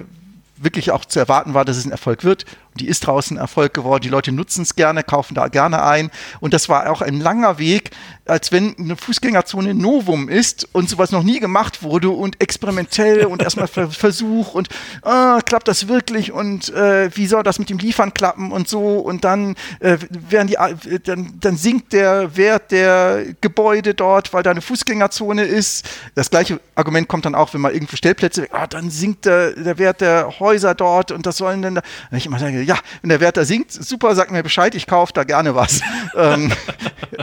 [0.64, 2.46] wirklich auch zu erwarten war, dass es ein Erfolg wird.
[2.76, 4.02] Die ist draußen Erfolg geworden.
[4.04, 6.10] Die Leute nutzen es gerne, kaufen da gerne ein.
[6.40, 7.92] Und das war auch ein langer Weg,
[8.26, 13.42] als wenn eine Fußgängerzone Novum ist und sowas noch nie gemacht wurde und experimentell und
[13.42, 14.70] erstmal Versuch und
[15.04, 19.00] äh, klappt das wirklich und äh, wie soll das mit dem Liefern klappen und so.
[19.00, 24.44] Und dann äh, werden die, äh, dann, dann sinkt der Wert der Gebäude dort, weil
[24.44, 25.90] da eine Fußgängerzone ist.
[26.16, 29.78] Das gleiche Argument kommt dann auch, wenn man irgendwo Stellplätze, ah, dann sinkt der, der
[29.78, 31.82] Wert der Häuser dort und das sollen dann da.
[32.12, 35.14] Ich immer sage, ja, wenn der Wert da sinkt, super, sag mir Bescheid, ich kaufe
[35.14, 35.82] da gerne was.
[36.16, 36.52] ähm,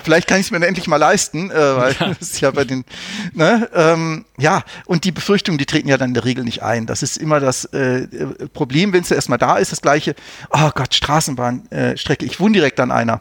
[0.02, 2.08] vielleicht kann ich es mir endlich mal leisten, äh, weil ja.
[2.08, 2.84] das ist ja bei den,
[3.32, 6.86] ne, ähm, ja, und die Befürchtungen, die treten ja dann in der Regel nicht ein.
[6.86, 8.06] Das ist immer das äh,
[8.52, 10.14] Problem, wenn es erstmal da ist, das gleiche,
[10.50, 13.20] oh Gott, Straßenbahnstrecke, ich wohne direkt an einer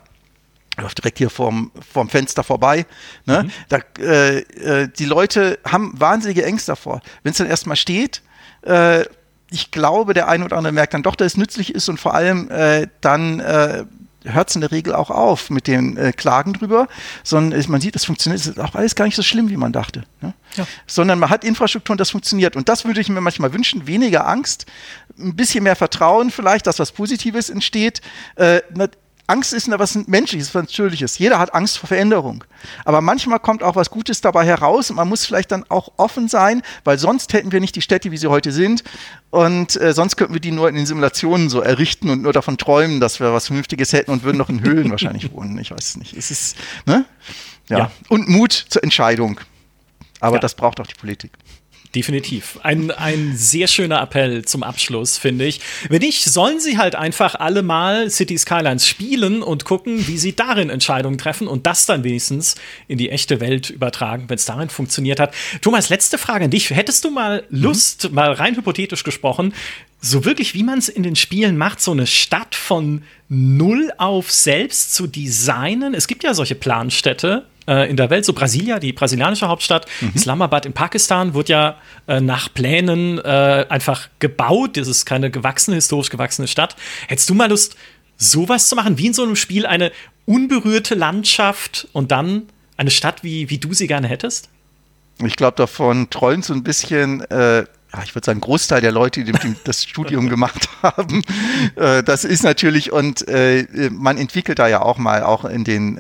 [0.80, 2.86] läuft direkt hier vorm, vorm Fenster vorbei.
[3.26, 3.44] Ne?
[3.44, 3.52] Mhm.
[3.70, 7.02] Da, äh, äh, die Leute haben wahnsinnige Ängste davor.
[7.24, 8.22] Wenn es dann erstmal steht,
[8.62, 9.04] äh,
[9.50, 12.14] ich glaube, der eine oder andere merkt dann doch, dass es nützlich ist und vor
[12.14, 13.86] allem äh, dann äh,
[14.26, 16.88] hört es in der Regel auch auf mit den äh, Klagen drüber,
[17.24, 19.72] sondern man sieht, es funktioniert, es ist auch alles gar nicht so schlimm, wie man
[19.72, 20.04] dachte.
[20.22, 20.34] Ne?
[20.56, 20.68] Ja.
[20.86, 22.56] Sondern man hat Infrastruktur und das funktioniert.
[22.56, 24.66] Und das würde ich mir manchmal wünschen, weniger Angst,
[25.18, 28.02] ein bisschen mehr Vertrauen vielleicht, dass was Positives entsteht.
[28.36, 28.62] Äh,
[29.28, 31.18] Angst ist was Menschliches, was Natürliches.
[31.18, 32.46] Jeder hat Angst vor Veränderung.
[32.86, 36.30] Aber manchmal kommt auch was Gutes dabei heraus und man muss vielleicht dann auch offen
[36.30, 38.86] sein, weil sonst hätten wir nicht die Städte, wie sie heute sind.
[39.30, 42.58] Und äh, sonst könnten wir die nur in den Simulationen so errichten und nur davon
[42.58, 45.58] träumen, dass wir was Vernünftiges hätten und würden noch in Höhlen wahrscheinlich wohnen.
[45.60, 46.14] Ich weiß es nicht.
[46.14, 46.56] Es ist,
[46.86, 47.04] ne?
[47.70, 47.80] ja.
[47.80, 47.92] ja.
[48.08, 49.42] Und Mut zur Entscheidung.
[50.22, 50.40] Aber ja.
[50.40, 51.32] das braucht auch die Politik.
[51.96, 52.60] Definitiv.
[52.64, 55.62] Ein, ein sehr schöner Appell zum Abschluss, finde ich.
[55.90, 60.36] Wenn nicht, sollen sie halt einfach alle mal City Skylines spielen und gucken, wie sie
[60.36, 62.56] darin Entscheidungen treffen und das dann wenigstens
[62.88, 65.34] in die echte Welt übertragen, wenn es darin funktioniert hat.
[65.62, 66.70] Thomas, letzte Frage an dich.
[66.70, 68.16] Hättest du mal Lust, mhm.
[68.16, 69.54] mal rein hypothetisch gesprochen,
[70.02, 74.30] so wirklich, wie man es in den Spielen macht, so eine Stadt von null auf
[74.32, 75.94] selbst zu designen?
[75.94, 78.26] Es gibt ja solche Planstädte äh, in der Welt.
[78.26, 80.12] So Brasilia, die brasilianische Hauptstadt, mhm.
[80.14, 81.78] Islamabad in Pakistan wird ja
[82.08, 84.78] äh, nach Plänen äh, einfach gebaut.
[84.78, 86.76] Das ist keine gewachsene, historisch gewachsene Stadt.
[87.08, 87.76] Hättest du mal Lust,
[88.18, 89.92] sowas zu machen, wie in so einem Spiel eine
[90.26, 92.44] unberührte Landschaft und dann
[92.78, 94.50] eine Stadt, wie, wie du sie gerne hättest?
[95.24, 99.24] Ich glaube, davon träumt so ein bisschen äh, ja, ich würde sagen, Großteil der Leute,
[99.24, 99.34] die
[99.64, 101.24] das Studium gemacht haben.
[101.76, 105.98] Äh, das ist natürlich, und äh, man entwickelt da ja auch mal, auch in den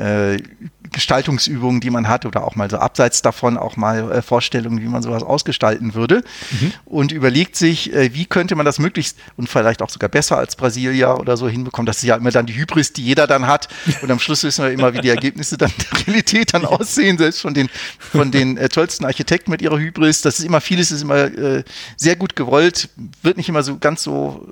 [0.98, 4.88] Gestaltungsübungen, die man hat oder auch mal so abseits davon auch mal äh, Vorstellungen, wie
[4.88, 6.74] man sowas ausgestalten würde mhm.
[6.86, 10.56] und überlegt sich, äh, wie könnte man das möglichst und vielleicht auch sogar besser als
[10.56, 11.86] Brasilia oder so hinbekommen.
[11.86, 13.68] Das ist ja immer dann die Hybris, die jeder dann hat
[14.02, 17.42] und am Schluss wissen wir immer, wie die Ergebnisse dann der Realität dann aussehen, selbst
[17.42, 17.70] von den,
[18.00, 20.24] von den äh, tollsten Architekten mit ihrer Hybris.
[20.24, 21.64] Das ist immer, vieles ist immer äh,
[21.96, 22.90] sehr gut gewollt,
[23.22, 24.48] wird nicht immer so ganz so,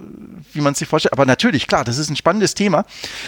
[0.53, 2.85] wie man es sich vorstellt, aber natürlich, klar, das ist ein spannendes Thema,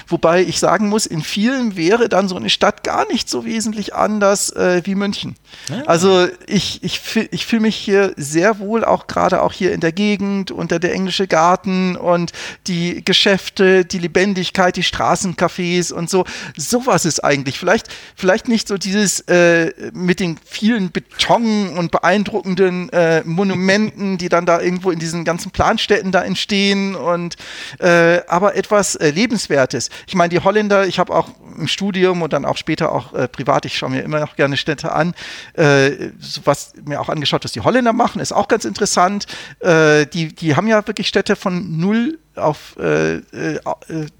[0.07, 3.45] wobei ich sagen muss, in vielen wäre dann so eine Stadt gar gar nicht so
[3.45, 5.35] wesentlich anders äh, wie München.
[5.69, 5.83] Ah.
[5.85, 7.01] Also ich, ich,
[7.31, 10.93] ich fühle mich hier sehr wohl, auch gerade auch hier in der Gegend, unter der
[10.93, 12.31] englische Garten und
[12.67, 16.25] die Geschäfte, die Lebendigkeit, die Straßencafés und so.
[16.57, 17.59] Sowas ist eigentlich.
[17.59, 24.29] Vielleicht, vielleicht nicht so dieses äh, mit den vielen Beton und beeindruckenden äh, Monumenten, die
[24.29, 27.35] dann da irgendwo in diesen ganzen Planstädten da entstehen und
[27.79, 29.89] äh, aber etwas äh, Lebenswertes.
[30.07, 33.27] Ich meine, die Holländer, ich habe auch im Studium und dann auch später auch äh,
[33.27, 35.13] privat, ich schaue mir immer noch gerne Städte an,
[35.53, 36.09] äh,
[36.43, 39.25] was mir auch angeschaut, was die Holländer machen, ist auch ganz interessant.
[39.59, 43.59] Äh, die, die haben ja wirklich Städte von null auf äh, äh,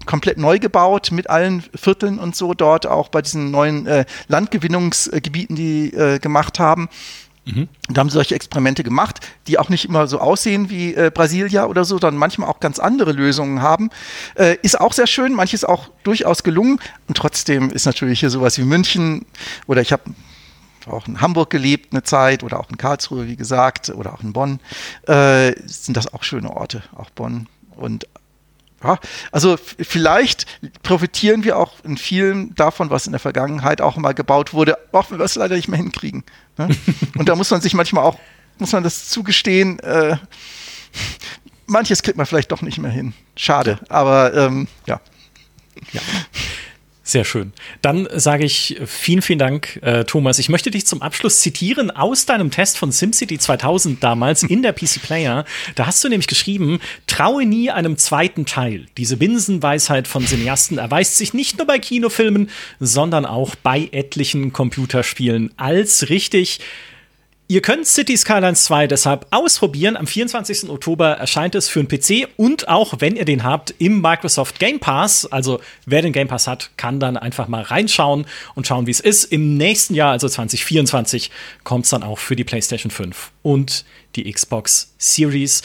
[0.06, 5.56] komplett neu gebaut mit allen Vierteln und so dort auch bei diesen neuen äh, Landgewinnungsgebieten,
[5.56, 6.88] die äh, gemacht haben.
[7.48, 7.68] Mhm.
[7.88, 11.66] Da haben sie solche Experimente gemacht, die auch nicht immer so aussehen wie äh, Brasilia
[11.66, 13.90] oder so, sondern manchmal auch ganz andere Lösungen haben.
[14.36, 16.78] Äh, ist auch sehr schön, manches auch durchaus gelungen.
[17.06, 19.24] Und trotzdem ist natürlich hier sowas wie München
[19.66, 20.02] oder ich habe
[20.86, 24.32] auch in Hamburg gelebt eine Zeit oder auch in Karlsruhe, wie gesagt, oder auch in
[24.32, 24.60] Bonn,
[25.06, 27.46] äh, sind das auch schöne Orte, auch Bonn.
[27.76, 28.06] Und
[28.82, 28.98] ja,
[29.32, 30.46] also vielleicht
[30.82, 35.10] profitieren wir auch in vielen davon, was in der Vergangenheit auch mal gebaut wurde, auch
[35.10, 36.24] wenn wir es leider nicht mehr hinkriegen.
[36.56, 36.68] Ne?
[37.18, 38.18] Und da muss man sich manchmal auch,
[38.58, 40.16] muss man das zugestehen, äh,
[41.66, 43.14] manches kriegt man vielleicht doch nicht mehr hin.
[43.36, 45.00] Schade, aber ähm, ja.
[45.92, 46.00] ja.
[47.08, 47.54] Sehr schön.
[47.80, 50.38] Dann sage ich vielen, vielen Dank, äh, Thomas.
[50.38, 54.74] Ich möchte dich zum Abschluss zitieren aus deinem Test von SimCity 2000 damals in der
[54.74, 55.46] PC Player.
[55.74, 58.84] Da hast du nämlich geschrieben, traue nie einem zweiten Teil.
[58.98, 65.50] Diese Binsenweisheit von Cineasten erweist sich nicht nur bei Kinofilmen, sondern auch bei etlichen Computerspielen
[65.56, 66.60] als richtig.
[67.50, 69.96] Ihr könnt City Skylines 2 deshalb ausprobieren.
[69.96, 70.68] Am 24.
[70.68, 74.80] Oktober erscheint es für einen PC und auch, wenn ihr den habt, im Microsoft Game
[74.80, 75.24] Pass.
[75.24, 79.00] Also wer den Game Pass hat, kann dann einfach mal reinschauen und schauen, wie es
[79.00, 79.24] ist.
[79.24, 81.30] Im nächsten Jahr, also 2024,
[81.64, 85.62] kommt es dann auch für die PlayStation 5 und die Xbox Series.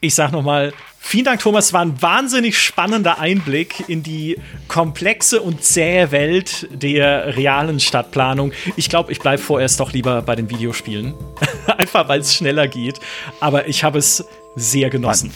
[0.00, 1.72] Ich sag noch mal, vielen Dank, Thomas.
[1.72, 4.36] War ein wahnsinnig spannender Einblick in die
[4.68, 8.52] komplexe und zähe Welt der realen Stadtplanung.
[8.76, 11.14] Ich glaube, ich bleibe vorerst doch lieber bei den Videospielen.
[11.78, 13.00] Einfach, weil es schneller geht.
[13.40, 14.24] Aber ich habe es
[14.54, 15.32] sehr genossen.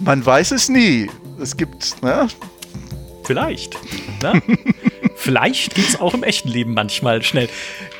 [0.00, 1.10] Man, man, weiß es nie.
[1.38, 2.28] Es gibt, ne?
[3.24, 3.76] Vielleicht.
[4.22, 4.42] Ne?
[5.14, 7.48] Vielleicht geht es auch im echten Leben manchmal schnell.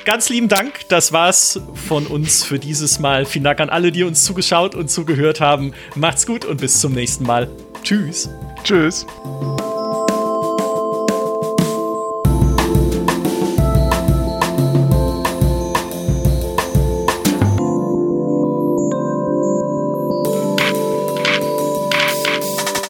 [0.05, 0.81] Ganz lieben Dank.
[0.89, 3.24] Das war's von uns für dieses Mal.
[3.24, 5.73] Vielen Dank an alle, die uns zugeschaut und zugehört haben.
[5.95, 7.51] Macht's gut und bis zum nächsten Mal.
[7.82, 8.28] Tschüss.
[8.62, 9.07] Tschüss.